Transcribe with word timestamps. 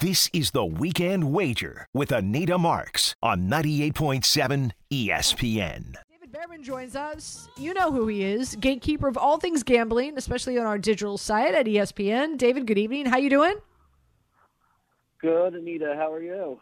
This 0.00 0.30
is 0.32 0.52
the 0.52 0.64
Weekend 0.64 1.30
Wager 1.30 1.86
with 1.92 2.10
Anita 2.10 2.56
Marks 2.56 3.14
on 3.22 3.50
98.7 3.50 4.70
ESPN. 4.90 5.94
David 6.10 6.32
Behrman 6.32 6.62
joins 6.62 6.96
us. 6.96 7.50
You 7.58 7.74
know 7.74 7.92
who 7.92 8.06
he 8.06 8.24
is, 8.24 8.56
gatekeeper 8.56 9.08
of 9.08 9.18
all 9.18 9.36
things 9.36 9.62
gambling, 9.62 10.16
especially 10.16 10.58
on 10.58 10.64
our 10.64 10.78
digital 10.78 11.18
site 11.18 11.54
at 11.54 11.66
ESPN. 11.66 12.38
David, 12.38 12.66
good 12.66 12.78
evening. 12.78 13.04
How 13.04 13.18
you 13.18 13.28
doing? 13.28 13.56
Good, 15.20 15.54
Anita. 15.54 15.94
How 15.94 16.10
are 16.10 16.22
you? 16.22 16.58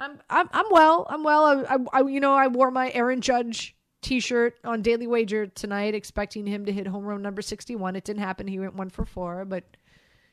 I'm 0.00 0.18
I'm 0.28 0.48
I'm 0.52 0.66
well. 0.72 1.06
I'm 1.08 1.22
well. 1.22 1.44
I, 1.44 1.76
I, 1.76 2.00
I 2.00 2.08
you 2.08 2.18
know 2.18 2.34
I 2.34 2.48
wore 2.48 2.72
my 2.72 2.90
Aaron 2.90 3.20
Judge 3.20 3.76
T-shirt 4.02 4.56
on 4.64 4.82
Daily 4.82 5.06
Wager 5.06 5.46
tonight, 5.46 5.94
expecting 5.94 6.48
him 6.48 6.66
to 6.66 6.72
hit 6.72 6.88
home 6.88 7.04
run 7.04 7.22
number 7.22 7.42
sixty-one. 7.42 7.94
It 7.94 8.02
didn't 8.02 8.24
happen. 8.24 8.48
He 8.48 8.58
went 8.58 8.74
one 8.74 8.90
for 8.90 9.04
four, 9.04 9.44
but 9.44 9.62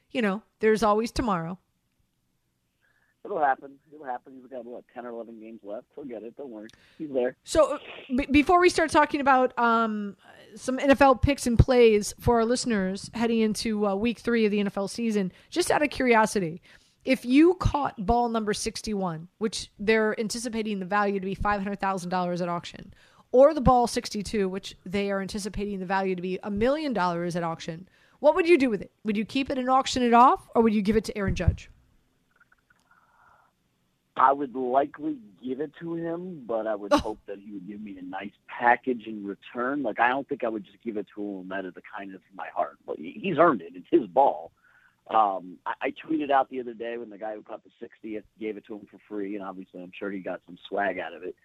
you 0.10 0.24
know 0.24 0.42
there's 0.62 0.82
always 0.82 1.12
tomorrow. 1.12 1.60
It'll 3.28 3.44
happen. 3.44 3.74
It'll 3.94 4.06
happen. 4.06 4.34
He's 4.42 4.50
got 4.50 4.64
what 4.64 4.86
ten 4.94 5.06
or 5.06 5.10
eleven 5.10 5.38
games 5.40 5.60
left. 5.64 5.86
He'll 5.96 6.06
get 6.06 6.24
it. 6.24 6.38
Don't 6.38 6.50
worry. 6.50 6.70
He's 6.98 7.10
there. 7.12 7.36
So 7.44 7.74
uh, 7.74 7.78
b- 8.16 8.28
before 8.32 8.62
we 8.62 8.70
start 8.70 8.90
talking 8.90 9.20
about 9.20 9.58
um, 9.60 10.16
some 10.56 10.78
NFL 10.78 11.22
picks 11.22 11.46
and 11.46 11.60
plays 11.60 12.14
for 12.22 12.36
our 12.36 12.46
listeners 12.46 13.12
heading 13.14 13.40
into 13.40 13.86
uh, 13.86 13.96
week 13.96 14.20
three 14.20 14.46
of 14.46 14.52
the 14.52 14.64
NFL 14.64 14.90
season, 14.90 15.34
just 15.50 15.70
out 15.72 15.84
of 15.84 15.90
curiosity, 15.90 16.62
if 17.04 17.26
you 17.26 17.56
caught 17.56 18.06
ball 18.06 18.30
number 18.30 18.54
61, 18.54 19.28
which 19.40 19.72
they're 19.78 20.18
anticipating 20.20 20.80
the 20.80 20.86
value 20.86 21.20
to 21.20 21.26
be 21.26 21.36
$500,000 21.36 22.42
at 22.42 22.50
auction, 22.50 22.94
or 23.32 23.54
the 23.54 23.62
ball 23.62 23.88
62, 23.88 24.48
which 24.48 24.76
they 24.86 25.12
are 25.12 25.22
anticipating 25.22 25.80
the 25.80 25.86
value 25.86 26.16
to 26.16 26.22
be 26.22 26.40
a 26.44 26.52
million 26.52 26.94
dollars 26.94 27.36
at 27.36 27.44
auction, 27.44 27.88
what 28.20 28.36
would 28.36 28.48
you 28.48 28.58
do 28.58 28.70
with 28.70 28.82
it? 28.82 28.92
Would 29.04 29.18
you 29.18 29.26
keep 29.26 29.50
it 29.50 29.58
and 29.58 29.70
auction 29.70 30.02
it 30.02 30.14
off, 30.14 30.48
or 30.56 30.62
would 30.62 30.74
you 30.74 30.82
give 30.82 30.96
it 30.96 31.04
to 31.06 31.18
Aaron 31.18 31.36
Judge? 31.36 31.70
I 34.18 34.34
would 34.34 34.56
likely 34.56 35.18
give 35.44 35.62
it 35.62 35.72
to 35.80 35.94
him, 35.94 36.44
but 36.48 36.66
I 36.66 36.74
would 36.74 36.92
hope 36.92 37.20
that 37.28 37.38
he 37.38 37.52
would 37.54 37.68
give 37.68 37.80
me 37.80 37.98
a 38.00 38.02
nice 38.02 38.32
package 38.48 39.06
in 39.06 39.24
return. 39.24 39.84
Like 39.84 40.00
I 40.00 40.10
don't 40.10 40.28
think 40.28 40.44
I 40.44 40.50
would 40.50 40.64
just 40.64 40.82
give 40.84 40.98
it 40.98 41.06
to 41.16 41.22
him 41.22 41.52
out 41.52 41.66
of 41.66 41.76
the 41.76 41.84
kindness 41.96 42.22
of 42.30 42.36
my 42.36 42.48
heart. 42.54 42.78
But 42.86 42.98
he's 42.98 43.38
earned 43.38 43.62
it. 43.62 43.74
It's 43.76 43.88
his 43.92 44.08
ball. 44.08 44.52
Um, 45.10 45.58
I, 45.66 45.74
I 45.82 45.92
tweeted 45.92 46.32
out 46.32 46.50
the 46.50 46.60
other 46.60 46.74
day 46.74 46.98
when 46.98 47.12
the 47.12 47.18
guy 47.18 47.36
who 47.36 47.44
caught 47.44 47.62
the 47.64 47.86
60th 47.86 48.24
gave 48.40 48.58
it 48.58 48.66
to 48.66 48.76
him 48.76 48.88
for 48.90 49.00
free, 49.08 49.36
and 49.36 49.44
obviously 49.44 49.82
I'm 49.82 49.92
sure 49.98 50.10
he 50.10 50.20
got 50.20 50.42
some 50.46 50.58
swag 50.68 50.98
out 50.98 51.14
of 51.14 51.24
it. 51.24 51.36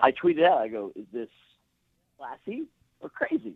I 0.00 0.10
tweeted 0.10 0.44
out, 0.44 0.58
I 0.58 0.68
go, 0.68 0.92
is 0.96 1.06
this 1.12 1.28
classy 2.18 2.64
or 3.00 3.10
crazy? 3.10 3.54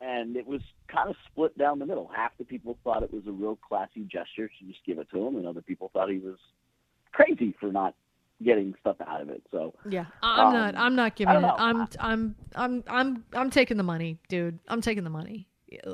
And 0.00 0.36
it 0.36 0.46
was 0.46 0.62
kind 0.88 1.10
of 1.10 1.16
split 1.30 1.56
down 1.58 1.78
the 1.78 1.86
middle. 1.86 2.10
Half 2.14 2.32
the 2.38 2.44
people 2.44 2.78
thought 2.82 3.02
it 3.02 3.12
was 3.12 3.26
a 3.26 3.32
real 3.32 3.56
classy 3.56 4.04
gesture 4.04 4.48
to 4.48 4.64
just 4.64 4.80
give 4.86 4.98
it 4.98 5.10
to 5.10 5.26
him, 5.26 5.36
and 5.36 5.46
other 5.46 5.60
people 5.60 5.90
thought 5.92 6.10
he 6.10 6.18
was 6.18 6.38
crazy 7.12 7.54
for 7.60 7.72
not 7.72 7.94
getting 8.42 8.74
stuff 8.80 8.96
out 9.06 9.20
of 9.20 9.28
it. 9.30 9.42
So 9.50 9.74
Yeah, 9.88 10.06
I'm 10.22 10.46
Um, 10.48 10.52
not. 10.54 10.74
I'm 10.76 10.94
not 10.96 11.16
giving 11.16 11.36
it. 11.36 11.44
I'm. 11.44 11.88
I'm. 11.98 12.34
I'm. 12.54 12.84
I'm. 12.86 13.24
I'm 13.32 13.50
taking 13.50 13.76
the 13.76 13.82
money, 13.82 14.18
dude. 14.28 14.58
I'm 14.68 14.80
taking 14.80 15.04
the 15.04 15.10
money. 15.10 15.46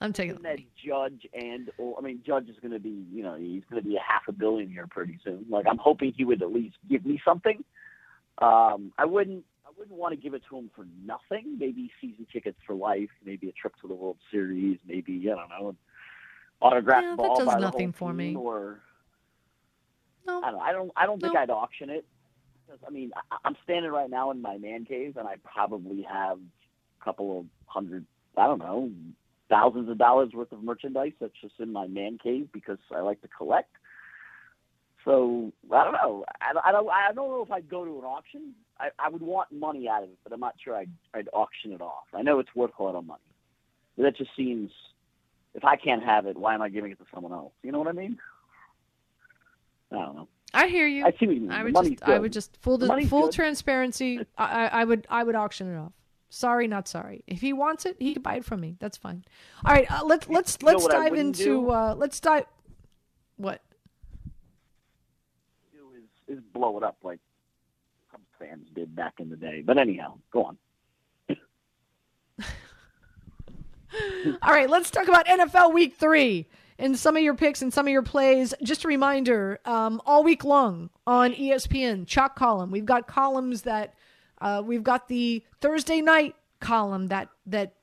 I'm 0.00 0.12
taking 0.12 0.34
the 0.34 0.42
that 0.42 0.48
money. 0.48 0.68
Judge 0.84 1.26
and 1.32 1.70
or 1.78 1.96
I 1.98 2.02
mean 2.02 2.20
Judge 2.26 2.48
is 2.48 2.56
going 2.60 2.72
to 2.72 2.78
be 2.78 3.06
you 3.12 3.22
know 3.22 3.36
he's 3.36 3.62
going 3.70 3.82
to 3.82 3.88
be 3.88 3.96
a 3.96 4.00
half 4.00 4.22
a 4.28 4.32
billion 4.32 4.68
here 4.70 4.86
pretty 4.86 5.18
soon. 5.24 5.46
Like 5.48 5.66
I'm 5.68 5.78
hoping 5.78 6.12
he 6.16 6.24
would 6.24 6.42
at 6.42 6.52
least 6.52 6.76
give 6.88 7.06
me 7.06 7.20
something. 7.24 7.64
Um, 8.38 8.92
I 8.98 9.04
wouldn't 9.04 9.44
I 9.64 9.70
wouldn't 9.78 9.96
want 9.96 10.12
to 10.12 10.16
give 10.16 10.34
it 10.34 10.42
to 10.50 10.58
him 10.58 10.70
for 10.74 10.86
nothing. 11.04 11.56
Maybe 11.58 11.90
season 12.00 12.26
tickets 12.32 12.58
for 12.66 12.74
life. 12.74 13.08
Maybe 13.24 13.48
a 13.48 13.52
trip 13.52 13.74
to 13.82 13.88
the 13.88 13.94
World 13.94 14.18
Series. 14.30 14.78
Maybe 14.86 15.22
I 15.30 15.34
don't 15.36 15.48
know 15.48 15.74
Autograph 16.60 17.04
autographed 17.04 17.04
Yeah, 17.04 17.16
that 17.28 17.36
does 17.38 17.46
by 17.46 17.54
the 17.54 17.60
nothing 17.60 17.86
whole 17.86 17.92
for 17.92 18.08
team, 18.10 18.16
me. 18.16 18.36
Or 18.36 18.80
No. 20.26 20.42
I 20.42 20.50
don't 20.50 20.60
I 20.60 20.72
don't 20.72 20.92
I 20.96 21.06
don't 21.06 21.20
think 21.20 21.36
I'd 21.36 21.50
auction 21.50 21.90
it. 21.90 22.04
I 22.86 22.90
mean 22.90 23.12
I, 23.30 23.36
I'm 23.44 23.56
standing 23.64 23.90
right 23.90 24.10
now 24.10 24.30
in 24.30 24.40
my 24.40 24.58
man 24.58 24.84
cave 24.84 25.16
and 25.16 25.28
I 25.28 25.36
probably 25.44 26.02
have 26.02 26.38
a 26.38 27.04
couple 27.04 27.40
of 27.40 27.46
hundred 27.66 28.06
I 28.36 28.46
don't 28.46 28.58
know 28.58 28.90
thousands 29.48 29.88
of 29.88 29.98
dollars 29.98 30.30
worth 30.32 30.52
of 30.52 30.62
merchandise 30.62 31.12
that's 31.20 31.34
just 31.40 31.54
in 31.58 31.72
my 31.72 31.86
man 31.86 32.18
cave 32.22 32.48
because 32.52 32.78
I 32.94 33.00
like 33.00 33.20
to 33.22 33.28
collect. 33.28 33.70
So 35.04 35.52
I 35.70 35.84
don't 35.84 35.92
know. 35.92 36.24
I, 36.40 36.68
I 36.68 36.72
don't. 36.72 36.88
I 36.90 37.12
don't 37.12 37.28
know 37.28 37.42
if 37.42 37.50
I'd 37.52 37.68
go 37.68 37.84
to 37.84 37.98
an 37.98 38.04
auction. 38.04 38.54
I, 38.80 38.88
I 38.98 39.10
would 39.10 39.20
want 39.20 39.52
money 39.52 39.86
out 39.88 40.02
of 40.02 40.08
it, 40.08 40.18
but 40.24 40.32
I'm 40.32 40.40
not 40.40 40.54
sure 40.62 40.74
I'd, 40.74 40.90
I'd 41.12 41.28
auction 41.32 41.72
it 41.72 41.82
off. 41.82 42.04
I 42.14 42.22
know 42.22 42.38
it's 42.38 42.54
worth 42.54 42.70
a 42.78 42.82
lot 42.82 42.94
of 42.94 43.04
money, 43.04 43.20
but 43.96 44.04
that 44.04 44.16
just 44.16 44.30
seems. 44.36 44.70
If 45.54 45.62
I 45.62 45.76
can't 45.76 46.02
have 46.02 46.26
it, 46.26 46.36
why 46.36 46.54
am 46.54 46.62
I 46.62 46.68
giving 46.68 46.90
it 46.90 46.98
to 46.98 47.04
someone 47.14 47.32
else? 47.32 47.52
You 47.62 47.70
know 47.70 47.78
what 47.78 47.86
I 47.86 47.92
mean? 47.92 48.18
I 49.94 50.04
don't 50.06 50.16
know. 50.16 50.28
I 50.52 50.68
hear 50.68 50.86
you. 50.86 51.04
I 51.04 51.10
see 51.10 51.26
what 51.26 51.34
you 51.34 51.40
mean. 51.42 51.50
I 51.50 51.64
would 51.64 51.74
just. 51.74 52.02
I 52.04 52.18
would 52.18 52.32
just 52.32 52.56
full 52.60 52.78
The 52.78 53.06
full 53.08 53.22
good. 53.26 53.32
transparency. 53.32 54.20
I, 54.38 54.68
I 54.68 54.84
would. 54.84 55.06
I 55.10 55.24
would 55.24 55.34
auction 55.34 55.72
it 55.74 55.76
off. 55.78 55.92
Sorry, 56.30 56.66
not 56.66 56.88
sorry. 56.88 57.22
If 57.26 57.40
he 57.40 57.52
wants 57.52 57.86
it, 57.86 57.96
he 57.98 58.12
can 58.14 58.22
buy 58.22 58.36
it 58.36 58.44
from 58.44 58.60
me. 58.60 58.76
That's 58.80 58.96
fine. 58.96 59.24
All 59.64 59.72
right. 59.72 59.90
Uh, 59.90 60.04
let's 60.04 60.28
let's 60.28 60.62
let's 60.62 60.86
dive 60.86 61.14
into. 61.14 61.70
Uh, 61.70 61.94
let's 61.96 62.20
dive. 62.20 62.44
What? 63.36 63.62
Do 65.72 65.80
is, 65.96 66.38
is 66.38 66.42
blow 66.52 66.76
it 66.78 66.84
up 66.84 66.98
like 67.02 67.18
some 68.12 68.20
fans 68.38 68.68
did 68.74 68.94
back 68.94 69.14
in 69.18 69.28
the 69.28 69.36
day. 69.36 69.62
But 69.64 69.78
anyhow, 69.78 70.18
go 70.32 70.44
on. 70.44 70.56
All 74.42 74.50
right, 74.52 74.68
let's 74.68 74.90
talk 74.90 75.06
about 75.08 75.26
NFL 75.26 75.72
Week 75.72 75.94
Three 75.96 76.48
and 76.78 76.98
some 76.98 77.16
of 77.16 77.22
your 77.22 77.34
picks 77.34 77.62
and 77.62 77.72
some 77.72 77.86
of 77.86 77.92
your 77.92 78.02
plays. 78.02 78.54
Just 78.62 78.84
a 78.84 78.88
reminder: 78.88 79.60
um, 79.64 80.00
all 80.06 80.24
week 80.24 80.44
long 80.44 80.90
on 81.06 81.32
ESPN 81.32 82.06
Chalk 82.06 82.36
Column, 82.36 82.70
we've 82.70 82.86
got 82.86 83.06
columns 83.06 83.62
that 83.62 83.94
uh, 84.40 84.62
we've 84.64 84.84
got 84.84 85.08
the 85.08 85.44
Thursday 85.60 86.00
night 86.00 86.34
column 86.60 87.08
that 87.08 87.28
that 87.46 87.74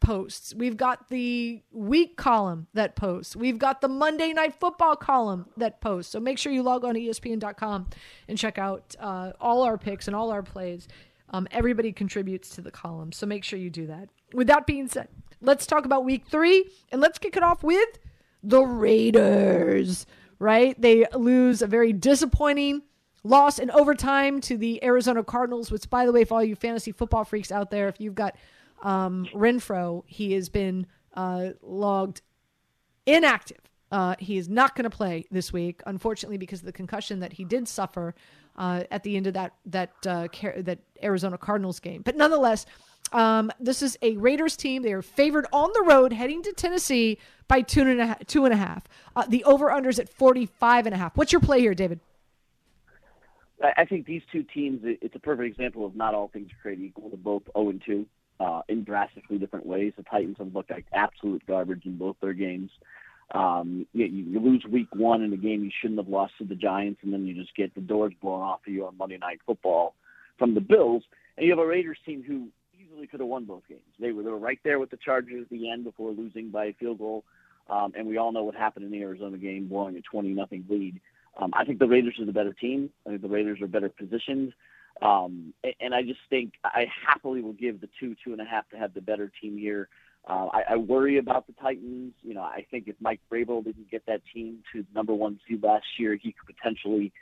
posts. 0.00 0.54
We've 0.54 0.76
got 0.76 1.08
the 1.08 1.62
week 1.70 2.16
column 2.16 2.66
that 2.74 2.96
posts. 2.96 3.36
We've 3.36 3.58
got 3.58 3.80
the 3.80 3.88
Monday 3.88 4.32
night 4.32 4.54
football 4.58 4.96
column 4.96 5.46
that 5.56 5.80
posts. 5.80 6.12
So 6.12 6.20
make 6.20 6.38
sure 6.38 6.52
you 6.52 6.62
log 6.62 6.84
on 6.84 6.94
to 6.94 7.00
ESPN.com 7.00 7.88
and 8.26 8.38
check 8.38 8.58
out 8.58 8.96
uh, 8.98 9.32
all 9.40 9.62
our 9.62 9.78
picks 9.78 10.06
and 10.06 10.16
all 10.16 10.30
our 10.30 10.42
plays. 10.42 10.88
Um, 11.32 11.46
everybody 11.52 11.92
contributes 11.92 12.50
to 12.56 12.60
the 12.60 12.70
column, 12.70 13.12
so 13.12 13.26
make 13.26 13.44
sure 13.44 13.58
you 13.58 13.70
do 13.70 13.86
that. 13.86 14.08
With 14.32 14.48
that 14.48 14.66
being 14.66 14.88
said, 14.88 15.08
let's 15.40 15.66
talk 15.66 15.84
about 15.84 16.04
week 16.04 16.26
three 16.28 16.68
and 16.90 17.00
let's 17.00 17.18
kick 17.18 17.36
it 17.36 17.42
off 17.42 17.62
with 17.62 17.98
the 18.42 18.62
Raiders, 18.62 20.06
right? 20.38 20.80
They 20.80 21.06
lose 21.14 21.62
a 21.62 21.66
very 21.66 21.92
disappointing 21.92 22.82
loss 23.22 23.58
in 23.58 23.70
overtime 23.70 24.40
to 24.42 24.56
the 24.56 24.82
Arizona 24.82 25.22
Cardinals, 25.22 25.70
which, 25.70 25.88
by 25.90 26.06
the 26.06 26.12
way, 26.12 26.24
for 26.24 26.34
all 26.34 26.44
you 26.44 26.56
fantasy 26.56 26.92
football 26.92 27.24
freaks 27.24 27.52
out 27.52 27.70
there, 27.70 27.88
if 27.88 28.00
you've 28.00 28.14
got 28.14 28.36
um, 28.82 29.28
Renfrow, 29.34 30.02
he 30.06 30.32
has 30.32 30.48
been 30.48 30.86
uh, 31.14 31.50
logged 31.62 32.22
inactive. 33.06 33.58
Uh, 33.92 34.14
he 34.18 34.38
is 34.38 34.48
not 34.48 34.76
going 34.76 34.84
to 34.84 34.96
play 34.96 35.24
this 35.30 35.52
week, 35.52 35.82
unfortunately, 35.84 36.38
because 36.38 36.60
of 36.60 36.66
the 36.66 36.72
concussion 36.72 37.20
that 37.20 37.32
he 37.32 37.44
did 37.44 37.66
suffer 37.66 38.14
uh, 38.56 38.84
at 38.90 39.02
the 39.02 39.16
end 39.16 39.26
of 39.26 39.34
that 39.34 39.52
that 39.66 39.90
uh, 40.06 40.28
that 40.58 40.78
Arizona 41.02 41.36
Cardinals 41.36 41.80
game. 41.80 42.02
But 42.02 42.16
nonetheless, 42.16 42.66
um, 43.12 43.50
this 43.60 43.82
is 43.82 43.98
a 44.02 44.16
Raiders 44.16 44.56
team. 44.56 44.82
They 44.82 44.92
are 44.92 45.02
favored 45.02 45.46
on 45.52 45.70
the 45.72 45.82
road 45.82 46.12
heading 46.12 46.42
to 46.42 46.52
Tennessee 46.52 47.18
by 47.48 47.62
two 47.62 47.82
and 47.82 48.00
a 48.00 48.06
half. 48.06 48.26
Two 48.26 48.44
and 48.44 48.54
a 48.54 48.56
half. 48.56 48.84
Uh, 49.16 49.24
the 49.28 49.44
over 49.44 49.68
unders 49.68 49.98
at 49.98 50.08
forty 50.08 50.46
five 50.46 50.86
and 50.86 50.94
a 50.94 50.98
half. 50.98 51.16
What's 51.16 51.32
your 51.32 51.40
play 51.40 51.60
here, 51.60 51.74
David? 51.74 52.00
I 53.62 53.72
I 53.78 53.84
think 53.84 54.06
these 54.06 54.22
two 54.32 54.42
teams, 54.42 54.80
it's 54.84 55.14
a 55.14 55.20
perfect 55.20 55.46
example 55.46 55.84
of 55.84 55.94
not 55.94 56.14
all 56.14 56.28
things 56.28 56.50
are 56.52 56.62
created 56.62 56.84
equal. 56.84 57.08
They're 57.08 57.18
both 57.18 57.42
0 57.56 57.70
and 57.70 57.82
2 57.84 58.06
uh, 58.40 58.62
in 58.68 58.84
drastically 58.84 59.38
different 59.38 59.66
ways. 59.66 59.92
The 59.96 60.02
Titans 60.02 60.36
have 60.38 60.54
looked 60.54 60.70
like 60.70 60.86
absolute 60.92 61.46
garbage 61.46 61.84
in 61.84 61.96
both 61.96 62.16
their 62.20 62.32
games. 62.32 62.70
Um, 63.32 63.86
you, 63.92 64.06
you 64.06 64.40
lose 64.40 64.64
week 64.64 64.88
one 64.92 65.22
in 65.22 65.32
a 65.32 65.36
game 65.36 65.62
you 65.62 65.70
shouldn't 65.80 66.00
have 66.00 66.08
lost 66.08 66.32
to 66.38 66.44
the 66.44 66.54
Giants, 66.56 67.00
and 67.02 67.12
then 67.12 67.26
you 67.26 67.34
just 67.34 67.54
get 67.54 67.74
the 67.74 67.80
doors 67.80 68.12
blown 68.20 68.42
off 68.42 68.60
of 68.66 68.72
you 68.72 68.86
on 68.86 68.96
Monday 68.96 69.18
Night 69.18 69.40
Football 69.46 69.94
from 70.38 70.54
the 70.54 70.60
Bills. 70.60 71.04
And 71.36 71.46
you 71.46 71.52
have 71.52 71.60
a 71.60 71.66
Raiders 71.66 71.98
team 72.04 72.24
who 72.26 72.48
could 73.06 73.20
have 73.20 73.28
won 73.28 73.44
both 73.44 73.62
games. 73.68 73.80
They 73.98 74.12
were, 74.12 74.22
they 74.22 74.30
were 74.30 74.38
right 74.38 74.58
there 74.64 74.78
with 74.78 74.90
the 74.90 74.96
Chargers 74.96 75.42
at 75.42 75.50
the 75.50 75.70
end 75.70 75.84
before 75.84 76.12
losing 76.12 76.50
by 76.50 76.66
a 76.66 76.72
field 76.74 76.98
goal. 76.98 77.24
Um, 77.68 77.92
and 77.96 78.06
we 78.06 78.16
all 78.16 78.32
know 78.32 78.42
what 78.42 78.54
happened 78.54 78.84
in 78.84 78.90
the 78.90 79.02
Arizona 79.02 79.38
game, 79.38 79.68
blowing 79.68 79.96
a 79.96 80.00
20 80.00 80.30
nothing 80.30 80.64
lead. 80.68 81.00
Um, 81.36 81.52
I 81.54 81.64
think 81.64 81.78
the 81.78 81.86
Raiders 81.86 82.18
are 82.18 82.24
the 82.24 82.32
better 82.32 82.52
team. 82.52 82.90
I 83.06 83.10
think 83.10 83.22
the 83.22 83.28
Raiders 83.28 83.60
are 83.60 83.68
better 83.68 83.88
positioned. 83.88 84.52
Um, 85.00 85.54
and, 85.62 85.74
and 85.80 85.94
I 85.94 86.02
just 86.02 86.20
think 86.28 86.54
I 86.64 86.86
happily 87.06 87.40
will 87.42 87.52
give 87.52 87.80
the 87.80 87.88
two, 87.98 88.16
two 88.24 88.32
and 88.32 88.40
a 88.40 88.44
half 88.44 88.68
to 88.70 88.76
have 88.76 88.92
the 88.94 89.00
better 89.00 89.30
team 89.40 89.56
here. 89.56 89.88
Uh, 90.28 90.48
I, 90.52 90.62
I 90.70 90.76
worry 90.76 91.18
about 91.18 91.46
the 91.46 91.54
Titans. 91.54 92.12
You 92.22 92.34
know, 92.34 92.42
I 92.42 92.66
think 92.70 92.88
if 92.88 92.96
Mike 93.00 93.20
Vrabel 93.30 93.64
didn't 93.64 93.90
get 93.90 94.04
that 94.06 94.20
team 94.34 94.58
to 94.72 94.84
number 94.94 95.14
one 95.14 95.40
seed 95.48 95.62
last 95.62 95.86
year, 95.98 96.14
he 96.14 96.32
could 96.32 96.54
potentially 96.54 97.12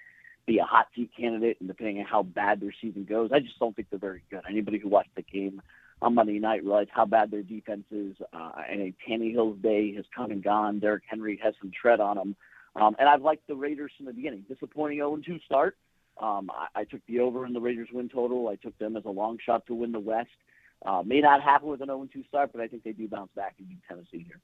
be 0.49 0.59
a 0.59 0.65
hot 0.65 0.89
seat 0.97 1.11
candidate. 1.17 1.59
And 1.61 1.69
depending 1.69 1.99
on 2.01 2.07
how 2.07 2.23
bad 2.25 2.61
their 2.61 2.75
season 2.81 3.05
goes, 3.05 3.31
I 3.33 3.39
just 3.39 3.59
don't 3.61 3.77
think 3.77 3.89
they're 3.91 3.99
very 3.99 4.23
good. 4.31 4.43
Anybody 4.49 4.79
who 4.79 4.89
watched 4.89 5.15
the 5.15 5.23
game 5.23 5.63
on 6.01 6.15
Monday 6.15 6.39
night 6.39 6.65
realized 6.65 6.91
how 6.93 7.05
bad 7.05 7.31
their 7.31 7.43
defense 7.43 7.85
is. 7.91 8.17
Uh, 8.33 8.51
and 8.69 8.81
a 8.81 8.95
Tannehill's 9.07 9.63
day 9.63 9.95
has 9.95 10.05
come 10.17 10.31
and 10.31 10.43
gone. 10.43 10.81
Derrick 10.81 11.05
Henry 11.09 11.39
has 11.43 11.55
some 11.61 11.71
tread 11.71 12.01
on 12.01 12.19
him. 12.19 12.37
Um, 12.75 12.97
and 12.99 13.09
I've 13.09 13.23
liked 13.23 13.47
the 13.47 13.57
Raiders 13.57 13.93
from 13.97 14.07
the 14.07 14.13
beginning. 14.13 14.45
Disappointing 14.49 14.99
0-2 14.99 15.43
start. 15.45 15.77
Um, 16.21 16.51
I, 16.51 16.81
I 16.81 16.85
took 16.85 17.01
the 17.07 17.21
over 17.21 17.47
in 17.47 17.53
the 17.53 17.61
Raiders 17.61 17.89
win 17.93 18.09
total. 18.09 18.49
I 18.49 18.57
took 18.57 18.77
them 18.79 18.97
as 18.97 19.05
a 19.05 19.11
long 19.11 19.39
shot 19.45 19.67
to 19.67 19.75
win 19.75 19.93
the 19.93 20.01
West. 20.01 20.31
Uh, 20.85 21.03
may 21.05 21.21
not 21.21 21.43
happen 21.43 21.69
with 21.69 21.81
an 21.81 21.89
0-2 21.89 22.27
start, 22.29 22.51
but 22.53 22.61
I 22.61 22.69
think 22.69 22.85
they 22.85 22.93
do 22.93 23.09
bounce 23.09 23.31
back 23.35 23.55
and 23.59 23.69
beat 23.69 23.79
Tennessee 23.89 24.25
here. 24.27 24.41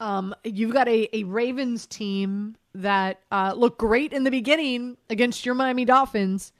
Um, 0.00 0.34
you've 0.44 0.72
got 0.72 0.88
a, 0.88 1.08
a 1.16 1.24
Ravens 1.24 1.86
team 1.86 2.56
that 2.74 3.20
uh, 3.32 3.54
looked 3.56 3.78
great 3.78 4.12
in 4.12 4.24
the 4.24 4.30
beginning 4.30 4.96
against 5.10 5.44
your 5.44 5.54
Miami 5.54 5.84
Dolphins, 5.84 6.52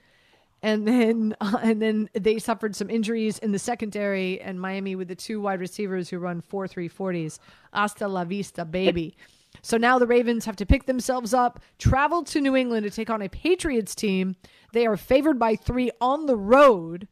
and 0.61 0.87
then 0.87 1.35
uh, 1.39 1.57
and 1.63 1.81
then 1.81 2.09
they 2.13 2.39
suffered 2.39 2.75
some 2.75 2.89
injuries 2.89 3.39
in 3.39 3.51
the 3.51 3.59
secondary, 3.59 4.41
and 4.41 4.59
Miami 4.59 4.95
with 4.95 5.07
the 5.07 5.15
two 5.15 5.39
wide 5.39 5.59
receivers 5.59 6.09
who 6.09 6.19
run 6.19 6.41
four 6.41 6.67
three 6.67 6.87
forties. 6.87 7.39
Hasta 7.73 8.07
la 8.07 8.25
vista, 8.25 8.65
baby. 8.65 9.15
So 9.61 9.77
now 9.77 9.97
the 9.99 10.07
Ravens 10.07 10.45
have 10.45 10.55
to 10.57 10.65
pick 10.65 10.85
themselves 10.85 11.33
up, 11.33 11.59
travel 11.79 12.23
to 12.25 12.39
New 12.39 12.55
England 12.55 12.83
to 12.83 12.91
take 12.91 13.09
on 13.09 13.21
a 13.21 13.29
Patriots 13.29 13.95
team. 13.95 14.35
They 14.73 14.85
are 14.85 14.97
favored 14.97 15.39
by 15.39 15.55
three 15.55 15.91
on 15.99 16.27
the 16.27 16.37
road. 16.37 17.07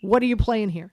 What 0.00 0.22
are 0.22 0.26
you 0.26 0.36
playing 0.36 0.70
here? 0.70 0.92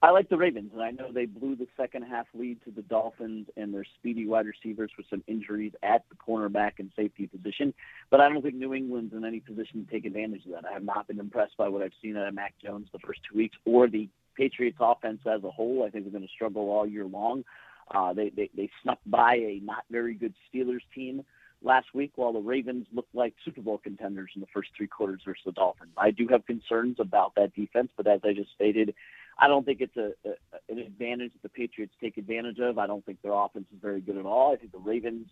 I 0.00 0.10
like 0.10 0.28
the 0.28 0.36
Ravens, 0.36 0.70
and 0.72 0.82
I 0.82 0.92
know 0.92 1.10
they 1.12 1.26
blew 1.26 1.56
the 1.56 1.66
second 1.76 2.02
half 2.02 2.26
lead 2.32 2.62
to 2.64 2.70
the 2.70 2.82
Dolphins 2.82 3.48
and 3.56 3.74
their 3.74 3.84
speedy 3.98 4.28
wide 4.28 4.46
receivers 4.46 4.92
with 4.96 5.06
some 5.10 5.24
injuries 5.26 5.72
at 5.82 6.04
the 6.08 6.14
cornerback 6.14 6.72
and 6.78 6.92
safety 6.94 7.26
position. 7.26 7.74
But 8.08 8.20
I 8.20 8.28
don't 8.28 8.40
think 8.40 8.54
New 8.54 8.74
England's 8.74 9.12
in 9.12 9.24
any 9.24 9.40
position 9.40 9.84
to 9.84 9.90
take 9.90 10.04
advantage 10.04 10.44
of 10.46 10.52
that. 10.52 10.64
I 10.70 10.72
have 10.72 10.84
not 10.84 11.08
been 11.08 11.18
impressed 11.18 11.56
by 11.56 11.68
what 11.68 11.82
I've 11.82 11.90
seen 12.00 12.16
out 12.16 12.28
of 12.28 12.34
Mac 12.34 12.54
Jones 12.64 12.86
the 12.92 13.00
first 13.00 13.20
two 13.28 13.36
weeks 13.36 13.56
or 13.64 13.88
the 13.88 14.08
Patriots 14.36 14.78
offense 14.80 15.20
as 15.26 15.42
a 15.42 15.50
whole. 15.50 15.84
I 15.84 15.90
think 15.90 16.04
they're 16.04 16.12
going 16.12 16.26
to 16.26 16.32
struggle 16.32 16.70
all 16.70 16.86
year 16.86 17.04
long. 17.04 17.44
Uh, 17.92 18.12
they, 18.12 18.30
they 18.30 18.50
they 18.56 18.70
snuck 18.82 18.98
by 19.06 19.34
a 19.34 19.60
not 19.64 19.84
very 19.90 20.14
good 20.14 20.34
Steelers 20.48 20.82
team 20.94 21.24
last 21.62 21.86
week, 21.92 22.12
while 22.14 22.32
the 22.32 22.38
Ravens 22.38 22.86
looked 22.94 23.14
like 23.14 23.34
Super 23.44 23.62
Bowl 23.62 23.78
contenders 23.78 24.30
in 24.34 24.40
the 24.40 24.46
first 24.54 24.68
three 24.76 24.86
quarters 24.86 25.22
versus 25.24 25.42
the 25.44 25.52
Dolphins. 25.52 25.90
I 25.96 26.10
do 26.10 26.28
have 26.28 26.46
concerns 26.46 26.96
about 27.00 27.34
that 27.34 27.54
defense, 27.54 27.88
but 27.96 28.06
as 28.06 28.20
I 28.24 28.32
just 28.32 28.50
stated, 28.54 28.94
I 29.38 29.46
don't 29.46 29.64
think 29.64 29.80
it's 29.80 29.96
a, 29.96 30.12
a 30.28 30.32
an 30.68 30.78
advantage 30.78 31.32
that 31.32 31.42
the 31.42 31.48
Patriots 31.48 31.94
take 32.00 32.16
advantage 32.16 32.58
of. 32.58 32.78
I 32.78 32.86
don't 32.86 33.04
think 33.06 33.22
their 33.22 33.32
offense 33.32 33.66
is 33.72 33.80
very 33.80 34.00
good 34.00 34.16
at 34.16 34.26
all. 34.26 34.52
I 34.52 34.56
think 34.56 34.72
the 34.72 34.78
Ravens 34.78 35.28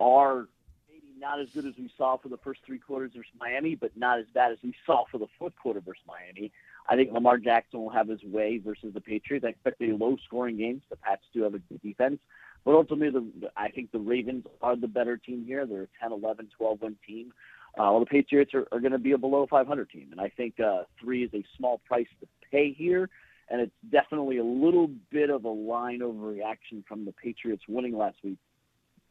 are 0.00 0.48
maybe 0.88 1.12
not 1.18 1.40
as 1.40 1.48
good 1.54 1.66
as 1.66 1.74
we 1.78 1.90
saw 1.98 2.16
for 2.16 2.28
the 2.28 2.38
first 2.38 2.60
three 2.64 2.78
quarters 2.78 3.12
versus 3.14 3.30
Miami, 3.38 3.74
but 3.74 3.96
not 3.96 4.18
as 4.18 4.26
bad 4.32 4.52
as 4.52 4.58
we 4.62 4.74
saw 4.86 5.04
for 5.10 5.18
the 5.18 5.26
fourth 5.38 5.54
quarter 5.62 5.80
versus 5.80 6.02
Miami. 6.06 6.50
I 6.88 6.96
think 6.96 7.12
Lamar 7.12 7.38
Jackson 7.38 7.80
will 7.80 7.90
have 7.90 8.08
his 8.08 8.22
way 8.22 8.58
versus 8.58 8.94
the 8.94 9.00
Patriots. 9.00 9.44
I 9.44 9.50
expect 9.50 9.82
a 9.82 9.92
low-scoring 9.92 10.56
game. 10.56 10.82
The 10.88 10.96
Pats 10.96 11.22
do 11.34 11.42
have 11.42 11.54
a 11.54 11.58
good 11.58 11.82
defense. 11.82 12.18
But 12.64 12.74
ultimately, 12.74 13.10
the, 13.40 13.50
I 13.56 13.68
think 13.68 13.92
the 13.92 13.98
Ravens 13.98 14.44
are 14.62 14.76
the 14.76 14.88
better 14.88 15.16
team 15.16 15.44
here. 15.44 15.66
They're 15.66 15.82
a 15.82 15.88
10, 16.00 16.12
11, 16.12 16.48
12 16.56 16.82
win 16.82 16.96
team. 17.06 17.32
Uh, 17.78 17.92
well, 17.92 18.00
the 18.00 18.06
Patriots 18.06 18.54
are, 18.54 18.66
are 18.72 18.80
going 18.80 18.92
to 18.92 18.98
be 18.98 19.12
a 19.12 19.18
below 19.18 19.46
500 19.48 19.90
team. 19.90 20.08
And 20.10 20.20
I 20.20 20.30
think 20.30 20.58
uh, 20.58 20.82
three 21.00 21.24
is 21.24 21.30
a 21.34 21.44
small 21.56 21.78
price 21.86 22.06
to 22.20 22.26
pay 22.50 22.72
here. 22.72 23.08
And 23.48 23.60
it's 23.60 23.74
definitely 23.90 24.38
a 24.38 24.44
little 24.44 24.90
bit 25.10 25.30
of 25.30 25.44
a 25.44 25.50
line 25.50 26.00
overreaction 26.00 26.84
from 26.86 27.04
the 27.04 27.12
Patriots 27.12 27.62
winning 27.68 27.96
last 27.96 28.16
week 28.24 28.38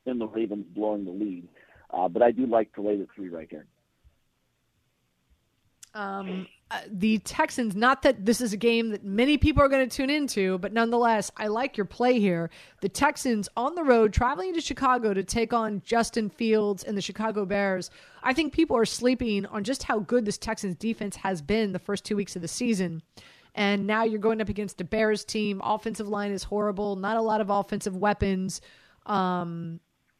and 0.06 0.20
the 0.20 0.28
Ravens 0.28 0.66
blowing 0.76 1.06
the 1.06 1.12
lead. 1.12 1.48
Uh, 1.90 2.08
but 2.10 2.22
I 2.22 2.32
do 2.32 2.46
like 2.46 2.74
to 2.74 2.82
lay 2.82 2.98
the 2.98 3.08
three 3.16 3.30
right 3.30 3.48
here. 3.50 3.66
Um, 5.94 6.48
uh, 6.72 6.82
the 6.92 7.20
Texans, 7.20 7.74
not 7.74 8.02
that 8.02 8.26
this 8.26 8.42
is 8.42 8.52
a 8.52 8.58
game 8.58 8.90
that 8.90 9.06
many 9.06 9.38
people 9.38 9.64
are 9.64 9.70
going 9.70 9.88
to 9.88 9.96
tune 9.96 10.10
into, 10.10 10.58
but 10.58 10.74
nonetheless, 10.74 11.32
I 11.38 11.48
like 11.48 11.78
your 11.78 11.86
play 11.86 12.20
here. 12.20 12.50
The 12.82 12.90
Texans 12.90 13.48
on 13.56 13.76
the 13.76 13.84
road 13.84 14.12
traveling 14.12 14.54
to 14.56 14.62
Chicago 14.62 15.14
to 15.14 15.24
take 15.24 15.54
on 15.54 15.82
Justin 15.86 16.30
Fields 16.30 16.84
and 16.84 16.98
the 16.98 17.02
Chicago 17.02 17.46
Bears. 17.46 17.92
I 18.24 18.34
think 18.34 18.52
people 18.52 18.76
are 18.76 18.86
sleeping 18.86 19.46
on 19.46 19.64
just 19.64 19.84
how 19.84 20.00
good 20.00 20.26
this 20.26 20.38
Texans 20.38 20.76
defense 20.76 21.16
has 21.18 21.42
been 21.42 21.72
the 21.72 21.80
first 21.80 22.04
two 22.04 22.18
weeks 22.18 22.36
of 22.36 22.42
the 22.42 22.48
season. 22.50 23.02
And 23.56 23.88
now 23.88 24.04
you're 24.04 24.19
going 24.19 24.42
up 24.42 24.50
against 24.50 24.80
a 24.81 24.84
Bears 24.84 25.24
team. 25.24 25.62
Offensive 25.63 26.07
line 26.07 26.31
is 26.31 26.44
horrible, 26.44 26.98
not 26.98 27.16
a 27.18 27.22
lot 27.22 27.42
of 27.42 27.50
offensive 27.50 27.96
weapons. 27.96 28.62
Um, 29.06 29.80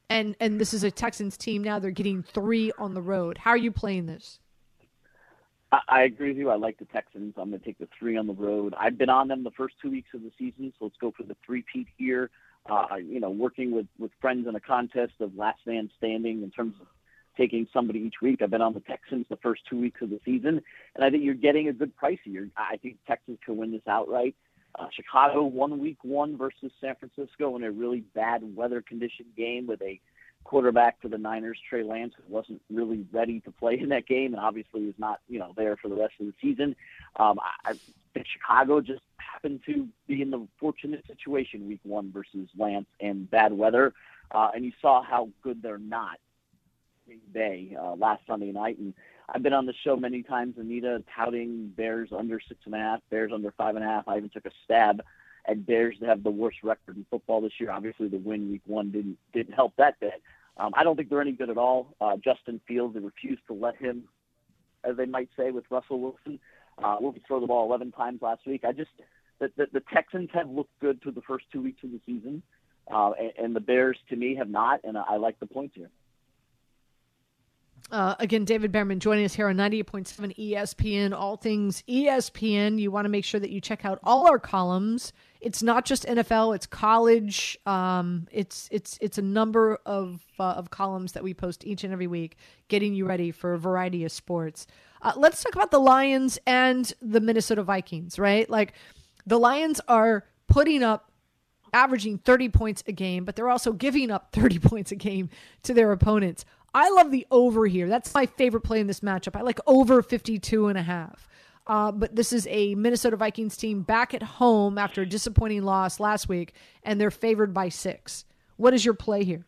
and 0.10 0.36
and 0.40 0.60
this 0.60 0.74
is 0.74 0.84
a 0.84 0.92
Texans 0.92 1.38
team 1.38 1.64
now. 1.64 1.80
They're 1.80 1.92
getting 1.92 2.24
three 2.24 2.72
on 2.78 2.94
the 2.94 3.02
road. 3.02 3.38
How 3.38 3.52
are 3.52 3.58
you 3.58 3.72
playing 3.72 4.06
this? 4.06 4.40
I 5.90 6.04
agree 6.04 6.30
with 6.30 6.38
you. 6.38 6.50
I 6.50 6.56
like 6.56 6.78
the 6.78 6.86
Texans. 6.86 7.34
I'm 7.38 7.50
going 7.50 7.60
to 7.60 7.66
take 7.66 7.78
the 7.78 7.90
three 7.98 8.16
on 8.16 8.28
the 8.28 8.34
road. 8.34 8.74
I've 8.80 8.98
been 8.98 9.10
on 9.10 9.28
them 9.28 9.44
the 9.44 9.52
first 9.52 9.76
two 9.82 9.92
weeks 9.92 10.10
of 10.14 10.22
the 10.22 10.32
season, 10.38 10.72
so 10.78 10.86
let's 10.86 10.96
go 11.02 11.12
for 11.12 11.24
the 11.24 11.36
three-peat 11.46 11.88
here. 11.98 12.30
Uh, 12.70 12.96
you 12.96 13.20
know, 13.20 13.30
working 13.30 13.72
with, 13.72 13.88
with 14.00 14.12
friends 14.22 14.48
in 14.48 14.56
a 14.56 14.60
contest 14.60 15.14
of 15.20 15.36
last 15.36 15.60
man 15.66 15.90
standing 15.98 16.44
in 16.44 16.52
terms 16.52 16.76
of 16.80 16.88
taking 17.38 17.68
somebody 17.74 18.00
each 18.00 18.22
week. 18.22 18.42
I've 18.42 18.50
been 18.50 18.62
on 18.62 18.74
the 18.74 18.80
Texans 18.82 19.26
the 19.30 19.38
first 19.38 19.62
two 19.70 19.80
weeks 19.80 20.02
of 20.02 20.10
the 20.10 20.20
season, 20.26 20.62
and 20.96 21.04
I 21.04 21.10
think 21.10 21.24
you're 21.24 21.34
getting 21.34 21.68
a 21.68 21.74
good 21.74 21.96
price 21.96 22.20
here. 22.24 22.50
I 22.58 22.78
think 22.78 22.98
Texans 23.08 23.40
can 23.46 23.58
win 23.58 23.72
this 23.72 23.88
outright. 23.88 24.36
Uh, 24.78 24.88
Chicago 24.92 25.44
won 25.44 25.80
week 25.80 25.98
one 26.04 26.38
versus 26.38 26.72
San 26.82 26.96
Francisco 26.96 27.56
in 27.56 27.64
a 27.64 27.72
really 27.72 28.02
bad 28.14 28.42
weather 28.56 28.82
condition 28.82 29.26
game 29.38 29.68
with 29.68 29.82
a 29.82 30.00
quarterback 30.44 31.02
for 31.02 31.08
the 31.08 31.18
Niners, 31.18 31.60
Trey 31.70 31.84
Lance, 31.84 32.14
who 32.16 32.34
wasn't 32.34 32.62
really 32.70 33.06
ready 33.12 33.40
to 33.42 33.52
play 33.52 33.80
in 33.80 33.90
that 33.90 34.06
game, 34.06 34.34
and 34.34 34.42
obviously 34.42 34.82
is 34.82 34.94
not, 34.98 35.20
you 35.28 35.40
know, 35.40 35.54
there 35.58 35.76
for 35.76 35.90
the 35.90 35.96
rest 35.96 36.14
of 36.20 36.28
the 36.28 36.34
season. 36.42 36.76
Um, 37.18 37.40
I, 37.40 37.72
I 37.72 37.74
think 38.14 38.28
Chicago 38.28 38.82
just 38.82 39.02
happened 39.18 39.62
to 39.66 39.88
be 40.08 40.22
in 40.22 40.30
the 40.30 40.48
fortunate 40.60 41.04
situation 41.08 41.68
week 41.68 41.80
one 41.84 42.12
versus 42.12 42.48
Lance 42.58 42.88
and 43.00 43.30
bad 43.30 43.54
weather, 43.54 43.94
uh, 44.32 44.52
and 44.54 44.64
you 44.64 44.72
saw 44.82 45.02
how 45.04 45.30
good 45.42 45.62
they're 45.62 45.78
not. 45.78 46.20
Green 47.06 47.20
Bay 47.34 47.76
uh, 47.80 47.96
last 47.96 48.22
Sunday 48.28 48.52
night, 48.52 48.78
and 48.78 48.94
I've 49.30 49.44
been 49.44 49.54
on 49.54 49.66
the 49.66 49.74
show 49.84 49.96
many 49.96 50.24
times, 50.24 50.56
Anita, 50.58 51.04
touting 51.16 51.72
Bears 51.76 52.10
under 52.16 52.40
six 52.40 52.60
and 52.66 52.76
a 52.76 52.78
half, 52.78 53.00
Bears 53.10 53.32
under 53.34 53.52
five 53.52 53.76
and 53.76 53.84
a 53.84 53.88
half. 53.88 54.08
I 54.08 54.18
even 54.18 54.30
took 54.30 54.46
a 54.46 54.52
stab 54.64 55.02
at 55.48 55.66
Bears 55.66 55.96
to 56.00 56.06
have 56.06 56.24
the 56.24 56.32
worst 56.32 56.58
record 56.64 56.98
in 56.98 57.06
football 57.10 57.42
this 57.42 57.54
year. 57.60 57.72
Obviously, 57.72 58.08
the 58.08 58.18
win 58.18 58.52
week 58.52 58.62
one 58.66 58.92
didn't 58.92 59.18
didn't 59.34 59.54
help 59.54 59.74
that 59.78 60.00
bit. 60.00 60.22
Um, 60.58 60.72
I 60.76 60.84
don't 60.84 60.96
think 60.96 61.10
they're 61.10 61.22
any 61.22 61.34
good 61.34 61.50
at 61.50 61.58
all. 61.58 61.96
Uh, 62.00 62.18
Justin 62.18 62.62
Fields, 62.68 62.94
they 62.94 63.02
refused 63.02 63.42
to 63.48 63.54
let 63.54 63.76
him, 63.76 64.06
as 64.84 64.96
they 64.96 65.06
might 65.06 65.30
say, 65.38 65.52
with 65.52 65.66
Russell 65.70 66.00
Wilson. 66.00 66.40
Uh, 66.82 66.98
Wilson 67.00 67.22
throw 67.28 67.40
the 67.40 67.48
ball 67.48 67.66
11 67.66 67.92
times 67.92 68.22
last 68.22 68.46
week. 68.46 68.64
I 68.66 68.72
just 68.72 68.92
the, 69.40 69.52
the, 69.58 69.68
the 69.74 69.84
Texans 69.94 70.30
have 70.34 70.50
looked 70.50 70.78
good 70.80 71.02
through 71.02 71.12
the 71.12 71.22
first 71.22 71.46
two 71.52 71.62
weeks 71.62 71.84
of 71.84 71.92
the 71.92 72.00
season, 72.06 72.42
uh, 72.92 73.12
and, 73.20 73.32
and 73.38 73.56
the 73.56 73.60
Bears, 73.60 73.98
to 74.10 74.16
me, 74.16 74.36
have 74.36 74.50
not, 74.50 74.82
and 74.84 74.98
I 74.98 75.18
like 75.18 75.40
the 75.40 75.46
points 75.46 75.76
here. 75.76 75.90
Uh, 77.92 78.16
again, 78.20 78.46
David 78.46 78.72
Behrman 78.72 79.00
joining 79.00 79.26
us 79.26 79.36
here 79.36 79.48
on 79.48 79.58
98.7 79.58 80.36
ESPN, 80.38 81.14
all 81.14 81.38
things 81.38 81.84
ESPN. 81.88 82.80
You 82.80 82.90
want 82.90 83.06
to 83.06 83.10
make 83.10 83.24
sure 83.24 83.40
that 83.40 83.52
you 83.52 83.62
check 83.62 83.86
out 83.86 84.00
all 84.04 84.28
our 84.28 84.40
columns. 84.40 85.14
It's 85.40 85.62
not 85.62 85.86
just 85.86 86.04
NFL; 86.06 86.56
it's 86.56 86.66
college. 86.66 87.58
Um, 87.68 88.28
it's 88.32 88.68
it's 88.72 88.98
it's 89.02 89.20
a 89.20 89.22
number 89.22 89.78
of 89.86 90.24
uh, 90.40 90.54
of 90.54 90.72
columns 90.72 91.12
that 91.12 91.24
we 91.24 91.36
post 91.36 91.66
each 91.66 91.84
and 91.84 91.94
every 91.94 92.08
week, 92.08 92.38
getting 92.70 92.96
you 92.96 93.06
ready 93.06 93.32
for 93.32 93.54
a 93.54 93.60
variety 93.60 94.04
of 94.04 94.12
sports. 94.12 94.66
Uh, 95.04 95.14
let's 95.16 95.44
talk 95.44 95.54
about 95.54 95.70
the 95.70 95.80
Lions 95.80 96.40
and 96.48 96.92
the 97.04 97.22
Minnesota 97.22 97.62
Vikings. 97.62 98.18
Right, 98.18 98.50
like 98.50 98.74
the 99.28 99.38
Lions 99.38 99.80
are 99.88 100.26
putting 100.48 100.82
up 100.82 101.12
averaging 101.76 102.18
30 102.18 102.50
points 102.50 102.84
a 102.88 102.92
game, 102.94 103.26
but 103.26 103.36
they're 103.36 103.50
also 103.50 103.74
giving 103.74 104.10
up 104.10 104.32
30 104.32 104.60
points 104.70 104.92
a 104.92 104.96
game 104.96 105.30
to 105.64 105.74
their 105.74 105.92
opponents. 105.92 106.46
I 106.76 106.90
love 106.90 107.10
the 107.10 107.26
over 107.32 107.66
here. 107.66 107.88
That's 107.88 108.14
my 108.14 108.26
favorite 108.26 108.62
play 108.62 108.82
in 108.82 108.88
this 108.88 109.00
matchup. 109.00 109.38
I 109.38 109.42
like 109.44 109.60
over 109.66 110.02
52 110.02 110.68
and 110.68 110.78
a 110.78 110.82
half. 110.82 111.30
Uh, 111.66 111.90
but 111.94 112.18
this 112.18 112.34
is 112.34 112.46
a 112.52 112.76
Minnesota 112.76 113.16
Vikings 113.16 113.56
team 113.56 113.82
back 113.82 114.14
at 114.14 114.22
home 114.22 114.78
after 114.78 115.02
a 115.02 115.06
disappointing 115.06 115.64
loss 115.64 116.02
last 116.02 116.28
week, 116.28 116.54
and 116.84 117.00
they're 117.00 117.10
favored 117.12 117.54
by 117.54 117.70
six. 117.70 118.26
What 118.58 118.74
is 118.74 118.84
your 118.84 118.94
play 118.94 119.24
here? 119.24 119.46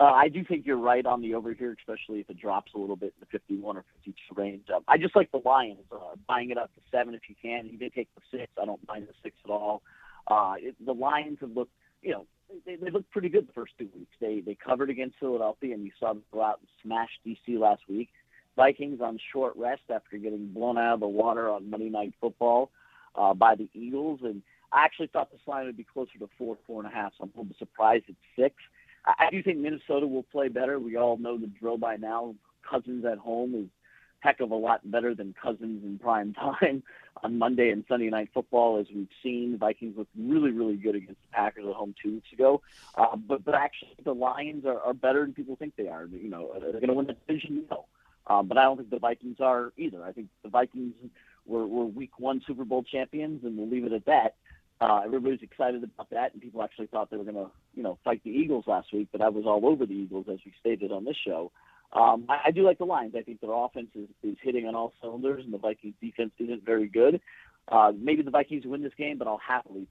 Uh, 0.00 0.04
I 0.04 0.28
do 0.28 0.42
think 0.44 0.64
you're 0.64 0.78
right 0.78 1.04
on 1.04 1.20
the 1.20 1.34
over 1.34 1.52
here, 1.52 1.76
especially 1.78 2.20
if 2.20 2.30
it 2.30 2.38
drops 2.38 2.72
a 2.74 2.78
little 2.78 2.96
bit 2.96 3.12
in 3.16 3.20
the 3.20 3.26
51 3.26 3.76
or 3.76 3.84
52 4.04 4.34
range. 4.34 4.64
Um, 4.74 4.82
I 4.88 4.96
just 4.96 5.14
like 5.14 5.30
the 5.30 5.42
Lions, 5.44 5.80
uh, 5.92 5.98
buying 6.26 6.50
it 6.50 6.56
up 6.56 6.74
to 6.74 6.80
seven 6.90 7.14
if 7.14 7.22
you 7.28 7.34
can. 7.40 7.66
You 7.66 7.78
can 7.78 7.90
take 7.90 8.08
the 8.14 8.22
six. 8.30 8.50
I 8.60 8.64
don't 8.64 8.80
mind 8.88 9.08
the 9.08 9.14
six 9.22 9.36
at 9.44 9.50
all. 9.50 9.82
Uh, 10.26 10.54
it, 10.58 10.74
the 10.84 10.94
Lions 10.94 11.38
have 11.42 11.50
looked, 11.50 11.72
you 12.02 12.12
know, 12.12 12.26
they, 12.64 12.76
they 12.76 12.90
looked 12.90 13.10
pretty 13.10 13.28
good 13.28 13.48
the 13.48 13.52
first 13.52 13.72
two 13.78 13.88
weeks. 13.94 14.12
They 14.20 14.40
they 14.44 14.54
covered 14.54 14.90
against 14.90 15.18
Philadelphia, 15.18 15.74
and 15.74 15.84
you 15.84 15.92
saw 15.98 16.12
them 16.12 16.22
go 16.32 16.42
out 16.42 16.60
and 16.60 16.68
smash 16.82 17.10
DC 17.26 17.58
last 17.58 17.82
week. 17.88 18.08
Vikings 18.56 19.00
on 19.00 19.18
short 19.32 19.54
rest 19.56 19.82
after 19.94 20.16
getting 20.16 20.48
blown 20.48 20.78
out 20.78 20.94
of 20.94 21.00
the 21.00 21.08
water 21.08 21.50
on 21.50 21.68
Monday 21.68 21.90
Night 21.90 22.14
Football 22.20 22.70
uh, 23.14 23.34
by 23.34 23.54
the 23.54 23.68
Eagles, 23.74 24.20
and 24.22 24.42
I 24.72 24.84
actually 24.84 25.08
thought 25.08 25.30
this 25.30 25.40
line 25.46 25.66
would 25.66 25.76
be 25.76 25.84
closer 25.84 26.18
to 26.18 26.28
four, 26.38 26.56
four 26.66 26.82
and 26.82 26.90
a 26.90 26.94
half. 26.94 27.12
So 27.18 27.24
I'm 27.24 27.32
a 27.34 27.40
little 27.40 27.56
surprised 27.58 28.04
at 28.08 28.14
six. 28.38 28.54
I, 29.04 29.26
I 29.26 29.30
do 29.30 29.42
think 29.42 29.58
Minnesota 29.58 30.06
will 30.06 30.22
play 30.24 30.48
better. 30.48 30.78
We 30.78 30.96
all 30.96 31.18
know 31.18 31.38
the 31.38 31.48
drill 31.48 31.78
by 31.78 31.96
now. 31.96 32.34
Cousins 32.68 33.04
at 33.04 33.18
home 33.18 33.54
is 33.54 33.68
heck 34.26 34.40
of 34.40 34.50
a 34.50 34.56
lot 34.56 34.80
better 34.90 35.14
than 35.14 35.34
Cousins 35.40 35.84
in 35.84 35.98
prime 35.98 36.34
time 36.34 36.82
on 37.22 37.38
Monday 37.38 37.70
and 37.70 37.84
Sunday 37.88 38.10
night 38.10 38.30
football, 38.34 38.78
as 38.78 38.86
we've 38.92 39.08
seen. 39.22 39.56
Vikings 39.56 39.96
look 39.96 40.08
really, 40.18 40.50
really 40.50 40.76
good 40.76 40.96
against 40.96 41.20
the 41.22 41.32
Packers 41.32 41.64
at 41.68 41.74
home 41.74 41.94
two 42.02 42.14
weeks 42.14 42.32
ago. 42.32 42.60
Uh, 42.96 43.16
but 43.16 43.44
but 43.44 43.54
actually, 43.54 43.92
the 44.04 44.12
Lions 44.12 44.66
are, 44.66 44.80
are 44.80 44.94
better 44.94 45.20
than 45.20 45.32
people 45.32 45.54
think 45.54 45.74
they 45.76 45.88
are. 45.88 46.06
You 46.06 46.28
know, 46.28 46.50
they're 46.60 46.72
going 46.72 46.88
to 46.88 46.94
win 46.94 47.06
the 47.06 47.14
division. 47.14 47.64
No. 47.70 47.84
Um, 48.26 48.48
but 48.48 48.58
I 48.58 48.64
don't 48.64 48.76
think 48.76 48.90
the 48.90 48.98
Vikings 48.98 49.36
are 49.40 49.72
either. 49.76 50.02
I 50.02 50.10
think 50.10 50.26
the 50.42 50.48
Vikings 50.48 50.94
were, 51.46 51.64
were 51.64 51.84
Week 51.84 52.18
One 52.18 52.42
Super 52.44 52.64
Bowl 52.64 52.82
champions, 52.82 53.44
and 53.44 53.56
we'll 53.56 53.68
leave 53.68 53.84
it 53.84 53.92
at 53.92 54.06
that. 54.06 54.34
Uh, 54.80 55.02
everybody's 55.04 55.42
excited 55.42 55.84
about 55.84 56.10
that, 56.10 56.32
and 56.32 56.42
people 56.42 56.62
actually 56.62 56.88
thought 56.88 57.10
they 57.10 57.16
were 57.16 57.24
going 57.24 57.36
to, 57.36 57.50
you 57.74 57.84
know, 57.84 57.98
fight 58.04 58.20
the 58.24 58.30
Eagles 58.30 58.64
last 58.66 58.92
week. 58.92 59.08
But 59.12 59.22
I 59.22 59.28
was 59.28 59.46
all 59.46 59.64
over 59.64 59.86
the 59.86 59.94
Eagles, 59.94 60.26
as 60.30 60.38
we 60.44 60.52
stated 60.58 60.90
on 60.90 61.04
this 61.04 61.16
show. 61.24 61.52
Um, 61.92 62.26
I, 62.28 62.38
I 62.46 62.50
do 62.50 62.62
like 62.62 62.78
the 62.78 62.84
Lions. 62.84 63.14
I 63.16 63.22
think 63.22 63.40
their 63.40 63.52
offense 63.52 63.88
is, 63.94 64.08
is 64.22 64.36
hitting 64.42 64.66
on 64.66 64.74
all 64.74 64.92
cylinders, 65.00 65.44
and 65.44 65.52
the 65.52 65.58
Vikings 65.58 65.94
defense 66.00 66.32
isn't 66.38 66.64
very 66.64 66.88
good. 66.88 67.20
Uh, 67.68 67.92
maybe 67.98 68.22
the 68.22 68.30
Vikings 68.30 68.64
win 68.66 68.82
this 68.82 68.92
game, 68.96 69.18
but 69.18 69.26
I'll 69.26 69.38
happily. 69.38 69.86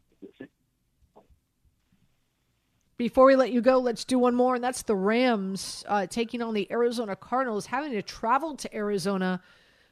Before 2.98 3.26
we 3.26 3.36
let 3.36 3.52
you 3.52 3.62
go, 3.62 3.80
let's 3.80 4.06
do 4.06 4.18
one 4.18 4.36
more, 4.36 4.56
and 4.56 4.64
that's 4.64 4.84
the 4.84 4.96
Rams 4.96 5.84
uh, 5.88 6.08
taking 6.08 6.42
on 6.42 6.54
the 6.54 6.72
Arizona 6.72 7.16
Cardinals, 7.16 7.66
having 7.66 7.92
to 7.92 8.02
travel 8.02 8.56
to 8.56 8.74
Arizona. 8.74 9.42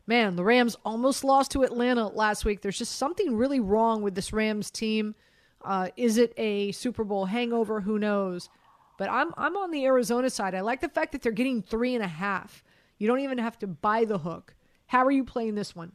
Man, 0.07 0.38
the 0.38 0.43
Rams 0.43 0.77
almost 0.86 1.24
lost 1.25 1.51
to 1.51 1.63
Atlanta 1.63 2.07
last 2.07 2.45
week. 2.45 2.62
There's 2.62 2.77
just 2.77 2.95
something 2.95 3.36
really 3.36 3.60
wrong 3.60 4.01
with 4.01 4.15
this 4.15 4.31
Rams 4.31 4.72
team. 4.72 5.15
Uh, 5.62 5.89
is 5.98 6.17
it 6.17 6.33
a 6.38 6.72
Super 6.72 7.03
Bowl 7.03 7.25
hangover? 7.25 7.81
Who 7.81 8.00
knows? 8.00 8.50
But 8.98 9.10
I'm 9.10 9.34
I'm 9.38 9.58
on 9.58 9.72
the 9.72 9.86
Arizona 9.86 10.30
side. 10.30 10.56
I 10.56 10.62
like 10.62 10.82
the 10.82 10.90
fact 10.90 11.12
that 11.14 11.22
they're 11.22 11.32
getting 11.32 11.62
three 11.62 11.96
and 11.96 12.04
a 12.04 12.08
half. 12.08 12.64
You 12.98 13.08
don't 13.08 13.22
even 13.22 13.38
have 13.38 13.58
to 13.60 13.68
buy 13.68 14.06
the 14.06 14.20
hook. 14.20 14.56
How 14.88 15.06
are 15.06 15.12
you 15.12 15.24
playing 15.24 15.56
this 15.56 15.76
one? 15.76 15.94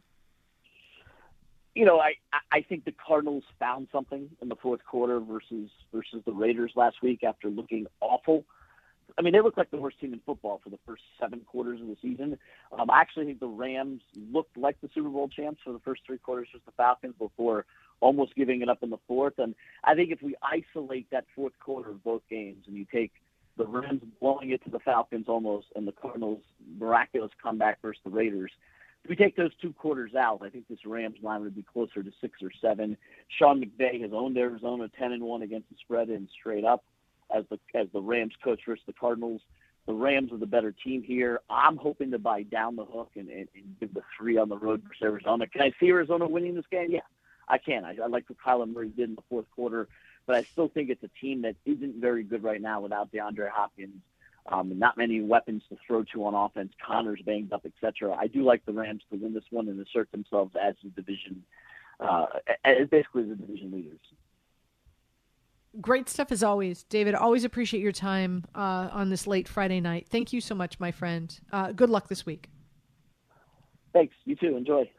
You 1.75 1.85
know, 1.85 1.99
I 1.99 2.15
I 2.51 2.61
think 2.61 2.85
the 2.85 2.91
Cardinals 2.91 3.43
found 3.57 3.87
something 3.91 4.29
in 4.41 4.49
the 4.49 4.55
fourth 4.55 4.81
quarter 4.85 5.19
versus 5.19 5.69
versus 5.93 6.21
the 6.25 6.33
Raiders 6.33 6.73
last 6.75 7.01
week 7.01 7.23
after 7.23 7.49
looking 7.49 7.87
awful. 8.01 8.43
I 9.17 9.21
mean, 9.21 9.33
they 9.33 9.41
looked 9.41 9.57
like 9.57 9.71
the 9.71 9.77
worst 9.77 9.99
team 9.99 10.13
in 10.13 10.21
football 10.25 10.61
for 10.63 10.69
the 10.69 10.79
first 10.85 11.03
seven 11.19 11.41
quarters 11.41 11.81
of 11.81 11.87
the 11.87 11.97
season. 12.01 12.37
Um, 12.77 12.89
I 12.89 13.01
actually 13.01 13.25
think 13.25 13.39
the 13.39 13.47
Rams 13.47 14.01
looked 14.31 14.55
like 14.55 14.79
the 14.81 14.89
Super 14.93 15.09
Bowl 15.09 15.27
champs 15.27 15.61
for 15.63 15.73
the 15.73 15.79
first 15.79 16.01
three 16.05 16.19
quarters 16.19 16.47
versus 16.51 16.63
the 16.65 16.71
Falcons 16.73 17.15
before 17.17 17.65
almost 18.01 18.35
giving 18.35 18.61
it 18.61 18.69
up 18.69 18.83
in 18.83 18.89
the 18.89 18.97
fourth. 19.07 19.33
And 19.37 19.55
I 19.83 19.95
think 19.95 20.11
if 20.11 20.21
we 20.21 20.35
isolate 20.41 21.09
that 21.11 21.25
fourth 21.35 21.53
quarter 21.59 21.91
of 21.91 22.03
both 22.03 22.21
games 22.29 22.65
and 22.67 22.75
you 22.75 22.85
take 22.91 23.11
the 23.57 23.67
Rams 23.67 24.01
blowing 24.21 24.51
it 24.51 24.63
to 24.63 24.69
the 24.69 24.79
Falcons 24.79 25.25
almost 25.27 25.67
and 25.75 25.87
the 25.87 25.91
Cardinals' 25.91 26.43
miraculous 26.77 27.31
comeback 27.41 27.81
versus 27.81 28.01
the 28.03 28.09
Raiders, 28.09 28.51
if 29.03 29.09
we 29.09 29.15
take 29.15 29.35
those 29.35 29.51
two 29.61 29.73
quarters 29.73 30.13
out, 30.15 30.41
I 30.43 30.49
think 30.49 30.67
this 30.67 30.85
Rams 30.85 31.17
line 31.21 31.41
would 31.41 31.55
be 31.55 31.63
closer 31.63 32.03
to 32.03 32.11
six 32.19 32.39
or 32.41 32.51
seven. 32.61 32.97
Sean 33.37 33.61
McVay 33.61 34.01
has 34.01 34.11
owned 34.13 34.37
Arizona 34.37 34.89
ten 34.97 35.13
and 35.13 35.23
one 35.23 35.41
against 35.41 35.69
the 35.69 35.75
spread 35.81 36.09
and 36.09 36.27
straight 36.37 36.65
up 36.65 36.83
as 37.35 37.45
the 37.49 37.59
as 37.79 37.87
the 37.93 38.01
Rams 38.01 38.33
coach 38.43 38.59
versus 38.67 38.83
the 38.87 38.93
Cardinals. 38.93 39.41
The 39.87 39.93
Rams 39.93 40.31
are 40.31 40.37
the 40.37 40.45
better 40.45 40.71
team 40.71 41.01
here. 41.01 41.39
I'm 41.49 41.77
hoping 41.77 42.11
to 42.11 42.19
buy 42.19 42.43
down 42.43 42.75
the 42.75 42.85
hook 42.85 43.11
and, 43.15 43.29
and, 43.29 43.47
and 43.55 43.79
give 43.79 43.93
the 43.93 44.01
three 44.17 44.37
on 44.37 44.49
the 44.49 44.57
road 44.57 44.83
versus 44.83 45.01
Arizona. 45.01 45.47
Can 45.47 45.61
I 45.61 45.71
see 45.79 45.87
Arizona 45.87 46.27
winning 46.27 46.53
this 46.53 46.65
game? 46.69 46.87
Yeah, 46.91 46.99
I 47.49 47.57
can. 47.57 47.83
I, 47.85 47.97
I 48.03 48.07
like 48.07 48.25
what 48.29 48.37
Kyler 48.39 48.71
Murray 48.71 48.89
did 48.89 49.09
in 49.09 49.15
the 49.15 49.23
fourth 49.29 49.49
quarter, 49.55 49.87
but 50.25 50.35
I 50.35 50.43
still 50.43 50.67
think 50.67 50.89
it's 50.89 51.03
a 51.03 51.09
team 51.19 51.41
that 51.41 51.55
isn't 51.65 51.95
very 51.95 52.23
good 52.23 52.43
right 52.43 52.61
now 52.61 52.81
without 52.81 53.11
DeAndre 53.11 53.49
Hopkins. 53.49 54.01
Um, 54.51 54.79
not 54.79 54.97
many 54.97 55.21
weapons 55.21 55.63
to 55.69 55.77
throw 55.85 56.03
to 56.13 56.25
on 56.25 56.33
offense. 56.33 56.73
Connor's 56.85 57.21
banged 57.23 57.53
up, 57.53 57.65
etc. 57.65 58.15
I 58.15 58.27
do 58.27 58.43
like 58.43 58.65
the 58.65 58.73
Rams 58.73 59.03
to 59.11 59.17
win 59.17 59.33
this 59.33 59.43
one 59.51 59.67
and 59.67 59.79
assert 59.85 60.11
themselves 60.11 60.55
as 60.59 60.75
the 60.83 60.89
division, 60.89 61.43
uh, 61.99 62.25
as 62.63 62.87
basically 62.89 63.23
the 63.23 63.35
division 63.35 63.71
leaders. 63.71 63.99
Great 65.81 66.09
stuff 66.09 66.31
as 66.31 66.41
always, 66.41 66.83
David. 66.83 67.13
Always 67.13 67.43
appreciate 67.43 67.81
your 67.81 67.91
time 67.91 68.43
uh, 68.55 68.89
on 68.91 69.09
this 69.09 69.27
late 69.27 69.47
Friday 69.47 69.79
night. 69.79 70.07
Thank 70.09 70.33
you 70.33 70.41
so 70.41 70.55
much, 70.55 70.79
my 70.79 70.91
friend. 70.91 71.39
Uh, 71.51 71.71
good 71.71 71.91
luck 71.91 72.07
this 72.07 72.25
week. 72.25 72.49
Thanks. 73.93 74.15
You 74.25 74.35
too. 74.35 74.57
Enjoy. 74.57 74.89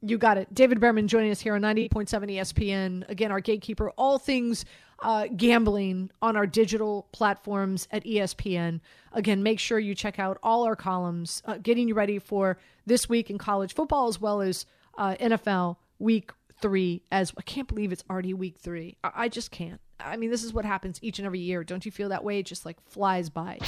You 0.00 0.16
got 0.16 0.38
it. 0.38 0.52
David 0.54 0.78
Behrman 0.80 1.08
joining 1.08 1.30
us 1.30 1.40
here 1.40 1.54
on 1.54 1.62
98.7 1.62 2.08
ESPN. 2.30 3.08
Again, 3.08 3.32
our 3.32 3.40
gatekeeper, 3.40 3.90
all 3.90 4.18
things 4.18 4.64
uh, 5.00 5.26
gambling 5.36 6.10
on 6.22 6.36
our 6.36 6.46
digital 6.46 7.08
platforms 7.12 7.88
at 7.90 8.04
ESPN. 8.04 8.80
Again, 9.12 9.42
make 9.42 9.58
sure 9.58 9.78
you 9.78 9.94
check 9.94 10.18
out 10.18 10.38
all 10.42 10.64
our 10.64 10.76
columns, 10.76 11.42
uh, 11.46 11.58
getting 11.60 11.88
you 11.88 11.94
ready 11.94 12.18
for 12.18 12.58
this 12.86 13.08
week 13.08 13.30
in 13.30 13.38
college 13.38 13.74
football 13.74 14.08
as 14.08 14.20
well 14.20 14.40
as 14.40 14.66
uh, 14.96 15.16
NFL 15.20 15.76
week 15.98 16.30
three. 16.60 17.02
As 17.10 17.32
I 17.36 17.42
can't 17.42 17.68
believe 17.68 17.92
it's 17.92 18.04
already 18.08 18.34
week 18.34 18.56
three. 18.58 18.96
I, 19.02 19.10
I 19.14 19.28
just 19.28 19.50
can't. 19.50 19.80
I 20.00 20.16
mean, 20.16 20.30
this 20.30 20.44
is 20.44 20.52
what 20.52 20.64
happens 20.64 20.98
each 21.02 21.18
and 21.18 21.26
every 21.26 21.40
year. 21.40 21.64
Don't 21.64 21.84
you 21.84 21.90
feel 21.90 22.08
that 22.10 22.22
way? 22.22 22.38
It 22.38 22.46
just 22.46 22.64
like 22.64 22.76
flies 22.88 23.28
by. 23.28 23.58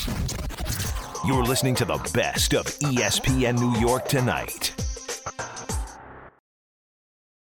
You're 1.26 1.44
listening 1.44 1.74
to 1.76 1.84
the 1.84 1.98
best 2.14 2.54
of 2.54 2.66
ESPN 2.66 3.58
New 3.58 3.80
York 3.80 4.08
tonight. 4.08 4.89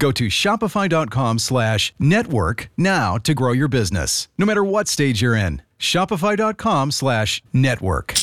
Go 0.00 0.10
to 0.12 0.28
shopify.com 0.28 1.38
slash 1.38 1.92
network 1.98 2.70
now 2.76 3.18
to 3.18 3.34
grow 3.34 3.52
your 3.52 3.68
business, 3.68 4.28
no 4.38 4.46
matter 4.46 4.64
what 4.64 4.88
stage 4.88 5.20
you're 5.22 5.36
in. 5.36 5.62
Shopify.com 5.78 6.90
slash 6.90 7.42
network. 7.52 8.14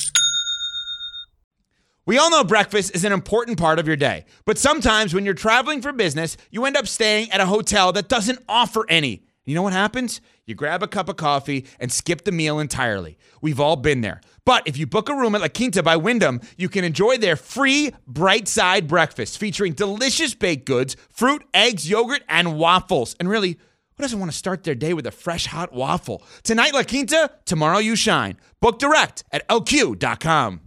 We 2.08 2.18
all 2.18 2.32
know 2.32 2.44
breakfast 2.44 2.96
is 2.96 3.04
an 3.04 3.12
important 3.12 3.60
part 3.60 3.80
of 3.80 3.88
your 3.88 3.96
day, 3.96 4.26
but 4.46 4.58
sometimes 4.58 5.14
when 5.14 5.24
you're 5.24 5.34
traveling 5.36 5.82
for 5.82 5.94
business, 5.94 6.36
you 6.50 6.66
end 6.66 6.78
up 6.78 6.88
staying 6.88 7.30
at 7.32 7.42
a 7.42 7.46
hotel 7.46 7.92
that 7.94 8.10
doesn't 8.10 8.40
offer 8.50 8.86
any. 8.90 9.27
You 9.48 9.56
know 9.56 9.62
what 9.62 9.72
happens? 9.72 10.20
You 10.46 10.56
grab 10.56 10.84
a 10.84 10.90
cup 10.90 11.08
of 11.08 11.16
coffee 11.16 11.66
and 11.80 11.90
skip 11.90 12.26
the 12.26 12.34
meal 12.34 12.60
entirely. 12.60 13.18
We've 13.42 13.62
all 13.62 13.78
been 13.78 14.02
there. 14.02 14.20
But 14.44 14.68
if 14.68 14.76
you 14.76 14.86
book 14.86 15.08
a 15.08 15.16
room 15.16 15.36
at 15.36 15.42
La 15.42 15.48
Quinta 15.48 15.82
by 15.82 15.96
Wyndham, 15.96 16.42
you 16.58 16.68
can 16.68 16.84
enjoy 16.84 17.18
their 17.18 17.38
free 17.38 17.92
bright 18.06 18.50
side 18.50 18.90
breakfast 18.90 19.38
featuring 19.38 19.72
delicious 19.72 20.36
baked 20.36 20.66
goods, 20.66 20.98
fruit, 21.10 21.46
eggs, 21.54 21.90
yogurt, 21.90 22.24
and 22.28 22.58
waffles. 22.58 23.16
And 23.22 23.30
really, 23.30 23.52
who 23.52 24.04
doesn't 24.04 24.20
want 24.20 24.30
to 24.34 24.38
start 24.38 24.66
their 24.66 24.76
day 24.76 24.94
with 24.94 25.08
a 25.08 25.12
fresh 25.12 25.46
hot 25.46 25.72
waffle? 25.72 26.24
Tonight, 26.44 26.74
La 26.74 26.84
Quinta, 26.84 27.32
tomorrow, 27.46 27.78
you 27.78 27.96
shine. 27.96 28.36
Book 28.60 28.80
direct 28.80 29.24
at 29.32 29.48
lq.com. 29.48 30.60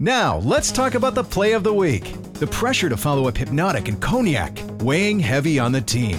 Now, 0.00 0.38
let's 0.38 0.72
talk 0.72 0.96
about 0.96 1.14
the 1.14 1.22
play 1.22 1.52
of 1.52 1.62
the 1.62 1.72
week. 1.72 2.16
The 2.32 2.48
pressure 2.48 2.88
to 2.88 2.96
follow 2.96 3.28
up 3.28 3.36
Hypnotic 3.36 3.86
and 3.86 4.02
Cognac, 4.02 4.58
weighing 4.80 5.20
heavy 5.20 5.60
on 5.60 5.70
the 5.70 5.80
team. 5.80 6.18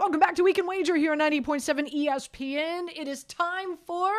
Welcome 0.00 0.18
back 0.18 0.34
to 0.36 0.42
Weekend 0.42 0.66
Wager 0.66 0.96
here 0.96 1.12
on 1.12 1.18
90.7 1.18 1.94
ESPN. 1.94 2.88
It 2.96 3.06
is 3.06 3.22
time 3.24 3.76
for 3.86 4.10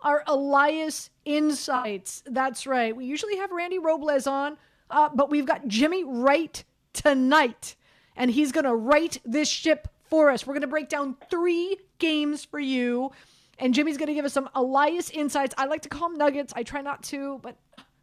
our 0.00 0.24
Elias 0.26 1.10
Insights. 1.24 2.24
That's 2.26 2.66
right. 2.66 2.96
We 2.96 3.04
usually 3.04 3.36
have 3.36 3.52
Randy 3.52 3.78
Robles 3.78 4.26
on, 4.26 4.56
uh, 4.90 5.08
but 5.14 5.30
we've 5.30 5.46
got 5.46 5.68
Jimmy 5.68 6.02
Wright 6.02 6.64
tonight, 6.92 7.76
and 8.16 8.28
he's 8.28 8.50
going 8.50 8.64
to 8.64 8.74
right 8.74 9.16
this 9.24 9.48
ship 9.48 9.86
for 10.02 10.30
us. 10.30 10.48
We're 10.48 10.54
going 10.54 10.62
to 10.62 10.66
break 10.66 10.88
down 10.88 11.16
three 11.30 11.76
games 12.00 12.44
for 12.44 12.58
you, 12.58 13.12
and 13.60 13.72
Jimmy's 13.72 13.98
going 13.98 14.08
to 14.08 14.14
give 14.14 14.24
us 14.24 14.32
some 14.32 14.50
Elias 14.56 15.10
Insights. 15.10 15.54
I 15.56 15.66
like 15.66 15.82
to 15.82 15.88
call 15.88 16.08
them 16.08 16.18
nuggets. 16.18 16.52
I 16.56 16.64
try 16.64 16.80
not 16.80 17.04
to, 17.04 17.38
but 17.40 17.54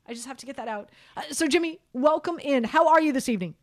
I 0.07 0.13
just 0.13 0.27
have 0.27 0.37
to 0.37 0.45
get 0.45 0.55
that 0.55 0.69
out. 0.69 0.91
Uh, 1.17 1.23
so, 1.31 1.45
Jimmy, 1.45 1.81
welcome 1.91 2.39
in. 2.39 2.63
How 2.63 2.87
are 2.87 3.01
you 3.01 3.11
this 3.11 3.27
evening? 3.27 3.55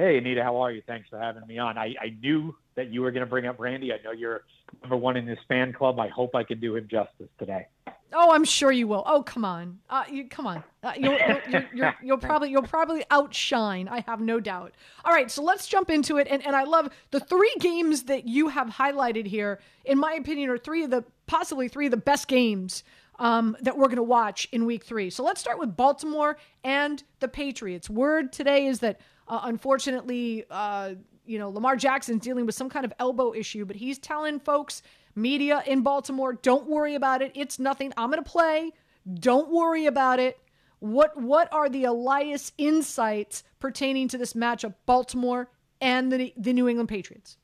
Hey, 0.00 0.16
Anita, 0.16 0.42
how 0.42 0.56
are 0.56 0.72
you? 0.72 0.80
Thanks 0.86 1.10
for 1.10 1.18
having 1.18 1.46
me 1.46 1.58
on. 1.58 1.76
I, 1.76 1.94
I 2.00 2.16
knew 2.22 2.56
that 2.74 2.90
you 2.90 3.02
were 3.02 3.10
going 3.10 3.20
to 3.20 3.28
bring 3.28 3.44
up 3.44 3.60
Randy. 3.60 3.92
I 3.92 3.98
know 4.02 4.12
you're 4.12 4.44
number 4.80 4.96
one 4.96 5.18
in 5.18 5.26
this 5.26 5.38
fan 5.46 5.74
club. 5.74 6.00
I 6.00 6.08
hope 6.08 6.34
I 6.34 6.42
can 6.42 6.58
do 6.58 6.74
him 6.74 6.88
justice 6.90 7.28
today. 7.38 7.66
Oh, 8.14 8.32
I'm 8.32 8.44
sure 8.44 8.72
you 8.72 8.88
will. 8.88 9.02
Oh, 9.04 9.22
come 9.22 9.44
on, 9.44 9.78
uh, 9.90 10.04
you, 10.10 10.26
come 10.26 10.46
on. 10.46 10.64
Uh, 10.82 10.94
you'll, 10.96 11.18
you'll, 11.50 11.62
you'll, 11.74 11.92
you'll, 12.02 12.16
probably 12.16 12.50
you'll 12.50 12.62
probably 12.62 13.04
outshine. 13.10 13.88
I 13.88 14.00
have 14.06 14.22
no 14.22 14.40
doubt. 14.40 14.72
All 15.04 15.12
right, 15.12 15.30
so 15.30 15.42
let's 15.42 15.68
jump 15.68 15.90
into 15.90 16.16
it. 16.16 16.28
And 16.30 16.46
and 16.46 16.56
I 16.56 16.64
love 16.64 16.88
the 17.10 17.20
three 17.20 17.54
games 17.60 18.04
that 18.04 18.26
you 18.26 18.48
have 18.48 18.68
highlighted 18.68 19.26
here. 19.26 19.60
In 19.84 19.98
my 19.98 20.14
opinion, 20.14 20.48
are 20.48 20.56
three 20.56 20.82
of 20.82 20.90
the 20.90 21.04
possibly 21.26 21.68
three 21.68 21.88
of 21.88 21.90
the 21.90 21.98
best 21.98 22.26
games 22.26 22.84
um, 23.18 23.54
that 23.60 23.76
we're 23.76 23.88
going 23.88 23.96
to 23.96 24.02
watch 24.02 24.48
in 24.50 24.64
Week 24.64 24.82
Three. 24.82 25.10
So 25.10 25.22
let's 25.22 25.42
start 25.42 25.58
with 25.58 25.76
Baltimore 25.76 26.38
and 26.64 27.02
the 27.20 27.28
Patriots. 27.28 27.90
Word 27.90 28.32
today 28.32 28.66
is 28.66 28.78
that 28.78 28.98
uh, 29.30 29.42
unfortunately, 29.44 30.44
uh, 30.50 30.94
you 31.24 31.38
know, 31.38 31.48
Lamar 31.48 31.76
Jackson's 31.76 32.22
dealing 32.22 32.44
with 32.44 32.56
some 32.56 32.68
kind 32.68 32.84
of 32.84 32.92
elbow 32.98 33.32
issue, 33.32 33.64
but 33.64 33.76
he's 33.76 33.96
telling 33.96 34.40
folks, 34.40 34.82
media 35.14 35.62
in 35.66 35.82
Baltimore, 35.82 36.32
don't 36.32 36.68
worry 36.68 36.96
about 36.96 37.22
it. 37.22 37.30
It's 37.34 37.58
nothing. 37.60 37.92
I'm 37.96 38.10
going 38.10 38.22
to 38.22 38.28
play. 38.28 38.72
Don't 39.14 39.50
worry 39.50 39.86
about 39.86 40.18
it. 40.18 40.38
What 40.80 41.16
what 41.16 41.52
are 41.52 41.68
the 41.68 41.84
Elias 41.84 42.52
insights 42.58 43.44
pertaining 43.60 44.08
to 44.08 44.18
this 44.18 44.32
matchup, 44.32 44.74
Baltimore 44.86 45.48
and 45.80 46.10
the 46.10 46.32
the 46.36 46.52
New 46.52 46.68
England 46.68 46.88
Patriots? 46.88 47.36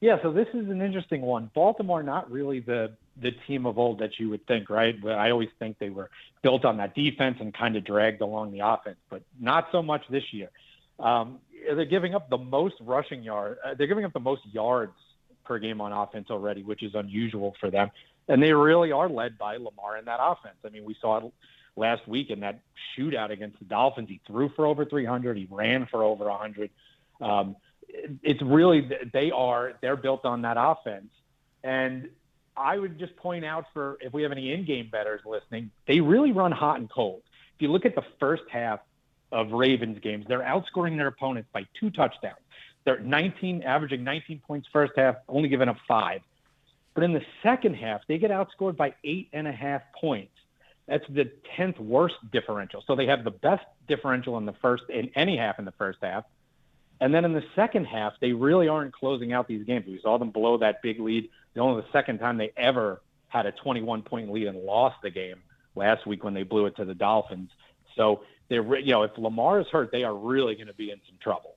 Yeah, 0.00 0.16
so 0.22 0.32
this 0.32 0.48
is 0.54 0.68
an 0.68 0.82
interesting 0.82 1.22
one. 1.22 1.50
Baltimore, 1.54 2.02
not 2.02 2.30
really 2.30 2.60
the 2.60 2.96
the 3.20 3.32
team 3.46 3.66
of 3.66 3.78
old 3.78 3.98
that 3.98 4.18
you 4.18 4.28
would 4.30 4.46
think, 4.46 4.70
right? 4.70 4.94
I 5.06 5.30
always 5.30 5.48
think 5.58 5.78
they 5.78 5.90
were 5.90 6.10
built 6.42 6.64
on 6.64 6.76
that 6.78 6.94
defense 6.94 7.38
and 7.40 7.52
kind 7.52 7.76
of 7.76 7.84
dragged 7.84 8.20
along 8.20 8.52
the 8.52 8.60
offense, 8.60 8.98
but 9.10 9.22
not 9.40 9.68
so 9.72 9.82
much 9.82 10.02
this 10.10 10.24
year. 10.32 10.50
Um, 10.98 11.38
they're 11.66 11.84
giving 11.84 12.14
up 12.14 12.30
the 12.30 12.38
most 12.38 12.76
rushing 12.80 13.22
yard. 13.22 13.58
Uh, 13.64 13.74
they're 13.74 13.86
giving 13.86 14.04
up 14.04 14.12
the 14.12 14.20
most 14.20 14.42
yards 14.52 14.92
per 15.44 15.58
game 15.58 15.80
on 15.80 15.92
offense 15.92 16.28
already, 16.30 16.62
which 16.62 16.82
is 16.82 16.94
unusual 16.94 17.54
for 17.60 17.70
them. 17.70 17.90
And 18.28 18.42
they 18.42 18.52
really 18.52 18.92
are 18.92 19.08
led 19.08 19.38
by 19.38 19.56
Lamar 19.56 19.96
in 19.98 20.04
that 20.04 20.20
offense. 20.20 20.56
I 20.64 20.68
mean, 20.68 20.84
we 20.84 20.96
saw 21.00 21.18
it 21.18 21.32
last 21.76 22.06
week 22.06 22.30
in 22.30 22.40
that 22.40 22.60
shootout 22.96 23.30
against 23.30 23.58
the 23.58 23.64
Dolphins. 23.64 24.08
He 24.08 24.20
threw 24.26 24.50
for 24.50 24.66
over 24.66 24.84
300. 24.84 25.36
He 25.36 25.48
ran 25.50 25.86
for 25.86 26.02
over 26.02 26.24
100. 26.24 26.70
Um, 27.20 27.56
it's 28.22 28.42
really 28.42 28.88
they 29.12 29.30
are 29.30 29.72
they're 29.80 29.96
built 29.96 30.24
on 30.24 30.42
that 30.42 30.56
offense, 30.58 31.08
and 31.64 32.10
I 32.58 32.78
would 32.78 32.98
just 32.98 33.16
point 33.16 33.44
out 33.44 33.66
for 33.72 33.98
if 34.00 34.12
we 34.12 34.22
have 34.22 34.32
any 34.32 34.52
in-game 34.52 34.88
betters 34.90 35.20
listening, 35.24 35.70
they 35.86 36.00
really 36.00 36.32
run 36.32 36.52
hot 36.52 36.78
and 36.78 36.90
cold. 36.90 37.22
If 37.56 37.62
you 37.62 37.70
look 37.70 37.84
at 37.84 37.94
the 37.94 38.04
first 38.20 38.44
half 38.50 38.80
of 39.32 39.52
Ravens 39.52 39.98
games, 40.00 40.26
they're 40.28 40.40
outscoring 40.40 40.96
their 40.96 41.06
opponents 41.06 41.48
by 41.52 41.66
two 41.78 41.90
touchdowns. 41.90 42.38
They're 42.84 43.00
19, 43.00 43.62
averaging 43.62 44.04
19 44.04 44.40
points 44.46 44.68
first 44.72 44.92
half, 44.96 45.16
only 45.28 45.48
giving 45.48 45.68
up 45.68 45.76
five. 45.86 46.20
But 46.94 47.04
in 47.04 47.12
the 47.12 47.22
second 47.42 47.74
half, 47.74 48.00
they 48.08 48.18
get 48.18 48.30
outscored 48.30 48.76
by 48.76 48.94
eight 49.04 49.28
and 49.32 49.46
a 49.46 49.52
half 49.52 49.82
points. 50.00 50.32
That's 50.86 51.04
the 51.08 51.30
10th 51.56 51.78
worst 51.78 52.16
differential. 52.32 52.82
So 52.86 52.96
they 52.96 53.06
have 53.06 53.24
the 53.24 53.30
best 53.30 53.64
differential 53.86 54.38
in 54.38 54.46
the 54.46 54.54
first, 54.54 54.84
in 54.88 55.10
any 55.14 55.36
half 55.36 55.58
in 55.58 55.64
the 55.64 55.72
first 55.72 55.98
half. 56.02 56.24
And 57.00 57.14
then 57.14 57.24
in 57.24 57.32
the 57.32 57.44
second 57.54 57.84
half, 57.84 58.14
they 58.20 58.32
really 58.32 58.68
aren't 58.68 58.92
closing 58.92 59.32
out 59.32 59.46
these 59.46 59.64
games. 59.64 59.86
We 59.86 60.00
saw 60.02 60.18
them 60.18 60.30
blow 60.30 60.58
that 60.58 60.82
big 60.82 60.98
lead. 60.98 61.28
Only 61.58 61.82
the 61.82 61.92
second 61.92 62.18
time 62.18 62.36
they 62.36 62.52
ever 62.56 63.02
had 63.28 63.46
a 63.46 63.52
21 63.52 64.02
point 64.02 64.30
lead 64.30 64.46
and 64.46 64.58
lost 64.58 64.96
the 65.02 65.10
game 65.10 65.36
last 65.74 66.06
week 66.06 66.24
when 66.24 66.34
they 66.34 66.42
blew 66.42 66.66
it 66.66 66.76
to 66.76 66.84
the 66.84 66.94
Dolphins. 66.94 67.50
So 67.96 68.22
they're, 68.48 68.78
you 68.78 68.92
know, 68.92 69.02
if 69.02 69.16
Lamar 69.18 69.60
is 69.60 69.66
hurt, 69.68 69.90
they 69.92 70.04
are 70.04 70.14
really 70.14 70.54
going 70.54 70.68
to 70.68 70.74
be 70.74 70.90
in 70.90 71.00
some 71.06 71.16
trouble. 71.22 71.56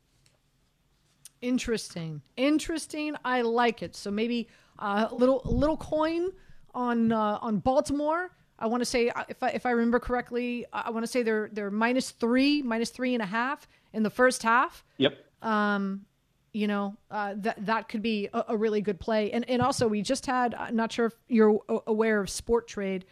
Interesting, 1.41 2.21
interesting. 2.37 3.15
I 3.25 3.41
like 3.41 3.81
it. 3.81 3.95
So 3.95 4.11
maybe 4.11 4.47
uh, 4.77 5.07
a 5.09 5.15
little 5.15 5.41
little 5.43 5.77
coin 5.77 6.29
on 6.75 7.11
uh, 7.11 7.39
on 7.41 7.59
Baltimore. 7.59 8.29
I 8.59 8.67
want 8.67 8.81
to 8.81 8.85
say 8.85 9.09
uh, 9.09 9.23
if 9.27 9.41
I 9.41 9.49
if 9.49 9.65
I 9.65 9.71
remember 9.71 9.99
correctly, 9.99 10.65
I 10.71 10.91
want 10.91 11.03
to 11.03 11.11
say 11.11 11.23
they're 11.23 11.49
they're 11.51 11.71
minus 11.71 12.11
three, 12.11 12.61
minus 12.61 12.91
three 12.91 13.15
and 13.15 13.23
a 13.23 13.25
half 13.25 13.67
in 13.93 14.03
the 14.03 14.09
first 14.11 14.43
half. 14.43 14.83
Yep. 14.97 15.17
Um, 15.41 16.05
you 16.53 16.67
know, 16.67 16.95
uh, 17.09 17.33
that 17.37 17.65
that 17.65 17.89
could 17.89 18.01
be 18.01 18.27
a, 18.33 18.45
a, 18.49 18.57
really 18.57 18.81
good 18.81 18.99
play. 18.99 19.31
And 19.31 19.49
and 19.49 19.61
also 19.61 19.87
we 19.87 20.01
just 20.01 20.25
had, 20.25 20.53
I'm 20.55 20.75
not 20.75 20.91
sure 20.91 21.05
if 21.07 21.13
you're 21.27 21.59
aware 21.87 22.19
of 22.19 22.27
Sporttrade. 22.27 23.03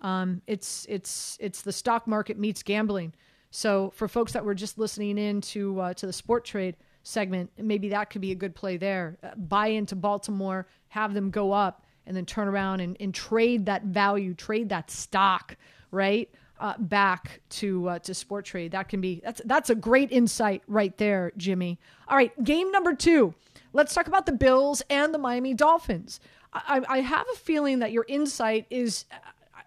Um, 0.00 0.42
it's 0.46 0.86
it's 0.88 1.36
it's 1.40 1.62
the 1.62 1.72
stock 1.72 2.06
market 2.06 2.38
meets 2.38 2.62
gambling. 2.62 3.12
So 3.50 3.90
for 3.94 4.08
folks 4.08 4.32
that 4.32 4.44
were 4.44 4.54
just 4.54 4.78
listening 4.78 5.18
in 5.18 5.40
to 5.42 5.80
uh, 5.80 5.94
to 5.94 6.06
the 6.06 6.12
Sporttrade 6.12 6.74
segment, 7.02 7.50
maybe 7.58 7.90
that 7.90 8.10
could 8.10 8.20
be 8.20 8.32
a 8.32 8.34
good 8.34 8.54
play 8.54 8.76
there. 8.76 9.18
Uh, 9.22 9.34
buy 9.36 9.68
into 9.68 9.94
Baltimore, 9.94 10.66
have 10.88 11.14
them 11.14 11.30
go 11.30 11.52
up, 11.52 11.84
and 12.06 12.16
then 12.16 12.24
turn 12.24 12.48
around 12.48 12.80
and, 12.80 12.96
and 12.98 13.14
trade 13.14 13.66
that 13.66 13.84
value, 13.84 14.34
trade 14.34 14.68
that 14.70 14.90
stock, 14.90 15.56
right? 15.90 16.30
Uh, 16.58 16.72
back 16.78 17.42
to 17.50 17.86
uh, 17.86 17.98
to 17.98 18.12
Sporttrade. 18.12 18.70
That 18.70 18.88
can 18.88 19.02
be 19.02 19.20
that's 19.22 19.42
that's 19.44 19.68
a 19.68 19.74
great 19.74 20.10
insight 20.10 20.62
right 20.66 20.96
there, 20.96 21.32
Jimmy. 21.36 21.78
All 22.08 22.16
right, 22.16 22.32
game 22.42 22.70
number 22.70 22.94
two. 22.94 23.34
Let's 23.74 23.92
talk 23.92 24.06
about 24.06 24.24
the 24.24 24.32
Bills 24.32 24.82
and 24.88 25.12
the 25.12 25.18
Miami 25.18 25.52
Dolphins. 25.52 26.18
I, 26.54 26.82
I 26.88 27.00
have 27.00 27.26
a 27.32 27.36
feeling 27.36 27.80
that 27.80 27.92
your 27.92 28.06
insight 28.08 28.66
is, 28.70 29.04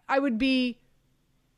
I 0.08 0.18
would 0.18 0.38
be, 0.38 0.80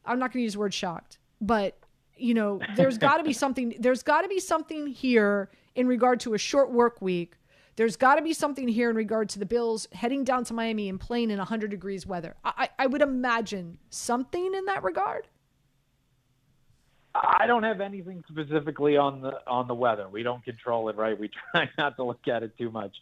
I'm 0.05 0.19
not 0.19 0.33
going 0.33 0.41
to 0.41 0.43
use 0.43 0.53
the 0.53 0.59
word 0.59 0.73
shocked, 0.73 1.17
but 1.39 1.77
you 2.17 2.33
know, 2.33 2.59
there's 2.75 2.97
got 2.97 3.17
to 3.17 3.23
be 3.23 3.33
something. 3.43 3.75
There's 3.79 4.03
got 4.03 4.21
to 4.21 4.27
be 4.27 4.39
something 4.39 4.87
here 4.87 5.49
in 5.75 5.87
regard 5.87 6.19
to 6.21 6.33
a 6.33 6.37
short 6.37 6.71
work 6.71 7.01
week 7.01 7.35
there's 7.75 7.95
got 7.95 8.15
to 8.15 8.21
be 8.21 8.33
something 8.33 8.67
here 8.67 8.89
in 8.89 8.95
regard 8.95 9.29
to 9.29 9.39
the 9.39 9.45
Bills 9.45 9.87
heading 9.93 10.23
down 10.23 10.43
to 10.45 10.53
Miami 10.53 10.89
and 10.89 10.99
playing 10.99 11.31
in 11.31 11.37
100 11.37 11.71
degrees 11.71 12.05
weather. 12.05 12.35
I, 12.43 12.69
I 12.77 12.87
would 12.87 13.01
imagine 13.01 13.77
something 13.89 14.53
in 14.53 14.65
that 14.65 14.83
regard. 14.83 15.27
I 17.13 17.45
don't 17.45 17.63
have 17.63 17.81
anything 17.81 18.23
specifically 18.29 18.95
on 18.95 19.21
the 19.21 19.33
on 19.45 19.67
the 19.67 19.75
weather. 19.75 20.07
We 20.07 20.23
don't 20.23 20.43
control 20.45 20.87
it, 20.89 20.95
right? 20.95 21.19
We 21.19 21.29
try 21.51 21.69
not 21.77 21.97
to 21.97 22.03
look 22.03 22.27
at 22.27 22.43
it 22.43 22.57
too 22.57 22.71
much. 22.71 22.95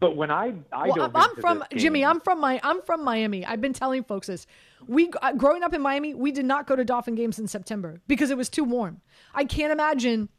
But 0.00 0.16
when 0.16 0.30
I 0.30 0.54
I 0.72 0.88
well, 0.88 1.10
I'm 1.14 1.36
from 1.36 1.64
game, 1.70 1.78
Jimmy. 1.78 2.04
I'm 2.04 2.20
from 2.20 2.40
my 2.40 2.58
I'm 2.62 2.82
from 2.82 3.04
Miami. 3.04 3.44
I've 3.44 3.60
been 3.60 3.72
telling 3.72 4.02
folks 4.04 4.26
this. 4.28 4.46
We 4.86 5.10
uh, 5.22 5.32
growing 5.32 5.62
up 5.62 5.74
in 5.74 5.82
Miami, 5.82 6.14
we 6.14 6.32
did 6.32 6.44
not 6.46 6.66
go 6.66 6.74
to 6.74 6.84
Dolphin 6.84 7.14
games 7.14 7.38
in 7.38 7.46
September 7.46 8.00
because 8.06 8.30
it 8.30 8.36
was 8.36 8.48
too 8.48 8.64
warm. 8.64 9.00
I 9.34 9.44
can't 9.44 9.72
imagine 9.72 10.30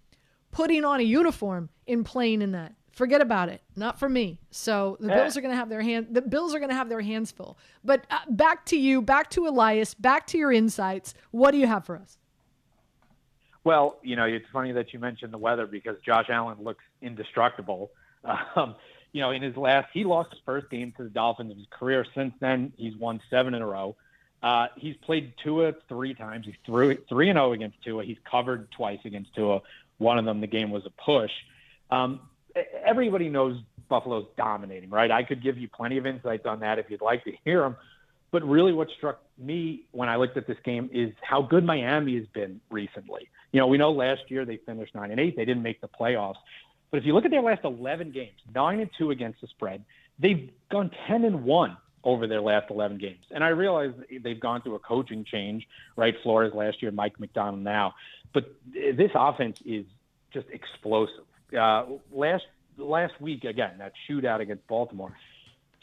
putting 0.51 0.83
on 0.83 0.99
a 0.99 1.03
uniform 1.03 1.69
and 1.87 2.05
playing 2.05 2.41
in 2.41 2.51
that. 2.51 2.73
Forget 2.95 3.21
about 3.21 3.49
it. 3.49 3.61
Not 3.75 3.99
for 3.99 4.07
me. 4.07 4.39
So 4.51 4.95
the 5.01 5.09
Bills 5.09 5.35
are 5.35 5.41
going 5.41 5.51
to 5.51 5.57
have 5.57 5.67
their 5.67 5.81
hand. 5.81 6.07
The 6.11 6.21
Bills 6.21 6.55
are 6.55 6.59
going 6.59 6.69
to 6.69 6.75
have 6.75 6.87
their 6.87 7.01
hands 7.01 7.29
full. 7.29 7.57
But 7.83 8.05
uh, 8.09 8.19
back 8.29 8.65
to 8.67 8.77
you. 8.77 9.01
Back 9.01 9.29
to 9.31 9.47
Elias. 9.47 9.93
Back 9.93 10.25
to 10.27 10.37
your 10.37 10.53
insights. 10.53 11.13
What 11.31 11.51
do 11.51 11.57
you 11.57 11.67
have 11.67 11.85
for 11.85 11.97
us? 11.97 12.17
Well, 13.65 13.99
you 14.01 14.15
know, 14.15 14.23
it's 14.23 14.45
funny 14.53 14.71
that 14.71 14.93
you 14.93 14.99
mentioned 14.99 15.33
the 15.33 15.37
weather 15.37 15.67
because 15.67 15.97
Josh 16.05 16.27
Allen 16.29 16.57
looks 16.61 16.83
indestructible. 17.01 17.91
Um, 18.55 18.75
you 19.11 19.21
know, 19.21 19.29
in 19.29 19.43
his 19.43 19.55
last, 19.55 19.87
he 19.93 20.03
lost 20.03 20.31
his 20.31 20.39
first 20.45 20.67
game 20.71 20.91
to 20.97 21.03
the 21.03 21.09
Dolphins 21.09 21.51
of 21.51 21.57
his 21.57 21.67
career. 21.69 22.05
Since 22.15 22.33
then, 22.39 22.73
he's 22.75 22.95
won 22.97 23.21
seven 23.29 23.53
in 23.53 23.61
a 23.61 23.65
row. 23.65 23.95
Uh, 24.41 24.67
he's 24.77 24.95
played 24.97 25.33
Tua 25.43 25.73
three 25.87 26.15
times. 26.15 26.47
He's 26.47 26.55
through 26.65 26.97
three 27.07 27.29
and 27.29 27.37
zero 27.37 27.49
oh 27.49 27.53
against 27.53 27.81
Tua. 27.83 28.03
He's 28.03 28.17
covered 28.29 28.71
twice 28.71 28.99
against 29.05 29.33
Tua. 29.35 29.61
One 29.99 30.17
of 30.17 30.25
them, 30.25 30.41
the 30.41 30.47
game 30.47 30.71
was 30.71 30.85
a 30.85 30.89
push. 30.89 31.31
Um, 31.91 32.19
everybody 32.85 33.29
knows 33.29 33.59
Buffalo's 33.89 34.25
dominating, 34.37 34.89
right? 34.89 35.11
I 35.11 35.23
could 35.23 35.43
give 35.43 35.57
you 35.57 35.67
plenty 35.67 35.97
of 35.97 36.05
insights 36.05 36.45
on 36.45 36.59
that 36.61 36.79
if 36.79 36.89
you'd 36.89 37.01
like 37.01 37.23
to 37.25 37.33
hear 37.43 37.61
them. 37.61 37.75
But 38.31 38.43
really, 38.43 38.73
what 38.73 38.89
struck 38.97 39.21
me 39.37 39.83
when 39.91 40.09
I 40.09 40.17
looked 40.17 40.35
at 40.37 40.47
this 40.47 40.57
game 40.65 40.89
is 40.91 41.13
how 41.21 41.41
good 41.41 41.63
Miami 41.63 42.17
has 42.17 42.25
been 42.33 42.59
recently. 42.69 43.29
You 43.51 43.59
know, 43.59 43.67
we 43.67 43.77
know 43.77 43.91
last 43.91 44.23
year 44.29 44.43
they 44.45 44.57
finished 44.57 44.93
nine 44.95 45.11
and 45.11 45.19
eight; 45.19 45.35
they 45.35 45.45
didn't 45.45 45.63
make 45.63 45.79
the 45.79 45.87
playoffs. 45.87 46.35
But 46.91 46.97
if 46.97 47.05
you 47.05 47.13
look 47.13 47.25
at 47.25 47.31
their 47.31 47.41
last 47.41 47.63
11 47.63 48.11
games, 48.11 48.39
nine 48.53 48.79
and 48.79 48.89
two 48.97 49.11
against 49.11 49.41
the 49.41 49.47
spread, 49.47 49.83
they've 50.19 50.49
gone 50.71 50.91
10 51.07 51.25
and 51.25 51.43
one 51.43 51.77
over 52.03 52.27
their 52.27 52.41
last 52.41 52.69
11 52.69 52.99
games. 52.99 53.25
And 53.31 53.43
I 53.43 53.49
realize 53.49 53.91
they've 54.21 54.39
gone 54.39 54.61
through 54.61 54.75
a 54.75 54.79
coaching 54.79 55.25
change, 55.25 55.67
right? 55.95 56.15
Flores 56.23 56.53
last 56.53 56.81
year, 56.81 56.91
Mike 56.91 57.19
McDonald 57.19 57.63
now. 57.63 57.95
But 58.33 58.53
this 58.73 59.11
offense 59.15 59.59
is 59.65 59.85
just 60.31 60.47
explosive. 60.51 61.25
Uh, 61.57 61.85
last 62.11 62.45
last 62.77 63.19
week, 63.21 63.43
again, 63.43 63.77
that 63.77 63.93
shootout 64.09 64.41
against 64.41 64.67
Baltimore, 64.67 65.15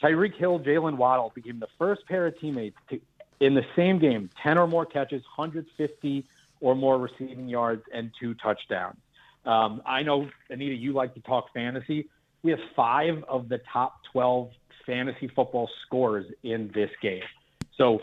Tyreek 0.03 0.37
Hill, 0.37 0.61
Jaylen 0.61 0.97
Waddle 0.97 1.33
became 1.35 1.59
the 1.61 1.69
first 1.79 2.07
pair 2.07 2.27
of 2.27 2.39
teammates 2.39 2.77
to, 2.91 3.01
in 3.41 3.55
the 3.55 3.65
same 3.77 3.99
game, 3.99 4.31
10 4.43 4.59
or 4.59 4.67
more 4.67 4.85
catches, 4.85 5.23
150 5.37 6.25
or 6.61 6.75
more 6.75 6.99
receiving 6.99 7.49
yards, 7.49 7.83
and 7.93 8.11
two 8.21 8.35
touchdowns. 8.35 8.97
Um, 9.45 9.83
I 9.85 10.03
know, 10.03 10.29
Anita, 10.51 10.75
you 10.75 10.93
like 10.93 11.15
to 11.15 11.21
talk 11.21 11.53
fantasy. 11.53 12.09
We 12.43 12.51
have 12.53 12.61
five 12.77 13.25
of 13.29 13.49
the 13.49 13.61
top 13.73 14.01
12 14.13 14.51
fantasy 14.87 15.29
football 15.29 15.69
scores 15.87 16.27
in 16.43 16.71
this 16.75 16.91
game. 17.01 17.23
So, 17.77 18.01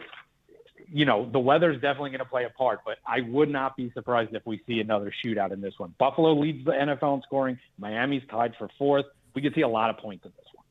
you 0.91 1.06
know, 1.06 1.30
the 1.32 1.39
weather 1.39 1.71
is 1.71 1.82
definitely 1.82 2.10
going 2.12 2.19
to 2.19 2.25
play 2.25 2.45
a 2.45 2.49
part, 2.49 2.80
but 2.86 2.97
I 3.06 3.21
would 3.21 3.49
not 3.49 3.78
be 3.78 3.91
surprised 3.93 4.34
if 4.34 4.45
we 4.45 4.62
see 4.67 4.80
another 4.80 5.12
shootout 5.23 5.52
in 5.52 5.62
this 5.62 5.73
one. 5.78 5.93
Buffalo 5.99 6.34
leads 6.34 6.65
the 6.65 6.71
NFL 6.71 7.17
in 7.17 7.21
scoring. 7.23 7.60
Miami's 7.78 8.23
tied 8.30 8.54
for 8.58 8.69
fourth. 8.78 9.06
We 9.36 9.41
could 9.41 9.54
see 9.54 9.62
a 9.62 9.67
lot 9.67 9.89
of 9.89 9.97
points 9.97 10.25
in 10.25 10.32
this 10.38 10.47
one. 10.54 10.65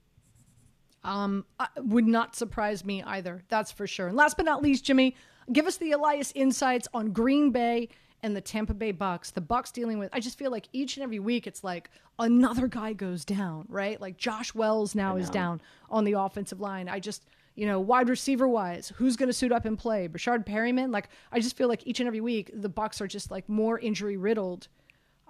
Um, 1.04 1.44
would 1.76 2.06
not 2.06 2.34
surprise 2.34 2.84
me 2.84 3.02
either. 3.02 3.42
That's 3.48 3.70
for 3.70 3.86
sure. 3.86 4.08
And 4.08 4.16
last 4.16 4.36
but 4.36 4.44
not 4.44 4.62
least, 4.62 4.84
Jimmy, 4.84 5.14
give 5.52 5.66
us 5.66 5.76
the 5.76 5.92
Elias 5.92 6.32
insights 6.34 6.88
on 6.92 7.12
Green 7.12 7.50
Bay 7.50 7.88
and 8.22 8.34
the 8.34 8.40
Tampa 8.40 8.74
Bay 8.74 8.90
Bucks. 8.90 9.30
The 9.30 9.40
Bucks 9.40 9.70
dealing 9.70 9.98
with 9.98 10.10
I 10.12 10.20
just 10.20 10.38
feel 10.38 10.50
like 10.50 10.68
each 10.72 10.96
and 10.96 11.04
every 11.04 11.20
week 11.20 11.46
it's 11.46 11.62
like 11.62 11.90
another 12.18 12.66
guy 12.66 12.92
goes 12.92 13.24
down, 13.24 13.66
right? 13.68 14.00
Like 14.00 14.16
Josh 14.16 14.54
Wells 14.54 14.94
now 14.94 15.16
is 15.16 15.30
down 15.30 15.60
on 15.88 16.04
the 16.04 16.14
offensive 16.14 16.60
line. 16.60 16.88
I 16.88 16.98
just 16.98 17.24
you 17.58 17.66
know, 17.66 17.80
wide 17.80 18.08
receiver 18.08 18.46
wise, 18.46 18.92
who's 18.94 19.16
going 19.16 19.28
to 19.28 19.32
suit 19.32 19.50
up 19.50 19.64
and 19.64 19.76
play? 19.76 20.06
Breshad 20.06 20.46
Perriman? 20.46 20.92
Like, 20.92 21.08
I 21.32 21.40
just 21.40 21.56
feel 21.56 21.66
like 21.66 21.84
each 21.88 21.98
and 21.98 22.06
every 22.06 22.20
week 22.20 22.52
the 22.54 22.68
Bucks 22.68 23.00
are 23.00 23.08
just 23.08 23.32
like 23.32 23.48
more 23.48 23.80
injury 23.80 24.16
riddled. 24.16 24.68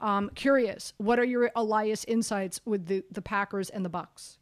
Um, 0.03 0.31
curious, 0.35 0.93
what 0.99 1.19
are 1.19 1.25
your 1.25 1.51
Elias 1.57 2.05
insights 2.05 2.61
with 2.67 2.87
the 2.87 3.03
the 3.11 3.23
Packers 3.23 3.71
and 3.71 3.83
the 3.83 3.89
Bucks? 3.89 4.37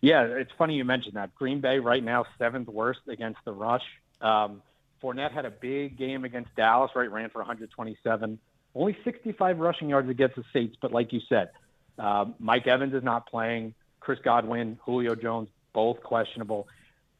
Yeah, 0.00 0.22
it's 0.22 0.52
funny 0.56 0.76
you 0.76 0.84
mentioned 0.84 1.14
that. 1.14 1.34
Green 1.34 1.60
Bay 1.60 1.80
right 1.80 2.02
now 2.02 2.24
seventh 2.38 2.68
worst 2.68 3.00
against 3.08 3.40
the 3.44 3.52
rush. 3.52 3.82
Um, 4.20 4.62
Fournette 5.02 5.32
had 5.32 5.46
a 5.46 5.50
big 5.50 5.98
game 5.98 6.24
against 6.24 6.54
Dallas, 6.54 6.92
right? 6.94 7.10
Ran 7.10 7.28
for 7.28 7.38
127, 7.38 8.38
only 8.76 8.96
65 9.04 9.58
rushing 9.58 9.88
yards 9.88 10.08
against 10.08 10.36
the 10.36 10.44
Saints. 10.52 10.76
But 10.80 10.92
like 10.92 11.12
you 11.12 11.20
said, 11.28 11.50
uh, 11.98 12.26
Mike 12.38 12.68
Evans 12.68 12.94
is 12.94 13.02
not 13.02 13.26
playing. 13.26 13.74
Chris 13.98 14.20
Godwin, 14.22 14.78
Julio 14.84 15.16
Jones, 15.16 15.48
both 15.76 16.02
questionable. 16.02 16.66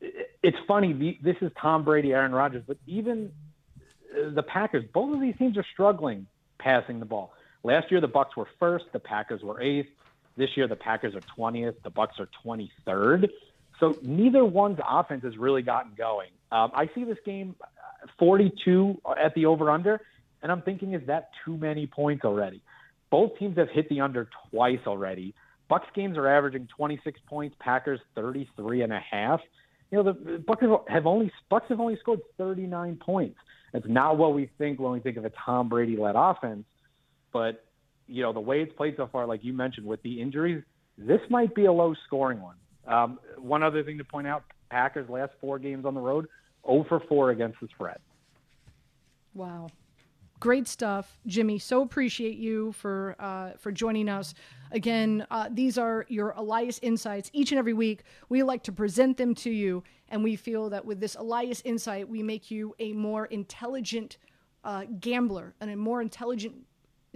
It's 0.01 0.57
funny. 0.67 1.19
This 1.23 1.37
is 1.43 1.53
Tom 1.61 1.85
Brady, 1.85 2.15
Aaron 2.15 2.33
Rodgers, 2.33 2.63
but 2.67 2.79
even 2.87 3.31
uh, 4.11 4.31
the 4.31 4.43
Packers, 4.43 4.83
both 4.95 5.15
of 5.15 5.21
these 5.21 5.37
teams 5.37 5.59
are 5.59 5.67
struggling 5.75 6.27
passing 6.59 6.99
the 6.99 7.05
ball. 7.05 7.35
Last 7.63 7.91
year, 7.91 8.01
the 8.01 8.09
Bucks 8.09 8.35
were 8.35 8.49
first. 8.59 8.87
The 8.95 8.99
Packers 8.99 9.43
were 9.43 9.61
eighth. 9.61 9.91
This 10.39 10.49
year, 10.57 10.67
the 10.67 10.77
Packers 10.77 11.15
are 11.15 11.21
20th. 11.39 11.75
The 11.85 11.91
Bucks 11.91 12.17
are 12.19 12.29
23rd. 12.47 13.29
So 13.79 13.95
neither 14.01 14.43
one's 14.43 14.79
offense 14.89 15.23
has 15.23 15.37
really 15.37 15.63
gotten 15.63 15.93
going. 15.95 16.31
Um, 16.51 16.71
I 16.75 16.89
see 16.95 17.05
this 17.05 17.19
game 17.27 17.57
uh, 17.61 18.07
42 18.19 19.03
at 19.23 19.35
the 19.35 19.45
over/under, 19.45 20.01
and 20.43 20.51
I'm 20.51 20.63
thinking, 20.63 20.95
is 20.95 21.07
that 21.09 21.29
too 21.45 21.59
many 21.59 21.87
points 21.87 22.25
already? 22.25 22.63
Both 23.11 23.39
teams 23.39 23.59
have 23.59 23.69
hit 23.69 23.91
the 23.91 24.01
under 24.01 24.31
twice 24.51 24.81
already. 24.87 25.35
Bucks 25.69 25.87
games 25.95 26.17
are 26.17 26.29
averaging 26.29 26.69
26 26.77 27.21
points. 27.27 27.57
Packers 27.59 28.01
33 28.15 28.83
and 28.83 28.93
a 28.93 29.01
half. 29.01 29.41
You 29.91 29.99
know 29.99 30.13
the 30.13 30.39
Bucks 30.47 30.65
have 30.89 31.07
only 31.07 31.31
Bucks 31.49 31.67
have 31.69 31.81
only 31.81 31.97
scored 32.01 32.21
39 32.39 32.97
points. 33.05 33.39
That's 33.73 33.87
not 33.89 34.17
what 34.17 34.35
we 34.35 34.51
think 34.59 34.81
when 34.81 34.93
we 34.93 35.01
think 35.01 35.17
of 35.17 35.25
a 35.25 35.33
Tom 35.45 35.69
Brady-led 35.69 36.15
offense. 36.17 36.65
But 37.33 37.65
you 38.07 38.23
know, 38.23 38.33
the 38.33 38.41
way 38.41 38.63
it's 38.63 38.73
played 38.73 38.95
so 38.97 39.09
far, 39.11 39.27
like 39.27 39.45
you 39.45 39.53
mentioned, 39.53 39.87
with 39.87 40.03
the 40.03 40.21
injuries, 40.21 40.63
this 40.97 41.21
might 41.29 41.55
be 41.55 41.67
a 41.67 41.73
low 41.73 41.95
scoring 42.07 42.41
one. 42.41 42.57
Um, 42.87 43.19
one 43.39 43.63
other 43.63 43.83
thing 43.83 43.99
to 43.99 44.05
point 44.05 44.27
out 44.27 44.45
Packers 44.71 45.09
last 45.09 45.33
four 45.41 45.59
games 45.59 45.85
on 45.85 45.95
the 45.95 46.01
road, 46.01 46.27
0 46.67 46.85
for 46.89 47.01
4 47.09 47.31
against 47.31 47.59
the 47.61 47.69
spread. 47.69 47.99
Wow. 49.35 49.69
Great 50.39 50.69
stuff, 50.69 51.19
Jimmy. 51.27 51.59
So 51.59 51.83
appreciate 51.83 52.37
you 52.37 52.73
for 52.73 53.17
uh, 53.19 53.51
for 53.59 53.73
joining 53.73 54.09
us 54.09 54.35
again. 54.71 55.27
Uh, 55.31 55.49
these 55.51 55.79
are 55.79 56.05
your 56.09 56.31
Elias 56.37 56.79
insights. 56.83 57.31
Each 57.33 57.53
and 57.53 57.59
every 57.59 57.73
week, 57.73 58.03
we 58.29 58.43
like 58.43 58.63
to 58.65 58.73
present 58.73 59.17
them 59.17 59.35
to 59.37 59.51
you, 59.51 59.83
and 60.11 60.23
we 60.23 60.37
feel 60.37 60.69
that 60.71 60.85
with 60.85 61.01
this 61.01 61.15
Elias 61.15 61.63
insight, 61.65 62.09
we 62.09 62.23
make 62.23 62.51
you 62.51 62.75
a 62.79 62.93
more 62.93 63.27
intelligent 63.27 64.19
uh, 64.65 64.85
gambler 65.01 65.55
and 65.61 65.71
a 65.71 65.77
more 65.77 66.03
intelligent 66.03 66.55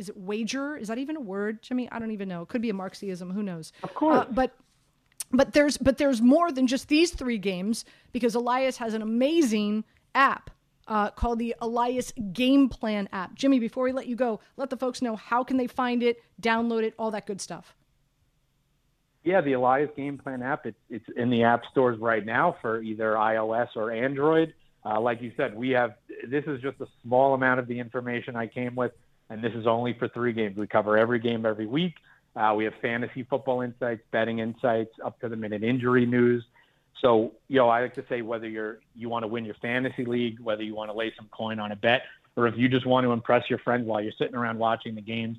is 0.00 0.09
it 0.09 0.16
wager? 0.16 0.78
Is 0.78 0.88
that 0.88 0.96
even 0.96 1.16
a 1.16 1.20
word, 1.20 1.61
Jimmy? 1.61 1.87
I 1.92 1.98
don't 1.98 2.11
even 2.11 2.26
know. 2.26 2.40
It 2.40 2.48
could 2.48 2.62
be 2.62 2.70
a 2.70 2.74
Marxism. 2.74 3.30
Who 3.30 3.42
knows? 3.42 3.72
Of 3.83 3.92
course. 3.92 4.16
Uh, 4.16 4.24
but 4.30 4.56
but 5.30 5.52
there's 5.52 5.76
but 5.76 5.98
there's 5.98 6.22
more 6.22 6.50
than 6.50 6.66
just 6.66 6.88
these 6.88 7.11
three 7.11 7.37
games 7.37 7.85
because 8.11 8.35
Elias 8.35 8.78
has 8.78 8.94
an 8.94 9.02
amazing 9.02 9.85
app 10.14 10.50
uh, 10.90 11.11
called 11.11 11.38
the 11.38 11.55
Elias 11.62 12.12
Game 12.33 12.68
Plan 12.68 13.09
app. 13.12 13.35
Jimmy, 13.35 13.59
before 13.59 13.85
we 13.85 13.92
let 13.92 14.07
you 14.07 14.16
go, 14.16 14.40
let 14.59 14.68
the 14.68 14.76
folks 14.76 15.00
know 15.00 15.16
how 15.16 15.42
can 15.42 15.57
they 15.57 15.66
find 15.66 16.03
it, 16.03 16.22
download 16.42 16.83
it, 16.83 16.92
all 16.98 17.11
that 17.12 17.26
good 17.26 17.40
stuff. 17.40 17.74
Yeah, 19.24 19.40
the 19.40 19.55
Elias 19.55 19.90
Game 19.96 20.18
Plan 20.18 20.42
app. 20.42 20.66
It's 20.66 20.79
it's 20.90 21.05
in 21.16 21.31
the 21.31 21.44
app 21.44 21.62
stores 21.70 21.98
right 21.98 22.24
now 22.24 22.57
for 22.61 22.83
either 22.83 23.12
iOS 23.12 23.68
or 23.76 23.90
Android. 23.90 24.53
Uh, 24.85 25.00
like 25.00 25.22
you 25.22 25.33
said, 25.37 25.55
we 25.55 25.70
have 25.70 25.94
this 26.29 26.44
is 26.46 26.61
just 26.61 26.81
a 26.81 26.87
small 27.03 27.35
amount 27.35 27.61
of 27.61 27.66
the 27.66 27.79
information 27.79 28.37
I 28.37 28.46
came 28.46 28.74
with 28.74 28.92
and 29.31 29.42
this 29.42 29.55
is 29.55 29.66
only 29.66 29.94
for 29.94 30.09
three 30.09 30.33
games. 30.33 30.59
We 30.59 30.66
cover 30.66 30.98
every 30.98 31.20
game 31.20 31.46
every 31.46 31.66
week. 31.66 31.94
Uh, 32.37 32.53
we 32.57 32.64
have 32.64 32.74
fantasy 32.83 33.22
football 33.22 33.62
insights, 33.62 34.03
betting 34.11 34.40
insights, 34.40 34.92
up 35.05 35.18
to 35.20 35.29
the 35.29 35.37
minute 35.37 35.62
injury 35.62 36.05
news. 36.05 36.44
So, 37.00 37.33
you 37.48 37.57
know, 37.57 37.68
I 37.68 37.81
like 37.81 37.94
to 37.94 38.05
say 38.09 38.22
whether 38.22 38.48
you're 38.48 38.81
you 38.94 39.09
want 39.09 39.22
to 39.22 39.26
win 39.26 39.44
your 39.44 39.55
fantasy 39.62 40.05
league, 40.05 40.38
whether 40.40 40.62
you 40.62 40.74
want 40.74 40.90
to 40.90 40.96
lay 40.96 41.12
some 41.16 41.29
coin 41.31 41.59
on 41.59 41.72
a 41.72 41.76
bet, 41.76 42.03
or 42.37 42.46
if 42.46 42.57
you 42.57 42.68
just 42.68 42.87
want 42.87 43.05
to 43.05 43.12
impress 43.12 43.48
your 43.48 43.59
friends 43.61 43.87
while 43.87 44.00
you're 44.00 44.12
sitting 44.18 44.35
around 44.35 44.59
watching 44.59 44.94
the 44.94 45.00
games, 45.00 45.38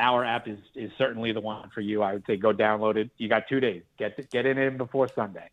our 0.00 0.24
app 0.24 0.48
is 0.48 0.58
is 0.74 0.90
certainly 0.98 1.32
the 1.32 1.40
one 1.40 1.70
for 1.70 1.80
you. 1.80 2.02
I 2.02 2.14
would 2.14 2.24
say 2.26 2.36
go 2.36 2.52
download 2.52 2.96
it. 2.96 3.10
You 3.16 3.28
got 3.28 3.48
two 3.48 3.60
days. 3.60 3.82
Get 3.98 4.30
get 4.30 4.46
in 4.46 4.58
it 4.58 4.76
before 4.76 5.08
Sunday. 5.14 5.50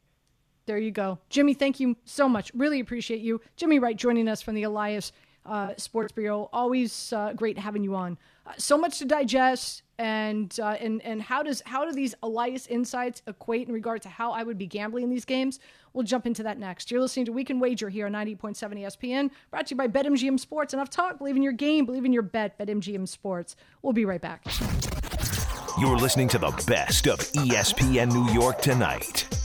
There 0.65 0.80
you 0.80 0.91
go, 0.91 1.19
Jimmy. 1.30 1.54
Thank 1.54 1.80
you 1.80 1.95
so 2.06 2.28
much. 2.28 2.52
Really 2.56 2.80
appreciate 2.80 3.21
you, 3.21 3.39
Jimmy 3.56 3.78
Wright, 3.78 3.95
joining 3.95 4.28
us 4.28 4.41
from 4.41 4.56
the 4.56 4.63
Elias 4.63 5.12
uh, 5.45 5.74
Sports 5.78 6.12
Bureau. 6.12 6.50
Always 6.52 7.13
uh, 7.13 7.34
great 7.34 7.60
having 7.60 7.84
you 7.84 7.95
on. 7.95 8.17
So 8.58 8.77
much 8.77 8.99
to 8.99 9.05
digest, 9.05 9.84
and 9.97 10.58
uh, 10.62 10.77
and 10.79 11.01
and 11.03 11.21
how 11.21 11.41
does 11.41 11.63
how 11.65 11.86
do 11.86 11.91
these 11.91 12.13
Elias 12.21 12.67
insights 12.67 13.21
equate 13.27 13.67
in 13.67 13.73
regard 13.73 14.01
to 14.03 14.10
how 14.10 14.31
I 14.31 14.43
would 14.43 14.58
be 14.58 14.67
gambling 14.67 15.03
in 15.03 15.10
these 15.10 15.25
games? 15.25 15.60
We'll 15.93 16.03
jump 16.03 16.27
into 16.27 16.43
that 16.43 16.60
next. 16.60 16.91
You're 16.91 17.01
listening 17.01 17.25
to 17.27 17.31
Weekend 17.31 17.62
Wager 17.62 17.89
here 17.89 18.05
on 18.05 18.12
90.7 18.12 18.58
ESPN, 18.58 19.31
brought 19.49 19.67
to 19.67 19.71
you 19.71 19.77
by 19.77 19.88
BetMGM 19.88 20.39
Sports. 20.39 20.73
Enough 20.73 20.89
talk. 20.89 21.17
Believe 21.17 21.38
in 21.38 21.41
your 21.41 21.53
game. 21.53 21.86
Believe 21.86 22.05
in 22.05 22.13
your 22.13 22.21
bet. 22.21 22.58
BetMGM 22.60 23.08
Sports. 23.08 23.55
We'll 23.81 23.93
be 23.93 24.05
right 24.05 24.21
back. 24.21 24.45
You're 25.79 25.97
listening 25.97 26.27
to 26.29 26.38
the 26.38 26.51
best 26.67 27.08
of 27.08 27.19
ESPN 27.19 28.12
New 28.12 28.31
York 28.34 28.62
tonight. 28.62 29.44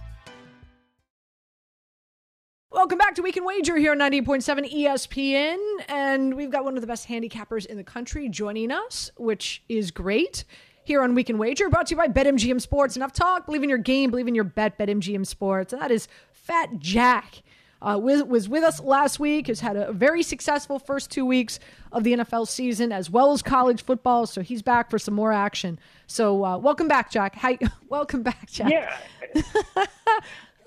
Back 3.11 3.17
to 3.17 3.23
Weekend 3.23 3.45
Wager 3.45 3.75
here 3.75 3.91
on 3.91 3.99
98.7 3.99 4.73
ESPN. 4.73 5.57
And 5.89 6.33
we've 6.33 6.49
got 6.49 6.63
one 6.63 6.77
of 6.77 6.81
the 6.81 6.87
best 6.87 7.09
handicappers 7.09 7.65
in 7.65 7.75
the 7.75 7.83
country 7.83 8.29
joining 8.29 8.71
us, 8.71 9.11
which 9.17 9.61
is 9.67 9.91
great. 9.91 10.45
Here 10.85 11.03
on 11.03 11.13
Weekend 11.13 11.37
Wager, 11.37 11.67
brought 11.67 11.87
to 11.87 11.91
you 11.91 11.97
by 11.97 12.07
BetMGM 12.07 12.61
Sports. 12.61 12.95
Enough 12.95 13.11
talk, 13.11 13.47
believe 13.47 13.63
in 13.63 13.69
your 13.69 13.79
game, 13.79 14.11
believe 14.11 14.29
in 14.29 14.33
your 14.33 14.45
bet, 14.45 14.79
BetMGM 14.79 15.27
Sports. 15.27 15.73
And 15.73 15.81
that 15.81 15.91
is 15.91 16.07
Fat 16.31 16.79
Jack. 16.79 17.43
Uh, 17.81 17.99
was, 18.01 18.23
was 18.23 18.47
with 18.47 18.63
us 18.63 18.79
last 18.79 19.19
week, 19.19 19.47
has 19.47 19.59
had 19.59 19.75
a 19.75 19.91
very 19.91 20.23
successful 20.23 20.79
first 20.79 21.11
two 21.11 21.25
weeks 21.25 21.59
of 21.91 22.05
the 22.05 22.13
NFL 22.13 22.47
season, 22.47 22.93
as 22.93 23.09
well 23.09 23.33
as 23.33 23.41
college 23.41 23.83
football. 23.83 24.25
So 24.25 24.39
he's 24.39 24.61
back 24.61 24.89
for 24.89 24.97
some 24.97 25.15
more 25.15 25.33
action. 25.33 25.79
So 26.07 26.45
uh, 26.45 26.57
welcome 26.57 26.87
back, 26.87 27.11
Jack. 27.11 27.35
Hi, 27.35 27.57
welcome 27.89 28.23
back, 28.23 28.49
Jack. 28.49 28.71
Yeah. 28.71 29.83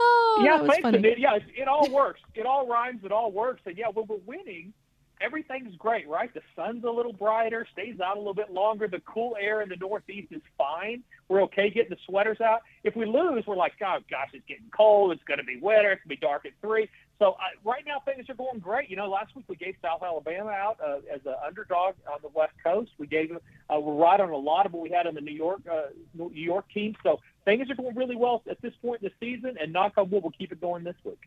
Oh, 0.07 0.43
yeah, 0.45 0.59
thanks, 0.59 0.81
funny. 0.81 0.99
Anita. 0.99 1.21
Yeah, 1.21 1.37
it, 1.37 1.43
it 1.57 1.69
all 1.69 1.89
works. 1.91 2.21
It 2.35 2.47
all 2.47 2.67
rhymes. 2.67 3.01
It 3.05 3.13
all 3.13 3.31
works. 3.31 3.63
And 3.67 3.77
yeah, 3.77 3.89
when 3.93 4.07
we're 4.07 4.17
winning, 4.27 4.73
everything's 5.21 5.77
great, 5.77 6.09
right? 6.09 6.33
The 6.35 6.43
sun's 6.57 6.85
a 6.85 6.91
little 6.91 7.13
brighter, 7.13 7.67
stays 7.73 8.01
out 8.01 8.17
a 8.17 8.19
little 8.19 8.35
bit 8.35 8.53
longer. 8.53 8.89
The 8.89 9.01
cool 9.01 9.37
air 9.41 9.63
in 9.63 9.69
the 9.69 9.77
Northeast 9.77 10.33
is 10.33 10.43
fine. 10.59 11.03
We're 11.29 11.43
okay 11.45 11.71
getting 11.71 11.91
the 11.91 11.97
sweaters 12.07 12.41
out. 12.41 12.63
If 12.83 12.97
we 12.97 13.07
lose, 13.07 13.45
we're 13.47 13.57
like, 13.57 13.75
oh 13.83 13.99
gosh, 14.11 14.31
it's 14.33 14.45
getting 14.47 14.71
cold. 14.77 15.13
It's 15.13 15.23
going 15.25 15.39
to 15.39 15.45
be 15.45 15.59
wetter. 15.61 15.93
It's 15.93 16.03
going 16.03 16.17
to 16.17 16.21
be 16.21 16.27
dark 16.27 16.47
at 16.47 16.53
three. 16.61 16.89
So 17.19 17.33
uh, 17.33 17.37
right 17.65 17.85
now 17.87 18.01
things 18.05 18.29
are 18.29 18.35
going 18.35 18.59
great. 18.59 18.91
You 18.91 18.97
know, 18.97 19.09
last 19.09 19.37
week 19.37 19.45
we 19.49 19.57
gave 19.57 19.77
South 19.81 20.03
Alabama 20.03 20.51
out 20.51 20.79
uh, 20.85 20.97
as 21.13 21.21
an 21.25 21.37
underdog 21.47 21.95
on 22.13 22.19
the 22.23 22.29
West 22.35 22.55
Coast. 22.63 22.91
We 22.99 23.07
gave 23.07 23.31
uh, 23.33 23.81
we're 23.81 23.95
right 23.95 24.21
on 24.21 24.31
a 24.31 24.37
lot 24.37 24.67
of 24.67 24.73
what 24.73 24.83
we 24.83 24.91
had 24.91 25.07
on 25.07 25.15
the 25.15 25.21
New 25.21 25.33
York 25.35 25.61
uh, 25.71 25.87
New 26.13 26.31
York 26.35 26.67
team. 26.75 26.97
So 27.03 27.21
things 27.45 27.71
are 27.71 27.75
going 27.75 27.95
really 27.95 28.17
well 28.17 28.43
at 28.51 28.61
this 28.63 28.75
point 28.83 29.03
in 29.03 29.11
the 29.11 29.27
season. 29.27 29.57
And 29.61 29.73
knock 29.73 29.93
on 29.97 30.11
wood, 30.11 30.23
we'll 30.23 30.33
keep 30.33 30.53
it 30.53 30.61
going 30.61 30.85
this 30.85 30.97
week. 31.05 31.21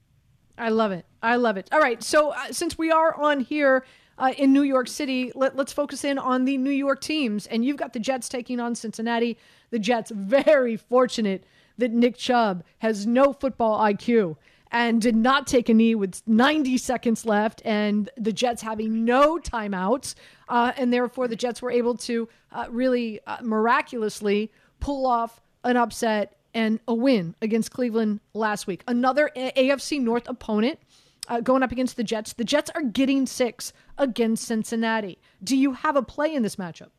I 0.57 0.69
love 0.69 0.91
it. 0.91 1.05
I 1.21 1.35
love 1.35 1.57
it. 1.57 1.69
All 1.71 1.79
right. 1.79 2.01
So 2.01 2.31
uh, 2.31 2.51
since 2.51 2.77
we 2.77 2.91
are 2.91 3.13
on 3.13 3.41
here 3.41 3.85
uh, 4.17 4.33
in 4.37 4.53
New 4.53 4.63
York 4.63 4.87
City, 4.87 5.31
let, 5.35 5.55
let's 5.55 5.71
focus 5.71 6.03
in 6.03 6.17
on 6.17 6.45
the 6.45 6.57
New 6.57 6.71
York 6.71 7.01
teams. 7.01 7.45
And 7.47 7.63
you've 7.63 7.77
got 7.77 7.93
the 7.93 7.99
Jets 7.99 8.27
taking 8.27 8.59
on 8.59 8.73
Cincinnati. 8.73 9.37
The 9.69 9.79
Jets 9.79 10.11
very 10.11 10.75
fortunate 10.75 11.43
that 11.77 11.91
Nick 11.91 12.17
Chubb 12.17 12.63
has 12.79 13.05
no 13.05 13.33
football 13.33 13.79
IQ 13.79 14.37
and 14.71 15.01
did 15.01 15.15
not 15.15 15.47
take 15.47 15.69
a 15.69 15.73
knee 15.73 15.95
with 15.95 16.21
90 16.27 16.77
seconds 16.77 17.25
left, 17.25 17.61
and 17.63 18.09
the 18.17 18.33
Jets 18.33 18.61
having 18.61 19.05
no 19.05 19.37
timeouts. 19.37 20.15
Uh, 20.49 20.73
and 20.75 20.91
therefore, 20.91 21.27
the 21.27 21.35
Jets 21.35 21.61
were 21.61 21.71
able 21.71 21.95
to 21.95 22.27
uh, 22.51 22.65
really 22.69 23.19
uh, 23.27 23.37
miraculously 23.41 24.51
pull 24.79 25.05
off 25.05 25.41
an 25.67 25.77
upset 25.77 26.37
and 26.53 26.79
a 26.87 26.93
win 26.93 27.35
against 27.41 27.71
Cleveland 27.71 28.21
last 28.33 28.67
week. 28.67 28.83
Another 28.87 29.29
AFC 29.35 30.01
North 30.01 30.27
opponent 30.27 30.79
uh, 31.27 31.41
going 31.41 31.61
up 31.61 31.71
against 31.71 31.97
the 31.97 32.03
Jets. 32.03 32.33
The 32.33 32.45
Jets 32.45 32.71
are 32.73 32.81
getting 32.81 33.25
six 33.25 33.73
against 33.97 34.45
Cincinnati. 34.45 35.19
Do 35.43 35.57
you 35.57 35.73
have 35.73 35.95
a 35.95 36.01
play 36.01 36.33
in 36.33 36.41
this 36.41 36.55
matchup? 36.55 36.89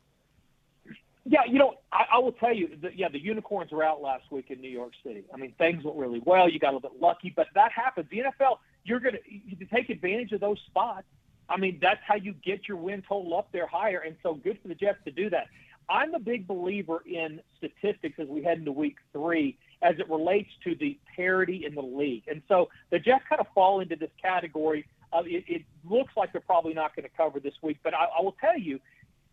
Yeah, 1.24 1.40
you 1.46 1.58
know, 1.58 1.74
I, 1.92 2.04
I 2.14 2.18
will 2.18 2.32
tell 2.32 2.54
you, 2.54 2.70
that, 2.82 2.96
yeah, 2.96 3.08
the 3.08 3.18
unicorns 3.18 3.72
were 3.72 3.84
out 3.84 4.00
last 4.00 4.30
week 4.30 4.50
in 4.50 4.60
New 4.60 4.70
York 4.70 4.92
City. 5.04 5.24
I 5.32 5.36
mean, 5.36 5.54
things 5.58 5.82
went 5.84 5.96
really 5.96 6.22
well. 6.24 6.48
You 6.48 6.58
got 6.58 6.72
a 6.72 6.76
little 6.76 6.90
bit 6.90 7.00
lucky, 7.00 7.32
but 7.34 7.48
that 7.54 7.72
happens. 7.72 8.06
The 8.10 8.18
NFL, 8.18 8.58
you're 8.84 9.00
going 9.00 9.16
to 9.16 9.64
take 9.66 9.90
advantage 9.90 10.32
of 10.32 10.40
those 10.40 10.58
spots. 10.66 11.04
I 11.48 11.56
mean, 11.56 11.78
that's 11.80 12.00
how 12.06 12.16
you 12.16 12.34
get 12.44 12.68
your 12.68 12.76
win 12.76 13.02
total 13.06 13.36
up 13.36 13.48
there 13.52 13.66
higher, 13.66 13.98
and 13.98 14.16
so 14.22 14.34
good 14.34 14.58
for 14.60 14.68
the 14.68 14.74
Jets 14.74 14.98
to 15.04 15.10
do 15.10 15.30
that. 15.30 15.46
I'm 15.88 16.14
a 16.14 16.18
big 16.18 16.46
believer 16.46 17.02
in 17.06 17.40
statistics 17.56 18.18
as 18.18 18.28
we 18.28 18.42
head 18.42 18.58
into 18.58 18.72
week 18.72 18.96
three 19.12 19.58
as 19.82 19.94
it 19.98 20.08
relates 20.10 20.50
to 20.64 20.74
the 20.74 20.98
parity 21.16 21.64
in 21.64 21.74
the 21.74 21.82
league. 21.82 22.24
And 22.28 22.42
so 22.48 22.68
the 22.90 22.98
Jets 22.98 23.24
kind 23.28 23.40
of 23.40 23.46
fall 23.54 23.80
into 23.80 23.96
this 23.96 24.10
category. 24.20 24.86
It, 25.14 25.44
it 25.46 25.62
looks 25.88 26.12
like 26.16 26.32
they're 26.32 26.40
probably 26.40 26.74
not 26.74 26.94
going 26.94 27.04
to 27.04 27.16
cover 27.16 27.40
this 27.40 27.54
week, 27.62 27.78
but 27.82 27.94
I, 27.94 28.06
I 28.18 28.22
will 28.22 28.36
tell 28.40 28.58
you, 28.58 28.80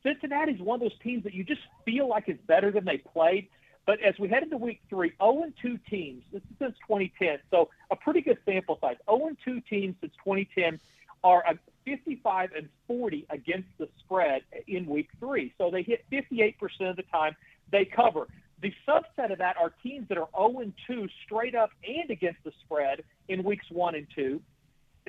Cincinnati 0.04 0.54
is 0.54 0.62
one 0.62 0.76
of 0.76 0.82
those 0.82 0.98
teams 1.04 1.24
that 1.24 1.34
you 1.34 1.44
just 1.44 1.62
feel 1.84 2.08
like 2.08 2.30
is 2.30 2.38
better 2.48 2.72
than 2.72 2.86
they 2.86 2.98
played. 2.98 3.50
But 3.86 4.00
as 4.02 4.16
we 4.20 4.30
head 4.30 4.44
into 4.44 4.58
week 4.58 4.82
three, 4.90 5.14
0 5.22 5.52
2 5.62 5.80
teams, 5.90 6.24
this 6.32 6.42
is 6.42 6.58
since 6.60 6.76
2010, 6.88 7.40
so 7.52 7.70
a 7.92 7.96
pretty 7.96 8.22
good 8.22 8.38
sample 8.46 8.78
size. 8.82 8.96
0 9.10 9.32
2 9.44 9.62
teams 9.62 9.96
since 10.02 10.14
2010 10.24 10.80
are 11.24 11.44
55 11.86 12.52
and 12.56 12.70
40 12.88 13.26
against 13.30 13.70
the 13.78 13.88
spread 14.00 14.42
in 14.68 14.86
week 14.86 15.10
three. 15.20 15.54
So 15.58 15.70
they 15.72 15.84
hit 15.84 16.06
58% 16.12 16.56
of 16.90 16.96
the 16.96 17.04
time 17.04 17.36
they 17.72 17.86
cover. 17.86 18.28
The 18.62 18.74
subset 18.88 19.32
of 19.32 19.38
that 19.40 19.58
are 19.58 19.74
teams 19.84 20.08
that 20.10 20.18
are 20.18 20.30
0 20.36 20.72
2 20.88 21.08
straight 21.26 21.56
up 21.56 21.70
and 21.88 22.10
against 22.10 22.44
the 22.44 22.52
spread 22.64 23.04
in 23.28 23.44
weeks 23.44 23.66
one 23.70 23.96
and 23.96 24.08
two 24.16 24.42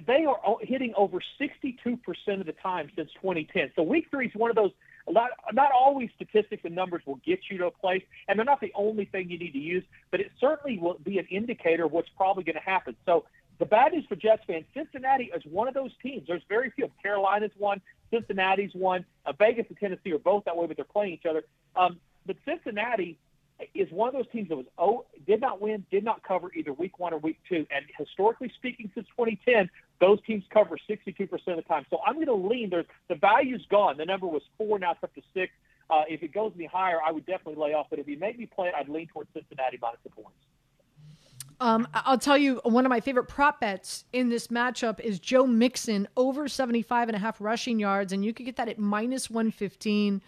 they 0.04 0.26
are 0.26 0.38
hitting 0.60 0.92
over 0.96 1.18
62% 1.40 2.40
of 2.40 2.46
the 2.46 2.52
time 2.62 2.90
since 2.96 3.10
2010. 3.14 3.72
So 3.76 3.82
week 3.82 4.06
three 4.10 4.26
is 4.26 4.34
one 4.34 4.50
of 4.50 4.56
those. 4.56 4.72
Lot, 5.08 5.30
not 5.52 5.70
always 5.72 6.10
statistics 6.16 6.62
and 6.64 6.74
numbers 6.74 7.00
will 7.06 7.20
get 7.24 7.38
you 7.48 7.58
to 7.58 7.66
a 7.66 7.70
place, 7.70 8.02
and 8.26 8.36
they're 8.38 8.44
not 8.44 8.60
the 8.60 8.72
only 8.74 9.04
thing 9.04 9.30
you 9.30 9.38
need 9.38 9.52
to 9.52 9.58
use, 9.58 9.84
but 10.10 10.20
it 10.20 10.32
certainly 10.40 10.78
will 10.78 10.98
be 11.04 11.18
an 11.18 11.26
indicator 11.30 11.84
of 11.84 11.92
what's 11.92 12.08
probably 12.16 12.42
going 12.42 12.56
to 12.56 12.60
happen. 12.60 12.96
So 13.06 13.24
the 13.58 13.66
bad 13.66 13.92
news 13.92 14.04
for 14.08 14.16
Jets 14.16 14.42
fans, 14.46 14.64
Cincinnati 14.74 15.30
is 15.34 15.42
one 15.50 15.68
of 15.68 15.74
those 15.74 15.90
teams. 16.02 16.26
There's 16.26 16.42
very 16.48 16.70
few. 16.70 16.90
Carolina's 17.02 17.52
one, 17.56 17.80
Cincinnati's 18.10 18.74
one, 18.74 19.04
uh, 19.24 19.32
Vegas 19.32 19.66
and 19.68 19.78
Tennessee 19.78 20.12
are 20.12 20.18
both 20.18 20.44
that 20.44 20.56
way, 20.56 20.66
but 20.66 20.76
they're 20.76 20.84
playing 20.84 21.14
each 21.14 21.26
other. 21.28 21.44
Um, 21.74 21.98
but 22.26 22.36
Cincinnati 22.44 23.18
is 23.74 23.90
one 23.90 24.08
of 24.08 24.14
those 24.14 24.30
teams 24.32 24.48
that 24.50 24.56
was 24.56 24.66
oh 24.76 25.06
did 25.26 25.40
not 25.40 25.60
win, 25.60 25.84
did 25.90 26.04
not 26.04 26.22
cover 26.22 26.50
either 26.54 26.72
week 26.72 26.98
one 26.98 27.14
or 27.14 27.18
week 27.18 27.38
two, 27.48 27.66
and 27.70 27.84
historically 27.96 28.52
speaking, 28.56 28.90
since 28.94 29.06
2010, 29.16 29.70
those 30.00 30.18
teams 30.26 30.44
cover 30.50 30.76
62% 30.88 31.30
of 31.32 31.56
the 31.56 31.62
time. 31.62 31.86
So 31.88 31.98
I'm 32.06 32.14
going 32.14 32.26
to 32.26 32.34
lean. 32.34 32.70
There's 32.70 32.86
the 33.08 33.14
value's 33.14 33.64
gone. 33.70 33.96
The 33.96 34.04
number 34.04 34.26
was 34.26 34.42
four, 34.58 34.78
now 34.78 34.92
it's 34.92 35.02
up 35.02 35.14
to 35.14 35.22
six. 35.32 35.52
Uh, 35.88 36.02
if 36.08 36.22
it 36.22 36.34
goes 36.34 36.52
any 36.56 36.66
higher, 36.66 36.98
I 37.04 37.12
would 37.12 37.24
definitely 37.26 37.62
lay 37.62 37.72
off. 37.72 37.86
But 37.88 38.00
if 38.00 38.08
you 38.08 38.18
make 38.18 38.38
me 38.38 38.46
play 38.46 38.68
it, 38.68 38.74
I'd 38.74 38.88
lean 38.88 39.06
towards 39.06 39.30
Cincinnati 39.32 39.78
minus 39.80 40.00
the 40.04 40.10
points. 40.10 40.36
Um, 41.58 41.88
I'll 41.94 42.18
tell 42.18 42.36
you, 42.36 42.60
one 42.64 42.84
of 42.84 42.90
my 42.90 43.00
favorite 43.00 43.28
prop 43.28 43.60
bets 43.60 44.04
in 44.12 44.28
this 44.28 44.48
matchup 44.48 45.00
is 45.00 45.18
Joe 45.18 45.46
Mixon 45.46 46.06
over 46.16 46.48
75 46.48 47.08
and 47.08 47.16
a 47.16 47.18
half 47.18 47.40
rushing 47.40 47.78
yards, 47.78 48.12
and 48.12 48.24
you 48.24 48.34
could 48.34 48.44
get 48.44 48.56
that 48.56 48.68
at 48.68 48.78
minus 48.78 49.30
115. 49.30 50.20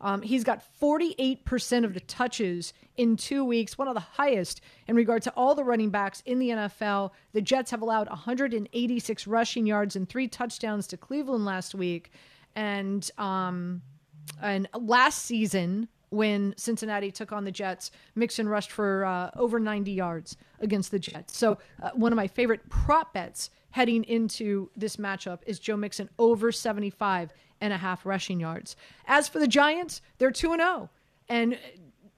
Um, 0.00 0.22
he's 0.22 0.44
got 0.44 0.62
48% 0.80 1.84
of 1.84 1.94
the 1.94 2.00
touches 2.00 2.72
in 2.96 3.16
two 3.16 3.44
weeks, 3.44 3.78
one 3.78 3.88
of 3.88 3.94
the 3.94 4.00
highest 4.00 4.60
in 4.86 4.94
regard 4.94 5.22
to 5.22 5.32
all 5.34 5.54
the 5.54 5.64
running 5.64 5.90
backs 5.90 6.22
in 6.26 6.38
the 6.38 6.50
NFL. 6.50 7.10
The 7.32 7.40
Jets 7.40 7.70
have 7.70 7.82
allowed 7.82 8.08
186 8.08 9.26
rushing 9.26 9.66
yards 9.66 9.96
and 9.96 10.08
three 10.08 10.28
touchdowns 10.28 10.86
to 10.88 10.96
Cleveland 10.96 11.44
last 11.44 11.74
week. 11.74 12.12
And 12.54 13.10
um, 13.18 13.82
and 14.42 14.68
last 14.74 15.24
season, 15.24 15.88
when 16.10 16.54
Cincinnati 16.56 17.10
took 17.10 17.32
on 17.32 17.44
the 17.44 17.50
Jets, 17.50 17.90
Mixon 18.14 18.48
rushed 18.48 18.70
for 18.70 19.04
uh, 19.04 19.30
over 19.36 19.58
90 19.58 19.90
yards 19.90 20.36
against 20.60 20.90
the 20.90 20.98
Jets. 20.98 21.36
So, 21.36 21.58
uh, 21.82 21.90
one 21.94 22.12
of 22.12 22.16
my 22.16 22.28
favorite 22.28 22.68
prop 22.68 23.12
bets 23.12 23.50
heading 23.70 24.04
into 24.04 24.70
this 24.76 24.96
matchup 24.96 25.40
is 25.46 25.58
Joe 25.58 25.76
Mixon 25.76 26.08
over 26.18 26.52
75 26.52 27.32
and 27.60 27.72
a 27.72 27.76
half 27.76 28.06
rushing 28.06 28.40
yards. 28.40 28.76
As 29.06 29.28
for 29.28 29.38
the 29.38 29.48
Giants, 29.48 30.00
they're 30.18 30.30
2 30.30 30.52
and 30.52 30.62
0. 30.62 30.90
And 31.28 31.58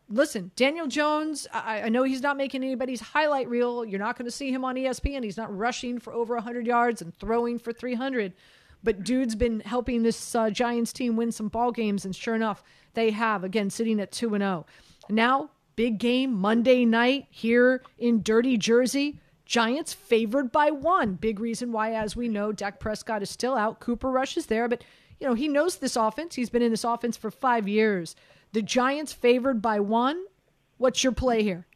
listen, 0.08 0.50
Daniel 0.56 0.86
Jones, 0.86 1.46
I, 1.52 1.82
I 1.82 1.88
know 1.88 2.02
he's 2.02 2.22
not 2.22 2.36
making 2.36 2.62
anybody's 2.62 3.00
highlight 3.00 3.48
reel. 3.48 3.84
You're 3.84 3.98
not 3.98 4.16
going 4.16 4.26
to 4.26 4.30
see 4.30 4.50
him 4.52 4.64
on 4.64 4.76
ESPN. 4.76 5.24
He's 5.24 5.36
not 5.36 5.56
rushing 5.56 5.98
for 5.98 6.12
over 6.12 6.34
100 6.34 6.66
yards 6.66 7.02
and 7.02 7.14
throwing 7.14 7.58
for 7.58 7.72
300. 7.72 8.34
But 8.82 9.02
dude's 9.02 9.34
been 9.34 9.60
helping 9.60 10.02
this 10.02 10.34
uh, 10.34 10.50
Giants 10.50 10.92
team 10.92 11.16
win 11.16 11.32
some 11.32 11.48
ball 11.48 11.72
games, 11.72 12.04
and 12.04 12.14
sure 12.14 12.36
enough, 12.36 12.62
they 12.98 13.10
have. 13.12 13.44
Again, 13.44 13.70
sitting 13.70 14.00
at 14.00 14.10
2 14.10 14.34
and 14.34 14.42
0. 14.42 14.66
Now, 15.08 15.50
big 15.76 15.98
game 15.98 16.32
Monday 16.32 16.84
night 16.84 17.26
here 17.30 17.82
in 17.96 18.22
dirty 18.22 18.56
Jersey. 18.58 19.20
Giants 19.46 19.94
favored 19.94 20.52
by 20.52 20.70
one. 20.70 21.14
Big 21.14 21.40
reason 21.40 21.72
why, 21.72 21.94
as 21.94 22.16
we 22.16 22.28
know, 22.28 22.52
Dak 22.52 22.80
Prescott 22.80 23.22
is 23.22 23.30
still 23.30 23.54
out. 23.54 23.80
Cooper 23.80 24.10
Rush 24.10 24.36
is 24.36 24.46
there, 24.46 24.68
but 24.68 24.84
you 25.20 25.26
know 25.26 25.34
he 25.34 25.48
knows 25.48 25.76
this 25.76 25.96
offense. 25.96 26.34
He's 26.34 26.50
been 26.50 26.60
in 26.60 26.70
this 26.70 26.84
offense 26.84 27.16
for 27.16 27.30
five 27.30 27.66
years. 27.66 28.14
The 28.52 28.62
Giants 28.62 29.12
favored 29.12 29.62
by 29.62 29.80
one. 29.80 30.22
What's 30.76 31.02
your 31.02 31.12
play 31.12 31.42
here? 31.42 31.66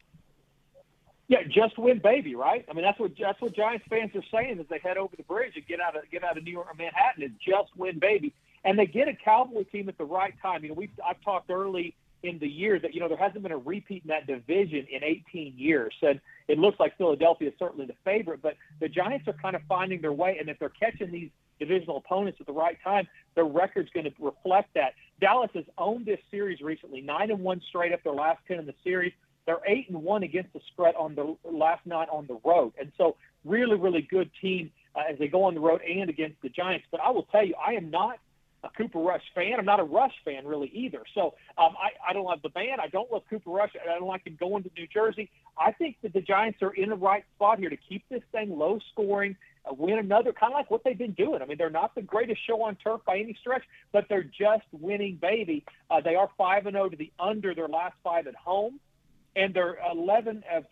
Yeah, 1.29 1.39
just 1.49 1.77
win, 1.79 1.99
baby. 2.03 2.35
Right? 2.35 2.65
I 2.69 2.73
mean, 2.73 2.83
that's 2.83 2.99
what 2.99 3.11
that's 3.19 3.41
what 3.41 3.55
Giants 3.55 3.85
fans 3.89 4.11
are 4.13 4.23
saying 4.31 4.59
as 4.59 4.67
they 4.69 4.79
head 4.79 4.97
over 4.97 5.15
the 5.15 5.23
bridge 5.23 5.53
and 5.55 5.65
get 5.65 5.79
out 5.79 5.95
of 5.95 6.03
get 6.11 6.23
out 6.23 6.37
of 6.37 6.43
New 6.43 6.51
York 6.51 6.67
or 6.69 6.75
Manhattan. 6.75 7.23
Is 7.23 7.31
just 7.43 7.75
win, 7.75 7.97
baby, 7.97 8.33
and 8.65 8.77
they 8.77 8.85
get 8.85 9.07
a 9.07 9.13
Cowboy 9.13 9.63
team 9.63 9.89
at 9.89 9.97
the 9.97 10.05
right 10.05 10.33
time. 10.41 10.63
You 10.63 10.69
know, 10.69 10.75
we've 10.75 10.91
I've 11.07 11.21
talked 11.21 11.49
early 11.49 11.95
in 12.23 12.39
the 12.39 12.47
year 12.47 12.79
that 12.79 12.93
you 12.93 13.01
know 13.01 13.07
there 13.07 13.17
hasn't 13.17 13.43
been 13.43 13.51
a 13.51 13.57
repeat 13.57 14.03
in 14.03 14.09
that 14.09 14.25
division 14.25 14.87
in 14.89 15.03
18 15.03 15.53
years. 15.57 15.93
And 16.01 16.19
it 16.47 16.57
looks 16.57 16.79
like 16.79 16.97
Philadelphia 16.97 17.49
is 17.49 17.53
certainly 17.59 17.85
the 17.85 17.95
favorite, 18.03 18.41
but 18.41 18.55
the 18.79 18.87
Giants 18.87 19.27
are 19.27 19.33
kind 19.33 19.55
of 19.55 19.61
finding 19.67 20.01
their 20.01 20.13
way. 20.13 20.37
And 20.39 20.49
if 20.49 20.57
they're 20.59 20.69
catching 20.69 21.11
these 21.11 21.29
divisional 21.59 21.97
opponents 21.97 22.39
at 22.39 22.47
the 22.47 22.53
right 22.53 22.77
time, 22.83 23.07
their 23.35 23.45
record's 23.45 23.89
going 23.91 24.05
to 24.05 24.11
reflect 24.19 24.73
that. 24.75 24.93
Dallas 25.19 25.51
has 25.53 25.65
owned 25.77 26.05
this 26.05 26.19
series 26.31 26.61
recently, 26.61 27.01
nine 27.01 27.29
and 27.29 27.39
one 27.39 27.61
straight 27.67 27.93
up 27.93 28.03
their 28.03 28.13
last 28.13 28.39
ten 28.47 28.59
in 28.59 28.65
the 28.65 28.75
series. 28.83 29.13
They're 29.45 29.59
eight 29.67 29.89
and 29.89 30.01
one 30.01 30.23
against 30.23 30.53
the 30.53 30.61
spread 30.71 30.95
on 30.95 31.15
the 31.15 31.35
last 31.43 31.85
night 31.85 32.07
on 32.09 32.27
the 32.27 32.39
road, 32.45 32.71
and 32.79 32.93
so 32.97 33.17
really, 33.43 33.75
really 33.75 34.01
good 34.01 34.31
team 34.41 34.71
uh, 34.95 35.01
as 35.11 35.19
they 35.19 35.27
go 35.27 35.43
on 35.43 35.53
the 35.53 35.59
road 35.59 35.81
and 35.81 36.09
against 36.09 36.41
the 36.41 36.47
Giants. 36.47 36.85
But 36.91 37.01
I 37.01 37.09
will 37.11 37.23
tell 37.23 37.45
you, 37.45 37.53
I 37.55 37.73
am 37.73 37.91
not 37.91 38.19
a 38.63 38.69
Cooper 38.69 38.99
Rush 38.99 39.23
fan. 39.35 39.55
I'm 39.57 39.65
not 39.65 39.79
a 39.79 39.83
Rush 39.83 40.13
fan 40.23 40.45
really 40.45 40.69
either. 40.73 41.01
So 41.13 41.33
um, 41.57 41.75
I, 41.79 42.09
I 42.09 42.13
don't 42.13 42.25
love 42.25 42.41
the 42.41 42.49
band. 42.49 42.79
I 42.81 42.87
don't 42.87 43.11
love 43.11 43.23
Cooper 43.29 43.49
Rush. 43.49 43.71
I 43.81 43.99
don't 43.99 44.07
like 44.07 44.25
him 44.25 44.37
going 44.39 44.63
to 44.63 44.71
New 44.77 44.87
Jersey. 44.87 45.29
I 45.57 45.71
think 45.71 45.97
that 46.01 46.13
the 46.13 46.21
Giants 46.21 46.61
are 46.61 46.71
in 46.71 46.89
the 46.89 46.95
right 46.95 47.23
spot 47.35 47.59
here 47.59 47.69
to 47.69 47.77
keep 47.77 48.03
this 48.09 48.21
thing 48.31 48.57
low 48.57 48.79
scoring, 48.91 49.35
uh, 49.69 49.73
win 49.73 49.99
another, 49.99 50.33
kind 50.33 50.53
of 50.53 50.57
like 50.57 50.71
what 50.71 50.83
they've 50.83 50.97
been 50.97 51.13
doing. 51.13 51.41
I 51.41 51.45
mean, 51.45 51.57
they're 51.57 51.69
not 51.69 51.93
the 51.95 52.01
greatest 52.01 52.39
show 52.47 52.61
on 52.63 52.75
turf 52.75 53.01
by 53.05 53.17
any 53.17 53.37
stretch, 53.39 53.63
but 53.91 54.05
they're 54.09 54.23
just 54.23 54.63
winning, 54.71 55.17
baby. 55.21 55.65
Uh, 55.91 56.01
they 56.01 56.15
are 56.15 56.29
5 56.37 56.65
and 56.65 56.75
0 56.75 56.89
to 56.89 56.97
the 56.97 57.11
under 57.19 57.53
their 57.53 57.67
last 57.67 57.95
five 58.03 58.27
at 58.27 58.35
home, 58.35 58.79
and 59.35 59.53
they're 59.53 59.77
11 59.91 60.43
of 60.51 60.65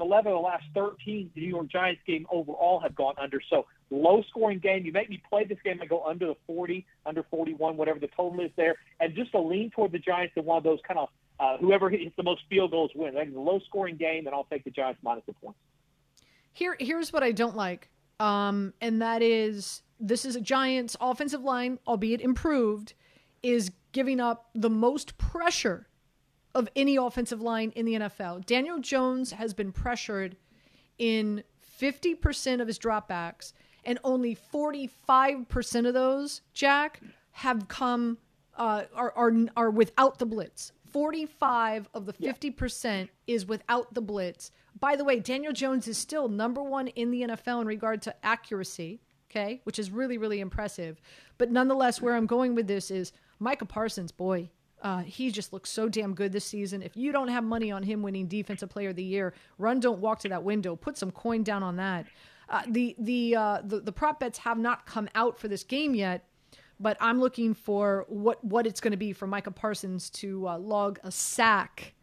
11 0.00 0.32
of 0.32 0.36
the 0.36 0.40
last 0.40 0.64
13 0.74 1.30
New 1.34 1.42
York 1.42 1.68
Giants 1.68 2.02
game 2.06 2.26
overall 2.30 2.80
have 2.80 2.94
gone 2.94 3.14
under. 3.18 3.40
So 3.50 3.66
low 3.90 4.22
scoring 4.30 4.58
game. 4.58 4.84
You 4.84 4.92
make 4.92 5.10
me 5.10 5.22
play 5.28 5.44
this 5.44 5.58
game 5.64 5.80
and 5.80 5.88
go 5.88 6.04
under 6.04 6.26
the 6.26 6.36
40, 6.46 6.86
under 7.06 7.22
41, 7.24 7.76
whatever 7.76 7.98
the 7.98 8.08
total 8.16 8.40
is 8.40 8.50
there, 8.56 8.76
and 9.00 9.14
just 9.14 9.32
to 9.32 9.40
lean 9.40 9.70
toward 9.70 9.92
the 9.92 9.98
Giants 9.98 10.34
in 10.36 10.44
one 10.44 10.58
of 10.58 10.64
those 10.64 10.80
kind 10.86 10.98
of 10.98 11.08
uh, 11.40 11.56
whoever 11.58 11.90
hits 11.90 12.14
the 12.16 12.22
most 12.22 12.42
field 12.48 12.70
goals 12.70 12.90
wins. 12.94 13.14
Like 13.14 13.28
a 13.34 13.38
low 13.38 13.60
scoring 13.66 13.96
game, 13.96 14.26
and 14.26 14.34
I'll 14.34 14.44
take 14.44 14.64
the 14.64 14.70
Giants 14.70 15.00
minus 15.02 15.24
the 15.26 15.32
points. 15.34 15.58
Here, 16.52 16.76
here's 16.78 17.12
what 17.12 17.22
I 17.22 17.32
don't 17.32 17.56
like, 17.56 17.90
um, 18.20 18.74
and 18.80 19.02
that 19.02 19.22
is 19.22 19.82
this 19.98 20.24
is 20.24 20.36
a 20.36 20.40
Giants 20.40 20.96
offensive 21.00 21.42
line, 21.42 21.78
albeit 21.86 22.20
improved, 22.20 22.94
is 23.42 23.72
giving 23.92 24.20
up 24.20 24.50
the 24.54 24.70
most 24.70 25.18
pressure 25.18 25.88
of 26.54 26.68
any 26.76 26.96
offensive 26.96 27.40
line 27.40 27.72
in 27.74 27.84
the 27.84 27.94
NFL. 27.94 28.46
Daniel 28.46 28.78
Jones 28.78 29.32
has 29.32 29.54
been 29.54 29.72
pressured 29.72 30.36
in 30.98 31.42
50% 31.80 32.60
of 32.60 32.68
his 32.68 32.78
dropbacks 32.78 33.52
and 33.84 33.98
only 34.04 34.36
45% 34.36 35.86
of 35.86 35.94
those, 35.94 36.40
Jack, 36.52 37.00
have 37.32 37.68
come 37.68 38.18
uh, 38.56 38.84
are, 38.94 39.12
are 39.16 39.32
are 39.56 39.70
without 39.70 40.18
the 40.18 40.26
blitz. 40.26 40.72
45 40.92 41.88
of 41.92 42.06
the 42.06 42.12
50% 42.12 42.84
yeah. 42.84 43.06
is 43.26 43.46
without 43.46 43.92
the 43.94 44.00
blitz. 44.00 44.52
By 44.78 44.94
the 44.94 45.04
way, 45.04 45.18
Daniel 45.18 45.52
Jones 45.52 45.88
is 45.88 45.98
still 45.98 46.28
number 46.28 46.62
1 46.62 46.88
in 46.88 47.10
the 47.10 47.22
NFL 47.22 47.62
in 47.62 47.66
regard 47.66 48.00
to 48.02 48.14
accuracy, 48.24 49.00
okay? 49.28 49.60
Which 49.64 49.80
is 49.80 49.90
really 49.90 50.18
really 50.18 50.38
impressive. 50.38 51.00
But 51.36 51.50
nonetheless, 51.50 52.00
where 52.00 52.14
I'm 52.14 52.26
going 52.26 52.54
with 52.54 52.68
this 52.68 52.92
is 52.92 53.12
Micah 53.40 53.66
Parsons, 53.66 54.12
boy, 54.12 54.50
uh, 54.84 54.98
he 54.98 55.30
just 55.30 55.52
looks 55.52 55.70
so 55.70 55.88
damn 55.88 56.14
good 56.14 56.30
this 56.30 56.44
season. 56.44 56.82
If 56.82 56.94
you 56.94 57.10
don't 57.10 57.28
have 57.28 57.42
money 57.42 57.72
on 57.72 57.82
him 57.82 58.02
winning 58.02 58.26
Defensive 58.26 58.68
Player 58.68 58.90
of 58.90 58.96
the 58.96 59.02
Year, 59.02 59.32
run, 59.58 59.80
don't 59.80 59.98
walk 59.98 60.20
to 60.20 60.28
that 60.28 60.44
window. 60.44 60.76
Put 60.76 60.98
some 60.98 61.10
coin 61.10 61.42
down 61.42 61.62
on 61.62 61.76
that. 61.76 62.06
Uh, 62.50 62.62
the 62.68 62.94
the, 62.98 63.34
uh, 63.34 63.62
the 63.64 63.80
the 63.80 63.92
prop 63.92 64.20
bets 64.20 64.38
have 64.38 64.58
not 64.58 64.84
come 64.84 65.08
out 65.14 65.38
for 65.38 65.48
this 65.48 65.64
game 65.64 65.94
yet, 65.94 66.28
but 66.78 66.98
I'm 67.00 67.18
looking 67.18 67.54
for 67.54 68.04
what 68.08 68.44
what 68.44 68.66
it's 68.66 68.80
going 68.80 68.90
to 68.90 68.98
be 68.98 69.14
for 69.14 69.26
Micah 69.26 69.50
Parsons 69.50 70.10
to 70.10 70.46
uh, 70.46 70.58
log 70.58 70.98
a 71.02 71.10
sack 71.10 71.94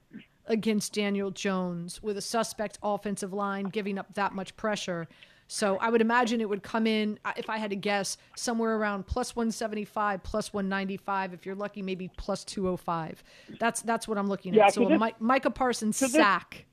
against 0.47 0.93
Daniel 0.93 1.29
Jones 1.29 2.01
with 2.01 2.17
a 2.17 2.21
suspect 2.21 2.79
offensive 2.81 3.31
line 3.31 3.65
giving 3.65 3.99
up 3.99 4.11
that 4.15 4.33
much 4.33 4.57
pressure. 4.57 5.07
So 5.53 5.75
I 5.81 5.89
would 5.89 5.99
imagine 5.99 6.39
it 6.39 6.47
would 6.47 6.63
come 6.63 6.87
in, 6.87 7.19
uh, 7.25 7.33
if 7.35 7.49
I 7.49 7.57
had 7.57 7.71
to 7.71 7.75
guess, 7.75 8.15
somewhere 8.37 8.77
around 8.77 9.05
plus 9.05 9.35
175, 9.35 10.23
plus 10.23 10.53
195. 10.53 11.33
If 11.33 11.45
you're 11.45 11.55
lucky, 11.55 11.81
maybe 11.81 12.09
plus 12.15 12.45
205. 12.45 13.21
That's 13.59 13.81
that's 13.81 14.07
what 14.07 14.17
I'm 14.17 14.29
looking 14.29 14.53
yeah, 14.53 14.67
at. 14.67 14.75
So 14.75 14.87
this, 14.87 15.01
a 15.01 15.11
Micah 15.19 15.49
Parsons 15.49 15.97
sack 15.97 16.67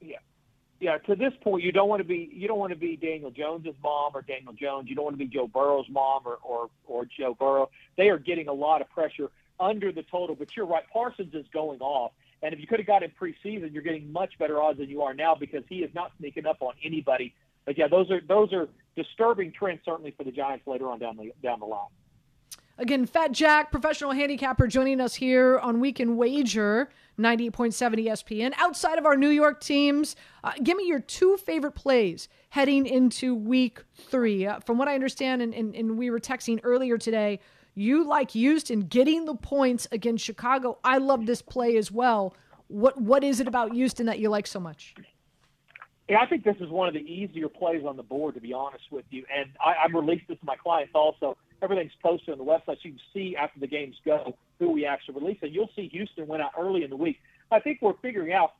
yeah, 0.00 0.16
Yeah. 0.80 0.98
to 0.98 1.14
this 1.14 1.34
point, 1.40 1.62
you 1.62 1.70
don't 1.70 1.88
want 1.88 2.00
to 2.00 2.04
be 2.04 2.28
you 2.34 2.48
don't 2.48 2.58
want 2.58 2.70
to 2.70 2.76
be 2.76 2.96
Daniel 2.96 3.30
Jones's 3.30 3.76
mom 3.80 4.10
or 4.14 4.22
Daniel 4.22 4.52
Jones. 4.52 4.88
You 4.88 4.96
don't 4.96 5.04
want 5.04 5.14
to 5.16 5.24
be 5.24 5.32
Joe 5.32 5.46
Burrow's 5.46 5.88
mom 5.88 6.22
or 6.24 6.38
or 6.42 6.68
or 6.84 7.04
Joe 7.04 7.36
Burrow. 7.38 7.70
They 7.96 8.08
are 8.08 8.18
getting 8.18 8.48
a 8.48 8.52
lot 8.52 8.80
of 8.80 8.90
pressure 8.90 9.30
under 9.60 9.92
the 9.92 10.02
total. 10.02 10.34
But 10.34 10.56
you're 10.56 10.66
right, 10.66 10.82
Parsons 10.92 11.32
is 11.32 11.46
going 11.52 11.78
off. 11.78 12.10
And 12.46 12.54
if 12.54 12.60
you 12.60 12.68
could 12.68 12.78
have 12.78 12.86
got 12.86 13.02
him 13.02 13.10
preseason, 13.20 13.72
you're 13.72 13.82
getting 13.82 14.12
much 14.12 14.38
better 14.38 14.62
odds 14.62 14.78
than 14.78 14.88
you 14.88 15.02
are 15.02 15.12
now 15.12 15.34
because 15.34 15.64
he 15.68 15.78
is 15.78 15.92
not 15.96 16.12
sneaking 16.16 16.46
up 16.46 16.58
on 16.60 16.74
anybody. 16.84 17.34
But 17.64 17.76
yeah, 17.76 17.88
those 17.88 18.08
are 18.12 18.20
those 18.20 18.52
are 18.52 18.68
disturbing 18.94 19.50
trends 19.50 19.80
certainly 19.84 20.12
for 20.16 20.22
the 20.22 20.30
Giants 20.30 20.64
later 20.64 20.88
on 20.88 21.00
down 21.00 21.16
the 21.16 21.32
down 21.42 21.58
the 21.58 21.66
line. 21.66 21.88
Again, 22.78 23.04
Fat 23.04 23.32
Jack, 23.32 23.72
professional 23.72 24.12
handicapper, 24.12 24.68
joining 24.68 25.00
us 25.00 25.16
here 25.16 25.58
on 25.58 25.80
Weekend 25.80 26.16
Wager. 26.16 26.88
98.7 27.18 28.06
ESPN. 28.06 28.52
Outside 28.58 28.98
of 28.98 29.06
our 29.06 29.16
New 29.16 29.30
York 29.30 29.62
teams, 29.62 30.16
uh, 30.44 30.52
give 30.62 30.76
me 30.76 30.86
your 30.86 31.00
two 31.00 31.38
favorite 31.38 31.72
plays 31.72 32.28
heading 32.50 32.84
into 32.84 33.34
week 33.34 33.82
three. 33.94 34.46
Uh, 34.46 34.60
from 34.60 34.76
what 34.76 34.86
I 34.86 34.94
understand, 34.94 35.40
and, 35.40 35.54
and, 35.54 35.74
and 35.74 35.96
we 35.96 36.10
were 36.10 36.20
texting 36.20 36.60
earlier 36.62 36.98
today, 36.98 37.40
you 37.76 38.04
like 38.04 38.32
Houston 38.32 38.80
getting 38.80 39.26
the 39.26 39.34
points 39.34 39.86
against 39.92 40.24
Chicago. 40.24 40.78
I 40.82 40.98
love 40.98 41.26
this 41.26 41.42
play 41.42 41.76
as 41.76 41.92
well. 41.92 42.34
What 42.68 43.00
What 43.00 43.22
is 43.22 43.38
it 43.38 43.46
about 43.46 43.72
Houston 43.72 44.06
that 44.06 44.18
you 44.18 44.30
like 44.30 44.46
so 44.46 44.58
much? 44.58 44.94
Yeah, 46.08 46.20
I 46.20 46.26
think 46.26 46.44
this 46.44 46.56
is 46.60 46.68
one 46.70 46.88
of 46.88 46.94
the 46.94 47.00
easier 47.00 47.48
plays 47.48 47.84
on 47.84 47.96
the 47.96 48.02
board, 48.02 48.34
to 48.34 48.40
be 48.40 48.52
honest 48.52 48.84
with 48.90 49.04
you. 49.10 49.24
And 49.32 49.50
I, 49.64 49.74
I've 49.84 49.92
released 49.92 50.28
this 50.28 50.38
to 50.38 50.46
my 50.46 50.56
clients 50.56 50.92
also. 50.94 51.36
Everything's 51.62 51.92
posted 52.02 52.30
on 52.30 52.38
the 52.38 52.44
website, 52.44 52.76
so 52.76 52.82
you 52.82 52.90
can 52.92 53.00
see 53.12 53.36
after 53.36 53.58
the 53.60 53.66
games 53.66 53.96
go 54.04 54.36
who 54.58 54.70
we 54.70 54.86
actually 54.86 55.20
release. 55.20 55.38
And 55.42 55.52
you'll 55.52 55.70
see 55.76 55.88
Houston 55.88 56.26
went 56.26 56.42
out 56.42 56.52
early 56.58 56.84
in 56.84 56.90
the 56.90 56.96
week. 56.96 57.18
I 57.50 57.60
think 57.60 57.82
we're 57.82 57.96
figuring 58.02 58.32
out 58.32 58.52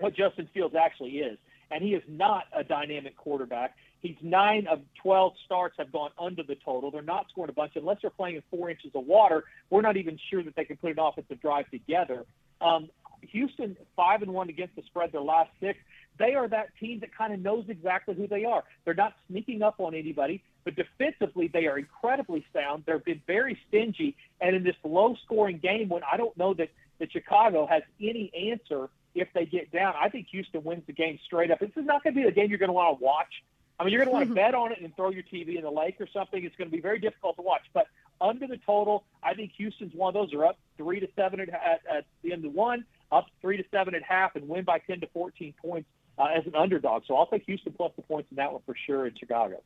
what 0.00 0.14
Justin 0.14 0.48
Fields 0.52 0.74
actually 0.74 1.18
is. 1.18 1.38
And 1.70 1.82
he 1.82 1.94
is 1.94 2.02
not 2.08 2.44
a 2.54 2.64
dynamic 2.64 3.16
quarterback. 3.16 3.76
He's 4.00 4.16
nine 4.22 4.66
of 4.66 4.80
12 5.02 5.34
starts 5.44 5.76
have 5.78 5.92
gone 5.92 6.10
under 6.18 6.42
the 6.42 6.56
total. 6.64 6.90
They're 6.90 7.02
not 7.02 7.26
scoring 7.30 7.50
a 7.50 7.52
bunch. 7.52 7.72
Unless 7.76 7.98
they're 8.02 8.10
playing 8.10 8.36
in 8.36 8.42
four 8.50 8.70
inches 8.70 8.92
of 8.94 9.04
water, 9.06 9.44
we're 9.68 9.82
not 9.82 9.96
even 9.96 10.18
sure 10.30 10.42
that 10.42 10.56
they 10.56 10.64
can 10.64 10.76
put 10.76 10.92
an 10.92 10.98
offensive 10.98 11.40
drive 11.40 11.70
together. 11.70 12.24
Um, 12.60 12.88
Houston, 13.22 13.76
five 13.96 14.22
and 14.22 14.32
one 14.32 14.48
against 14.48 14.76
the 14.76 14.82
spread 14.86 15.12
their 15.12 15.20
last 15.20 15.50
six. 15.60 15.78
They 16.18 16.34
are 16.34 16.48
that 16.48 16.68
team 16.78 17.00
that 17.00 17.14
kind 17.16 17.32
of 17.32 17.40
knows 17.40 17.64
exactly 17.68 18.14
who 18.14 18.26
they 18.26 18.44
are. 18.44 18.64
They're 18.84 18.94
not 18.94 19.14
sneaking 19.28 19.62
up 19.62 19.76
on 19.78 19.94
anybody, 19.94 20.42
but 20.64 20.74
defensively 20.76 21.48
they 21.48 21.66
are 21.66 21.78
incredibly 21.78 22.44
sound. 22.52 22.84
They've 22.86 23.04
been 23.04 23.22
very 23.26 23.58
stingy, 23.68 24.16
and 24.40 24.54
in 24.54 24.62
this 24.62 24.76
low-scoring 24.84 25.58
game, 25.58 25.88
when 25.88 26.02
I 26.10 26.16
don't 26.16 26.36
know 26.36 26.54
that 26.54 26.68
that 26.98 27.10
Chicago 27.12 27.66
has 27.66 27.82
any 28.00 28.30
answer 28.52 28.88
if 29.14 29.28
they 29.34 29.46
get 29.46 29.72
down, 29.72 29.94
I 29.98 30.08
think 30.08 30.28
Houston 30.30 30.62
wins 30.62 30.82
the 30.86 30.92
game 30.92 31.18
straight 31.24 31.50
up. 31.50 31.58
This 31.58 31.70
is 31.76 31.86
not 31.86 32.04
going 32.04 32.14
to 32.14 32.20
be 32.20 32.26
the 32.26 32.32
game 32.32 32.50
you're 32.50 32.58
going 32.58 32.68
to 32.68 32.74
want 32.74 32.98
to 32.98 33.04
watch. 33.04 33.42
I 33.80 33.84
mean, 33.84 33.94
you're 33.94 34.04
going 34.04 34.10
to 34.10 34.12
want 34.12 34.28
to 34.28 34.34
bet 34.34 34.54
on 34.54 34.72
it 34.72 34.78
and 34.82 34.94
throw 34.94 35.08
your 35.08 35.22
TV 35.22 35.56
in 35.56 35.62
the 35.62 35.70
lake 35.70 35.96
or 36.00 36.06
something. 36.12 36.44
It's 36.44 36.54
going 36.56 36.68
to 36.68 36.76
be 36.76 36.82
very 36.82 36.98
difficult 36.98 37.36
to 37.36 37.42
watch. 37.42 37.62
But 37.72 37.86
under 38.20 38.46
the 38.46 38.58
total, 38.58 39.04
I 39.22 39.32
think 39.32 39.52
Houston's 39.56 39.94
one 39.94 40.14
of 40.14 40.14
those. 40.14 40.34
Are 40.34 40.44
up 40.44 40.58
three 40.76 41.00
to 41.00 41.08
seven 41.16 41.40
at, 41.40 41.48
at, 41.48 41.80
at 41.90 42.04
the 42.22 42.34
end 42.34 42.44
of 42.44 42.52
one, 42.52 42.84
up 43.10 43.28
three 43.40 43.56
to 43.56 43.64
seven 43.70 43.94
at 43.94 44.02
half, 44.02 44.36
and 44.36 44.46
win 44.46 44.64
by 44.64 44.80
ten 44.80 45.00
to 45.00 45.06
fourteen 45.14 45.54
points 45.62 45.88
uh, 46.18 46.26
as 46.26 46.46
an 46.46 46.54
underdog. 46.54 47.04
So 47.08 47.16
I'll 47.16 47.26
take 47.26 47.44
Houston 47.44 47.72
plus 47.72 47.92
the 47.96 48.02
points 48.02 48.30
in 48.30 48.36
that 48.36 48.52
one 48.52 48.60
for 48.66 48.74
sure 48.86 49.06
in 49.06 49.14
Chicago. 49.16 49.62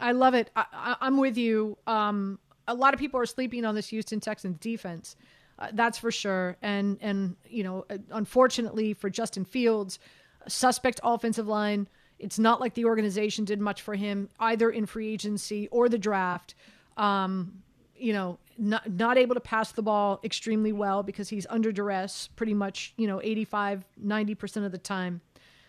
I 0.00 0.10
love 0.10 0.34
it. 0.34 0.50
I, 0.56 0.96
am 1.00 1.16
with 1.16 1.36
you. 1.36 1.78
Um, 1.86 2.40
a 2.66 2.74
lot 2.74 2.94
of 2.94 3.00
people 3.00 3.20
are 3.20 3.26
sleeping 3.26 3.64
on 3.64 3.76
this 3.76 3.88
Houston 3.88 4.18
Texans 4.18 4.58
defense. 4.58 5.14
Uh, 5.56 5.68
that's 5.72 5.98
for 5.98 6.10
sure. 6.10 6.56
And 6.62 6.98
and 7.00 7.36
you 7.48 7.62
know, 7.62 7.86
unfortunately 8.10 8.92
for 8.92 9.08
Justin 9.08 9.44
Fields, 9.44 10.00
suspect 10.48 10.98
offensive 11.04 11.46
line. 11.46 11.86
It's 12.18 12.38
not 12.38 12.60
like 12.60 12.74
the 12.74 12.84
organization 12.84 13.44
did 13.44 13.60
much 13.60 13.82
for 13.82 13.94
him 13.94 14.28
either 14.40 14.70
in 14.70 14.86
free 14.86 15.12
agency 15.12 15.68
or 15.68 15.88
the 15.88 15.98
draft. 15.98 16.54
Um, 16.96 17.62
you 17.96 18.12
know, 18.12 18.38
not 18.58 18.90
not 18.90 19.18
able 19.18 19.34
to 19.34 19.40
pass 19.40 19.72
the 19.72 19.82
ball 19.82 20.20
extremely 20.24 20.72
well 20.72 21.02
because 21.02 21.28
he's 21.28 21.46
under 21.50 21.72
duress 21.72 22.28
pretty 22.36 22.54
much, 22.54 22.94
you 22.96 23.06
know, 23.06 23.20
85, 23.22 23.84
90% 24.04 24.64
of 24.64 24.72
the 24.72 24.78
time. 24.78 25.20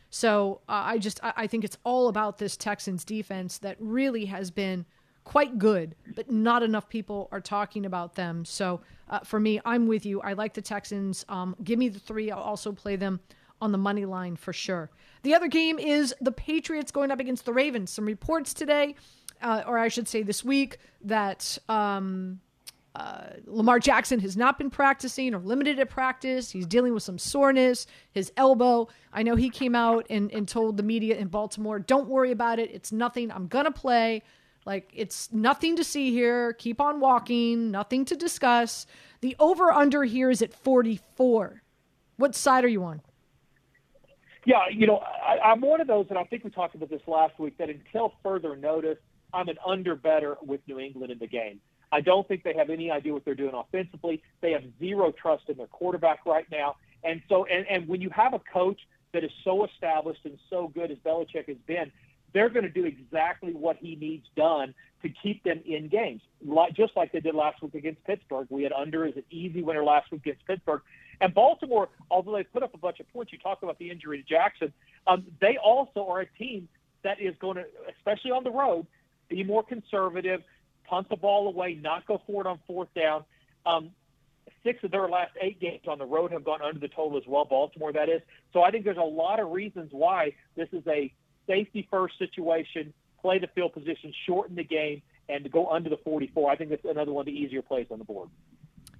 So 0.10 0.62
uh, 0.70 0.84
I 0.86 0.98
just 0.98 1.20
I, 1.24 1.34
I 1.36 1.48
think 1.48 1.64
it's 1.64 1.78
all 1.84 2.08
about 2.08 2.38
this 2.38 2.56
Texans 2.56 3.04
defense 3.04 3.58
that 3.60 3.76
really 3.80 4.26
has 4.26 4.52
been 4.52 4.86
quite 5.24 5.60
good, 5.60 5.94
but 6.16 6.32
not 6.32 6.64
enough 6.64 6.88
people 6.88 7.28
are 7.34 7.42
talking 7.42 7.86
about 7.86 8.16
them. 8.16 8.46
So 8.46 8.80
uh, 9.10 9.20
for 9.20 9.40
me, 9.40 9.60
I'm 9.66 9.86
with 9.86 10.06
you. 10.06 10.22
I 10.22 10.34
like 10.34 10.54
the 10.54 10.62
Texans. 10.62 11.26
Um, 11.28 11.56
give 11.64 11.78
me 11.78 11.90
the 11.90 12.00
three. 12.00 12.32
I'll 12.32 12.40
also 12.40 12.72
play 12.72 12.96
them 12.96 13.20
on 13.62 13.72
the 13.72 13.78
money 13.78 14.06
line 14.06 14.36
for 14.36 14.54
sure. 14.54 14.90
The 15.24 15.34
other 15.34 15.48
game 15.48 15.80
is 15.80 16.14
the 16.22 16.32
Patriots 16.32 16.92
going 16.92 17.12
up 17.12 17.20
against 17.20 17.46
the 17.46 17.54
Ravens. 17.54 17.92
Some 17.92 18.06
reports 18.06 18.54
today, 18.54 18.96
uh, 19.42 19.64
or 19.66 19.78
I 19.78 19.88
should 19.88 20.08
say 20.08 20.24
this 20.24 20.44
week, 20.44 20.78
that 21.02 21.58
um, 21.68 22.40
uh, 22.96 23.34
Lamar 23.46 23.80
Jackson 23.80 24.20
has 24.20 24.36
not 24.36 24.58
been 24.58 24.70
practicing 24.70 25.36
or 25.36 25.40
limited 25.40 25.80
at 25.80 25.90
practice. 25.90 26.50
He's 26.50 26.66
dealing 26.66 26.94
with 26.94 27.04
some 27.04 27.20
soreness, 27.20 27.86
his 28.12 28.32
elbow. 28.38 28.88
I 29.14 29.24
know 29.24 29.36
he 29.36 29.50
came 29.50 29.76
out 29.76 30.08
and, 30.10 30.32
and 30.32 30.48
told 30.48 30.78
the 30.78 30.84
media 30.84 31.16
in 31.16 31.28
Baltimore, 31.28 31.80
don't 31.80 32.08
worry 32.08 32.32
about 32.32 32.58
it. 32.58 32.72
It's 32.74 32.92
nothing. 32.92 33.32
I'm 33.32 33.48
going 33.48 33.66
to 33.66 33.72
play. 33.72 34.24
Like, 34.66 34.92
it's 34.94 35.32
nothing 35.32 35.76
to 35.76 35.84
see 35.84 36.12
here. 36.12 36.54
Keep 36.54 36.82
on 36.82 37.00
walking, 37.00 37.70
nothing 37.70 38.04
to 38.06 38.16
discuss. 38.16 38.88
The 39.22 39.36
over 39.40 39.72
under 39.72 40.04
here 40.04 40.32
is 40.32 40.42
at 40.42 40.54
44. 40.54 41.62
What 42.18 42.36
side 42.36 42.66
are 42.66 42.68
you 42.68 42.84
on? 42.84 43.02
Yeah, 44.48 44.70
you 44.72 44.88
know, 44.88 45.00
I, 45.00 45.50
I'm 45.50 45.60
one 45.60 45.82
of 45.82 45.88
those, 45.88 46.06
and 46.10 46.18
I 46.18 46.24
think 46.24 46.46
we 46.46 46.50
talked 46.50 46.74
about 46.74 46.90
this 46.90 47.02
last 47.06 47.38
week, 47.38 47.58
that 47.58 47.70
until 47.70 48.14
further 48.24 48.56
notice, 48.56 48.98
I'm 49.34 49.50
an 49.50 49.58
under 49.68 49.94
better 49.94 50.38
with 50.42 50.62
New 50.70 50.80
England 50.80 51.12
in 51.12 51.20
the 51.20 51.28
game. 51.28 51.60
I 51.92 52.00
don't 52.00 52.26
think 52.30 52.44
they 52.44 52.54
have 52.54 52.70
any 52.70 52.90
idea 52.90 53.12
what 53.12 53.26
they're 53.26 53.36
doing 53.36 53.54
offensively. 53.54 54.24
They 54.40 54.54
have 54.54 54.64
zero 54.80 55.12
trust 55.12 55.50
in 55.50 55.58
their 55.58 55.68
quarterback 55.68 56.26
right 56.26 56.46
now. 56.50 56.78
And 57.04 57.22
so, 57.28 57.44
and, 57.44 57.68
and 57.70 57.90
when 57.90 58.00
you 58.00 58.10
have 58.12 58.34
a 58.34 58.40
coach 58.54 58.80
that 59.14 59.26
is 59.26 59.32
so 59.44 59.66
established 59.66 60.22
and 60.24 60.38
so 60.50 60.72
good 60.74 60.92
as 60.92 60.98
Belichick 61.00 61.50
has 61.50 61.58
been, 61.68 61.92
they're 62.34 62.50
going 62.50 62.64
to 62.64 62.72
do 62.72 62.86
exactly 62.86 63.52
what 63.52 63.76
he 63.76 63.98
needs 63.98 64.28
done 64.38 64.74
to 65.02 65.10
keep 65.22 65.44
them 65.44 65.60
in 65.66 65.90
games, 65.90 66.22
just 66.74 66.96
like 66.96 67.12
they 67.12 67.20
did 67.20 67.36
last 67.36 67.62
week 67.62 67.76
against 67.76 68.02
Pittsburgh. 68.06 68.48
We 68.50 68.64
had 68.64 68.72
under 68.72 69.06
as 69.06 69.18
an 69.18 69.24
easy 69.30 69.62
winner 69.62 69.84
last 69.84 70.10
week 70.10 70.22
against 70.22 70.48
Pittsburgh. 70.48 70.82
And 71.20 71.34
Baltimore, 71.34 71.90
although 72.12 72.36
they 72.36 72.44
put 72.44 72.64
up 72.64 72.74
a 72.74 72.78
bunch 72.78 73.00
of 73.00 73.12
points, 73.12 73.32
you 73.32 73.40
talk 73.40 73.64
about 73.64 73.80
the 73.80 73.90
injury 73.90 74.22
to 74.22 74.24
Jackson, 74.24 74.72
um, 75.08 75.26
they 75.42 75.58
also 75.58 76.08
are 76.08 76.22
a 76.22 76.26
team 76.38 76.68
that 77.04 77.20
is 77.20 77.34
going 77.40 77.58
to, 77.58 77.66
especially 77.98 78.32
on 78.32 78.44
the 78.44 78.52
road, 78.52 78.86
be 79.30 79.44
more 79.44 79.64
conservative, 79.64 80.42
punt 80.86 81.10
the 81.10 81.16
ball 81.16 81.48
away, 81.48 81.78
not 81.82 82.06
go 82.06 82.22
for 82.28 82.42
it 82.42 82.48
on 82.48 82.60
fourth 82.68 82.90
down. 82.94 83.24
Um, 83.66 83.92
six 84.64 84.84
of 84.84 84.92
their 84.92 85.08
last 85.08 85.32
eight 85.42 85.60
games 85.60 85.84
on 85.88 85.98
the 85.98 86.06
road 86.06 86.32
have 86.32 86.44
gone 86.44 86.62
under 86.62 86.80
the 86.80 86.88
total 86.88 87.18
as 87.18 87.24
well, 87.28 87.46
Baltimore, 87.46 87.94
that 87.94 88.10
is. 88.10 88.22
So 88.54 88.64
I 88.64 88.72
think 88.72 88.86
there's 88.86 88.98
a 88.98 89.02
lot 89.02 89.40
of 89.40 89.52
reasons 89.52 89.90
why 89.92 90.34
this 90.56 90.70
is 90.72 90.84
a 90.88 91.14
safety 91.48 91.88
first 91.90 92.18
situation, 92.20 92.94
play 93.22 93.40
the 93.40 93.48
field 93.48 93.74
position, 93.74 94.14
shorten 94.26 94.56
the 94.56 94.64
game, 94.64 95.02
and 95.30 95.44
to 95.44 95.50
go 95.50 95.68
under 95.68 95.90
the 95.90 95.98
44. 95.98 96.52
I 96.52 96.56
think 96.56 96.70
that's 96.70 96.86
another 96.86 97.12
one 97.12 97.22
of 97.22 97.26
the 97.26 97.38
easier 97.38 97.62
plays 97.62 97.88
on 97.92 98.00
the 98.00 98.06
board. 98.06 98.30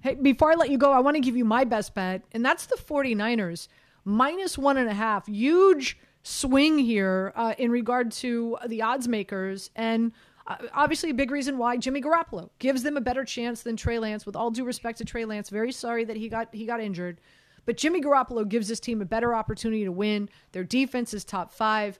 Hey, 0.00 0.14
before 0.14 0.52
I 0.52 0.54
let 0.54 0.70
you 0.70 0.78
go, 0.78 0.92
I 0.92 1.00
want 1.00 1.16
to 1.16 1.20
give 1.20 1.36
you 1.36 1.44
my 1.44 1.64
best 1.64 1.94
bet, 1.94 2.22
and 2.32 2.44
that's 2.44 2.66
the 2.66 2.76
49ers 2.76 3.68
minus 4.04 4.56
one 4.56 4.76
and 4.76 4.88
a 4.88 4.94
half. 4.94 5.26
Huge 5.26 5.98
swing 6.22 6.78
here 6.78 7.32
uh, 7.36 7.54
in 7.58 7.70
regard 7.70 8.12
to 8.12 8.56
the 8.66 8.82
odds 8.82 9.08
makers. 9.08 9.70
And 9.74 10.12
uh, 10.46 10.56
obviously, 10.72 11.10
a 11.10 11.14
big 11.14 11.30
reason 11.30 11.58
why 11.58 11.76
Jimmy 11.76 12.00
Garoppolo 12.00 12.50
gives 12.58 12.82
them 12.82 12.96
a 12.96 13.00
better 13.00 13.24
chance 13.24 13.62
than 13.62 13.76
Trey 13.76 13.98
Lance. 13.98 14.24
With 14.24 14.36
all 14.36 14.50
due 14.50 14.64
respect 14.64 14.98
to 14.98 15.04
Trey 15.04 15.24
Lance, 15.24 15.50
very 15.50 15.72
sorry 15.72 16.04
that 16.04 16.16
he 16.16 16.28
got 16.28 16.54
he 16.54 16.64
got 16.64 16.80
injured, 16.80 17.20
but 17.66 17.76
Jimmy 17.76 18.00
Garoppolo 18.00 18.48
gives 18.48 18.68
this 18.68 18.80
team 18.80 19.02
a 19.02 19.04
better 19.04 19.34
opportunity 19.34 19.84
to 19.84 19.92
win. 19.92 20.28
Their 20.52 20.64
defense 20.64 21.12
is 21.12 21.24
top 21.24 21.52
five. 21.52 21.98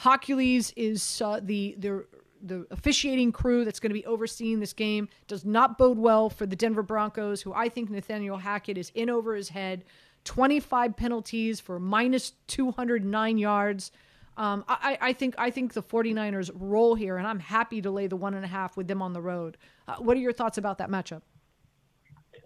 Hochuli 0.00 0.72
is 0.76 1.22
uh, 1.22 1.40
the 1.42 1.76
the 1.78 2.06
the 2.42 2.66
officiating 2.70 3.32
crew 3.32 3.64
that's 3.64 3.80
going 3.80 3.90
to 3.90 3.94
be 3.94 4.04
overseeing 4.04 4.60
this 4.60 4.72
game 4.72 5.08
does 5.28 5.44
not 5.44 5.78
bode 5.78 5.98
well 5.98 6.28
for 6.28 6.46
the 6.46 6.56
Denver 6.56 6.82
Broncos, 6.82 7.42
who 7.42 7.52
I 7.52 7.68
think 7.68 7.90
Nathaniel 7.90 8.38
Hackett 8.38 8.76
is 8.76 8.90
in 8.94 9.08
over 9.08 9.34
his 9.34 9.50
head. 9.50 9.84
25 10.24 10.96
penalties 10.96 11.60
for 11.60 11.78
minus 11.80 12.32
209 12.48 13.38
yards. 13.38 13.90
Um, 14.36 14.64
I, 14.66 14.98
I, 15.00 15.12
think 15.12 15.34
I 15.36 15.50
think 15.50 15.74
the 15.74 15.82
49ers 15.82 16.50
roll 16.54 16.94
here, 16.94 17.16
and 17.16 17.26
I'm 17.26 17.40
happy 17.40 17.82
to 17.82 17.90
lay 17.90 18.06
the 18.06 18.16
one 18.16 18.34
and 18.34 18.44
a 18.44 18.48
half 18.48 18.76
with 18.76 18.88
them 18.88 19.02
on 19.02 19.12
the 19.12 19.20
road. 19.20 19.58
Uh, 19.86 19.96
what 19.96 20.16
are 20.16 20.20
your 20.20 20.32
thoughts 20.32 20.58
about 20.58 20.78
that 20.78 20.90
matchup? 20.90 21.22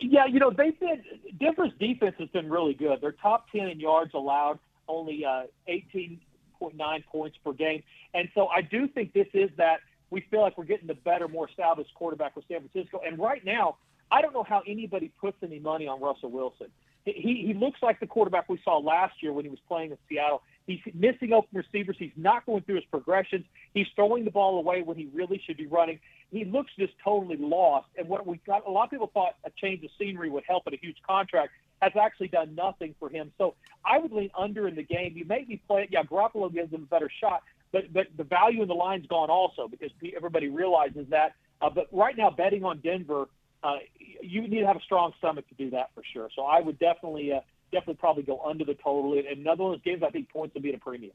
Yeah, 0.01 0.27
you 0.27 0.39
know 0.41 0.51
they've 0.51 0.79
been 0.79 1.03
Denver's 1.39 1.73
defense 1.79 2.17
has 2.19 2.29
been 2.29 2.51
really 2.51 2.75
good. 2.75 2.99
They're 3.01 3.13
top 3.13 3.51
10 3.51 3.69
in 3.69 3.81
yards 3.81 4.13
allowed, 4.15 4.59
only 4.89 5.25
uh, 5.25 5.45
18 5.69 6.21
6.9 6.61 7.05
points 7.07 7.37
per 7.45 7.53
game. 7.53 7.83
And 8.15 8.29
so 8.35 8.49
I 8.49 8.63
do 8.63 8.89
think 8.89 9.13
this 9.13 9.29
is 9.35 9.51
that 9.57 9.81
we 10.11 10.25
feel 10.31 10.41
like 10.41 10.57
we're 10.57 10.65
getting 10.65 10.87
the 10.87 10.95
better, 10.95 11.29
more 11.29 11.49
established 11.49 11.95
quarterback 11.95 12.37
with 12.37 12.45
San 12.49 12.61
Francisco. 12.61 13.01
And 13.07 13.19
right 13.19 13.45
now, 13.45 13.77
I 14.11 14.23
don't 14.23 14.33
know 14.33 14.45
how 14.45 14.63
anybody 14.67 15.11
puts 15.21 15.37
any 15.43 15.59
money 15.59 15.87
on 15.87 16.01
Russell 16.01 16.31
Wilson. 16.31 16.69
He, 17.05 17.45
he 17.47 17.55
looks 17.55 17.81
like 17.83 18.01
the 18.01 18.07
quarterback 18.07 18.49
we 18.49 18.61
saw 18.65 18.79
last 18.79 19.23
year 19.23 19.33
when 19.33 19.45
he 19.45 19.49
was 19.49 19.61
playing 19.69 19.93
in 19.93 19.99
Seattle. 20.09 20.43
He's 20.67 20.81
missing 20.93 21.33
open 21.33 21.57
receivers. 21.57 21.95
He's 21.99 22.11
not 22.17 22.45
going 22.47 22.63
through 22.63 22.77
his 22.77 22.85
progressions. 22.91 23.45
He's 23.75 23.87
throwing 23.95 24.25
the 24.25 24.33
ball 24.33 24.59
away 24.59 24.83
when 24.83 24.97
he 24.97 25.09
really 25.15 25.41
should 25.47 25.57
be 25.57 25.67
running. 25.67 26.01
He 26.33 26.45
looks 26.45 26.73
just 26.77 26.95
totally 27.05 27.37
lost. 27.37 27.87
And 27.97 28.09
what 28.09 28.27
we 28.27 28.41
got, 28.45 28.67
a 28.67 28.71
lot 28.71 28.85
of 28.85 28.91
people 28.91 29.11
thought 29.15 29.37
a 29.45 29.51
change 29.51 29.85
of 29.85 29.91
scenery 29.99 30.29
would 30.29 30.43
help 30.49 30.65
at 30.67 30.75
a 30.75 30.79
huge 30.79 30.97
contract 31.07 31.53
has 31.83 31.93
actually 32.01 32.29
done 32.29 32.55
nothing 32.55 32.95
for 32.99 33.09
him. 33.09 33.33
So 33.39 33.55
I 33.85 33.99
would 33.99 34.13
lean 34.13 34.31
under 34.37 34.67
in 34.69 34.75
the 34.75 34.83
game. 34.83 35.13
You 35.17 35.25
may 35.25 35.45
be 35.45 35.61
playing, 35.69 35.89
yeah, 35.91 36.03
Garoppolo 36.03 36.53
gives 36.53 36.73
him 36.73 36.83
a 36.83 36.87
better 36.87 37.11
shot, 37.21 37.43
but 37.73 37.93
but 37.93 38.07
the 38.17 38.25
value 38.25 38.63
in 38.63 38.69
the 38.69 38.75
line's 38.75 39.07
gone 39.07 39.31
also 39.31 39.69
because 39.69 39.91
everybody 40.17 40.49
realizes 40.49 41.07
that. 41.11 41.35
Uh, 41.61 41.71
but 41.71 41.87
right 41.93 42.17
now, 42.17 42.31
betting 42.31 42.65
on 42.65 42.79
Denver, 42.81 43.29
uh, 43.63 43.77
you 44.21 44.43
need 44.43 44.61
to 44.61 44.67
have 44.67 44.77
a 44.77 44.83
strong 44.83 45.13
stomach 45.19 45.49
to 45.49 45.55
do 45.55 45.71
that 45.71 45.91
for 45.95 46.03
sure. 46.13 46.29
So 46.35 46.45
I 46.45 46.61
would 46.61 46.79
definitely 46.79 47.33
uh, 47.33 47.41
definitely 47.73 47.97
probably 47.97 48.23
go 48.23 48.41
under 48.41 48.65
the 48.65 48.75
total. 48.75 49.15
And 49.15 49.27
another 49.27 49.65
one 49.65 49.75
of 49.75 49.79
those 49.79 49.85
games, 49.85 50.03
I 50.07 50.11
think 50.11 50.31
points 50.31 50.55
will 50.55 50.63
be 50.63 50.71
at 50.71 50.77
a 50.77 50.79
premium. 50.79 51.15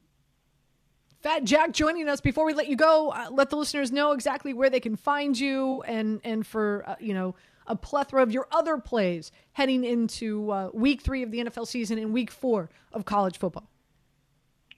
Fat 1.22 1.44
Jack 1.44 1.70
joining 1.70 2.08
us. 2.08 2.20
Before 2.20 2.44
we 2.44 2.52
let 2.52 2.66
you 2.66 2.74
go, 2.74 3.10
uh, 3.10 3.28
let 3.30 3.48
the 3.48 3.56
listeners 3.56 3.92
know 3.92 4.10
exactly 4.10 4.52
where 4.52 4.68
they 4.68 4.80
can 4.80 4.96
find 4.96 5.38
you 5.38 5.80
and 5.82 6.20
and 6.24 6.44
for 6.44 6.82
uh, 6.84 6.96
you 6.98 7.14
know 7.14 7.36
a 7.68 7.76
plethora 7.76 8.24
of 8.24 8.32
your 8.32 8.48
other 8.50 8.76
plays 8.76 9.30
heading 9.52 9.84
into 9.84 10.50
uh, 10.50 10.70
week 10.74 11.00
three 11.00 11.22
of 11.22 11.30
the 11.30 11.38
NFL 11.38 11.68
season 11.68 11.96
and 11.96 12.12
week 12.12 12.28
four 12.28 12.70
of 12.92 13.04
college 13.04 13.38
football. 13.38 13.68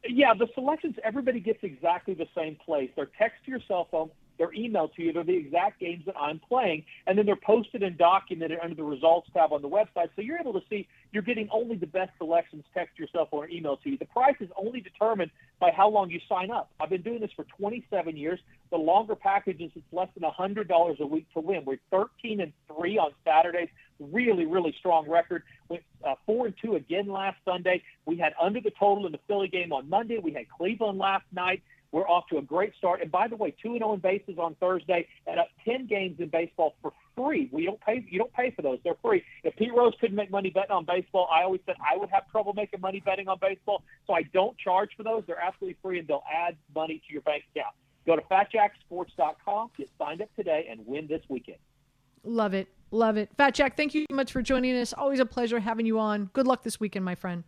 Yeah, 0.07 0.35
the 0.35 0.47
selections 0.55 0.97
everybody 1.03 1.41
gets 1.41 1.61
exactly 1.63 2.13
the 2.13 2.29
same 2.37 2.57
place. 2.57 2.91
They're 2.95 3.09
text 3.19 3.43
to 3.47 3.51
your 3.51 3.61
cell 3.67 3.89
phone 3.91 4.11
they're 4.39 4.51
emailed 4.51 4.95
to 4.95 5.03
you. 5.03 5.13
They're 5.13 5.25
the 5.25 5.37
exact 5.37 5.81
games 5.81 6.05
that 6.07 6.17
I'm 6.17 6.41
playing, 6.41 6.85
and 7.07 7.17
then 7.17 7.27
they're 7.27 7.37
posted 7.37 7.83
and 7.83 7.97
documented 7.97 8.59
under 8.63 8.75
the 8.75 8.83
results 8.83 9.29
tab 9.33 9.53
on 9.53 9.63
the 9.63 9.69
website. 9.69 10.11
So 10.17 10.23
you're 10.23 10.39
able 10.39 10.53
to 10.55 10.63
see 10.69 10.89
you're 11.13 11.23
getting 11.23 11.49
only 11.53 11.77
the 11.77 11.87
best 11.87 12.11
selections 12.19 12.65
text 12.75 12.99
yourself 12.99 13.29
or 13.31 13.49
email 13.49 13.77
to 13.79 13.91
you. 13.91 13.99
The 13.99 14.07
price 14.07 14.37
is 14.41 14.49
only 14.57 14.81
determined 14.81 15.31
by 15.61 15.71
how 15.71 15.89
long 15.89 16.11
you 16.11 16.21
sign 16.29 16.51
up. 16.51 16.71
I've 16.81 16.91
been 16.91 17.03
doing 17.03 17.21
this 17.21 17.31
for 17.37 17.45
27 17.57 18.17
years. 18.17 18.41
The 18.71 18.77
longer 18.77 19.15
packages, 19.15 19.71
it's 19.75 19.87
less 19.93 20.09
than 20.19 20.29
$100 20.29 20.99
a 20.99 21.07
week 21.07 21.27
to 21.35 21.41
win. 21.41 21.65
We're 21.65 21.79
13 21.91 22.41
and 22.41 22.53
three 22.75 22.99
on 22.99 23.13
Saturdays. 23.25 23.69
Really, 24.01 24.45
really 24.45 24.75
strong 24.81 25.09
record. 25.09 25.45
Went 25.69 25.85
uh, 26.05 26.15
four 26.27 26.47
and 26.47 26.55
two 26.61 26.75
again 26.75 27.07
last 27.07 27.37
Sunday. 27.45 27.83
We 28.07 28.17
had 28.17 28.33
under 28.43 28.61
the 28.61 28.73
total 28.79 29.07
in 29.07 29.13
the 29.13 29.21
Philly 29.29 29.49
game 29.49 29.73
on 29.73 29.89
Monday. 29.89 30.19
We 30.19 30.33
had 30.33 30.49
Cleveland 30.49 30.99
last 30.99 31.25
night. 31.33 31.63
We're 31.95 32.09
off 32.09 32.27
to 32.31 32.39
a 32.39 32.43
great 32.43 32.73
start. 32.77 33.03
And 33.03 33.13
by 33.13 33.29
the 33.29 33.37
way, 33.37 33.55
two 33.63 33.69
and 33.69 33.79
zero 33.79 33.91
oh 33.91 33.95
in 33.95 34.01
bases 34.01 34.37
on 34.37 34.57
Thursday, 34.57 35.07
and 35.29 35.39
up 35.39 35.47
ten 35.65 35.87
games 35.87 36.19
in 36.19 36.29
baseball 36.29 36.75
for 36.83 36.93
free. 37.17 37.49
We 37.53 37.67
don't 37.67 37.81
pay. 37.81 38.05
You 38.11 38.19
don't 38.19 38.33
pay 38.33 38.51
for 38.51 38.63
those. 38.63 38.81
They're 38.83 38.97
free. 39.01 39.23
If 39.45 39.55
Pete 39.55 39.73
Rose 39.73 39.93
couldn't 40.01 40.17
make 40.17 40.29
money 40.29 40.51
betting 40.51 40.73
on 40.73 40.85
baseball, 40.85 41.29
I 41.33 41.45
always 41.45 41.61
said 41.67 41.77
I 41.79 41.97
would 41.97 42.11
have 42.11 42.29
trouble 42.33 42.53
making 42.53 42.81
money 42.81 43.01
betting 43.07 43.29
on 43.29 43.39
baseball. 43.41 43.85
So 44.09 44.13
I 44.13 44.23
don't 44.33 44.59
charge 44.59 44.91
for 44.97 45.05
those. 45.05 45.23
They're 45.29 45.39
absolutely 45.39 45.77
free, 45.81 46.01
and 46.01 46.09
they'll 46.09 46.25
add 46.29 46.57
money 46.75 47.01
to 47.07 47.13
your 47.13 47.23
bank 47.23 47.45
account. 47.55 47.77
Go 48.07 48.17
to 48.17 48.23
FatJackSports.com, 48.23 49.71
get 49.79 49.89
signed 49.97 50.21
up 50.21 50.35
today, 50.35 50.67
and 50.69 50.85
win 50.85 51.07
this 51.07 51.23
weekend. 51.29 51.59
Love 52.25 52.55
it. 52.55 52.67
Love 52.91 53.17
it. 53.17 53.31
Fat 53.37 53.55
Jack, 53.55 53.77
thank 53.77 53.95
you 53.95 54.05
so 54.11 54.17
much 54.17 54.33
for 54.33 54.43
joining 54.43 54.77
us. 54.77 54.93
Always 54.93 55.21
a 55.21 55.27
pleasure 55.27 55.61
having 55.61 55.87
you 55.87 56.01
on. 56.01 56.29
Good 56.33 56.49
luck 56.49 56.65
this 56.65 56.81
weekend, 56.81 57.05
my 57.05 57.15
friend. 57.15 57.45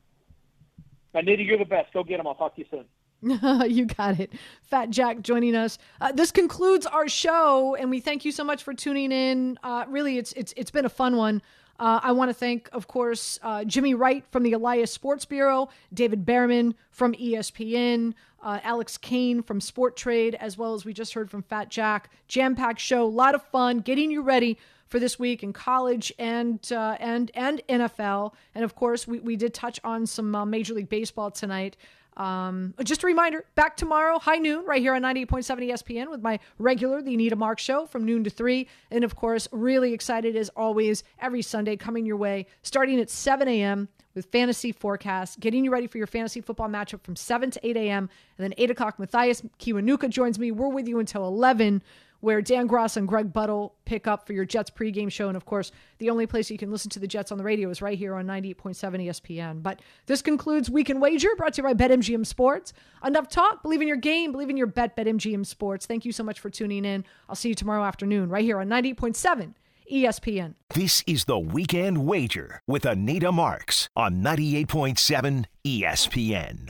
Anita, 1.15 1.43
you're 1.43 1.59
the 1.59 1.65
best. 1.65 1.93
Go 1.93 2.05
get 2.05 2.19
them. 2.19 2.29
I'll 2.29 2.37
talk 2.37 2.55
to 2.55 2.61
you 2.61 2.67
soon. 2.71 2.85
you 3.69 3.87
got 3.87 4.21
it. 4.21 4.33
Fat 4.63 4.91
Jack 4.91 5.23
joining 5.23 5.55
us. 5.55 5.79
Uh, 6.01 6.13
this 6.13 6.31
concludes 6.31 6.87
our 6.87 7.09
show, 7.09 7.75
and 7.75 7.91
we 7.91 8.01
thank 8.01 8.25
you 8.25 8.33
so 8.33 8.45
much 8.45 8.63
for 8.63 8.75
tuning 8.75 9.13
in. 9.13 9.59
Uh, 9.63 9.85
really, 9.89 10.19
it's 10.19 10.33
it's 10.33 10.53
it's 10.57 10.71
been 10.71 10.85
a 10.85 10.91
fun 10.91 11.17
one. 11.17 11.43
Uh, 11.79 12.01
I 12.03 12.13
want 12.13 12.31
to 12.31 12.35
thank, 12.35 12.71
of 12.73 12.89
course, 12.89 13.39
uh, 13.43 13.63
Jimmy 13.65 13.93
Wright 13.93 14.25
from 14.31 14.45
the 14.45 14.53
Elias 14.53 14.91
Sports 14.91 15.27
Bureau, 15.27 15.69
David 15.93 16.25
Behrman 16.25 16.75
from 16.91 17.13
ESPN, 17.13 18.15
uh, 18.43 18.61
Alex 18.63 18.97
Kane 18.97 19.43
from 19.43 19.61
Sporttrade, 19.61 20.35
as 20.35 20.57
well 20.57 20.73
as 20.73 20.87
we 20.87 20.95
just 20.95 21.13
heard 21.13 21.31
from 21.31 21.43
Fat 21.43 21.69
Jack. 21.69 22.11
Jam 22.29 22.55
packed 22.55 22.81
show, 22.81 23.05
a 23.05 23.05
lot 23.05 23.35
of 23.35 23.43
fun, 23.43 23.81
getting 23.81 24.11
you 24.11 24.23
ready 24.23 24.57
for 24.89 24.99
this 24.99 25.19
week 25.19 25.43
in 25.43 25.53
college 25.53 26.13
and 26.19 26.73
uh, 26.73 26.97
and 27.01 27.31
and 27.35 27.61
NFL. 27.69 28.33
And 28.55 28.65
of 28.65 28.75
course, 28.75 29.07
we, 29.07 29.19
we 29.19 29.37
did 29.37 29.53
touch 29.53 29.81
on 29.85 30.07
some 30.07 30.35
uh, 30.35 30.45
Major 30.47 30.75
League 30.75 30.89
Baseball 30.89 31.31
tonight. 31.31 31.77
Um, 32.17 32.73
just 32.83 33.03
a 33.03 33.07
reminder, 33.07 33.45
back 33.55 33.77
tomorrow, 33.77 34.19
high 34.19 34.39
noon, 34.39 34.65
right 34.65 34.81
here 34.81 34.95
on 34.95 35.03
98.7 35.03 35.71
ESPN 35.71 36.11
with 36.11 36.23
my 36.23 36.39
regular, 36.59 37.03
The 37.03 37.15
Anita 37.15 37.37
Marks 37.37 37.63
Show 37.63 37.87
from 37.87 38.05
noon 38.05 38.25
to 38.25 38.31
3. 38.31 38.67
And 38.91 39.05
of 39.05 39.17
course, 39.17 39.49
really 39.53 39.93
excited 39.93 40.35
as 40.37 40.49
always, 40.57 41.05
every 41.21 41.43
Sunday 41.43 41.77
coming 41.77 42.07
your 42.07 42.17
way, 42.17 42.47
starting 42.63 43.01
at 43.01 43.11
7 43.11 43.47
a.m. 43.49 43.89
with 44.15 44.27
fantasy 44.27 44.73
forecast, 44.73 45.41
getting 45.41 45.65
you 45.65 45.71
ready 45.71 45.87
for 45.87 45.99
your 45.99 46.07
fantasy 46.07 46.41
football 46.41 46.69
matchup 46.69 47.03
from 47.03 47.17
7 47.17 47.51
to 47.51 47.67
8 47.67 47.77
a.m. 47.77 48.09
And 48.39 48.45
then 48.45 48.55
8 48.57 48.71
o'clock, 48.71 48.99
Mathias 48.99 49.43
Kiwanuka 49.59 50.09
joins 50.09 50.39
me. 50.39 50.51
We're 50.51 50.69
with 50.69 50.89
you 50.89 50.99
until 50.99 51.27
11 51.27 51.83
where 52.21 52.41
Dan 52.43 52.67
Gross 52.67 52.97
and 52.97 53.07
Greg 53.07 53.33
Buttle 53.33 53.75
pick 53.85 54.07
up 54.07 54.27
for 54.27 54.33
your 54.33 54.45
Jets 54.45 54.71
pregame 54.71 55.11
show. 55.11 55.29
And 55.29 55.37
of 55.37 55.45
course, 55.45 55.73
the 55.99 56.11
only 56.11 56.27
place 56.27 56.51
you 56.51 56.59
can 56.59 56.71
listen 56.71 56.91
to 56.91 56.99
the 56.99 57.07
Jets 57.07 57.33
on 57.33 57.39
the 57.39 57.45
radio 57.45 57.71
is 57.71 57.83
right 57.83 57.99
here 57.99 58.15
on 58.15 58.27
98.7 58.27 58.75
ESPN. 59.07 59.63
But 59.63 59.81
this 60.07 60.23
concludes 60.23 60.71
Weekend 60.71 61.01
Wager, 61.01 61.29
brought 61.37 61.55
to 61.55 61.63
you 61.63 61.69
by 61.69 61.75
BetMGM 61.75 62.27
Sports. 62.27 62.73
Enough 63.05 63.29
talk. 63.29 63.63
Believe 63.63 63.83
in 63.83 63.89
your 63.89 63.97
game. 63.97 64.33
Believe 64.33 64.51
in 64.51 64.57
your 64.57 64.67
bet, 64.67 64.97
BetMGM 64.97 65.47
Sports. 65.47 65.87
Thank 65.87 66.05
you 66.05 66.13
so 66.13 66.25
much 66.25 66.41
for 66.41 66.51
tuning 66.51 66.85
in. 66.85 67.05
I'll 67.29 67.37
see 67.37 67.51
you 67.51 67.55
tomorrow 67.55 67.85
afternoon 67.85 68.29
right 68.29 68.45
here 68.45 68.59
on 68.59 68.69
98.7 68.69 69.55
ESPN. 69.91 70.55
This 70.75 71.03
is 71.07 71.25
the 71.25 71.39
Weekend 71.39 72.07
Wager 72.07 72.61
with 72.67 72.85
Anita 72.85 73.31
Marks 73.31 73.89
on 73.95 74.23
98.7 74.23 75.45
ESPN. 75.65 76.69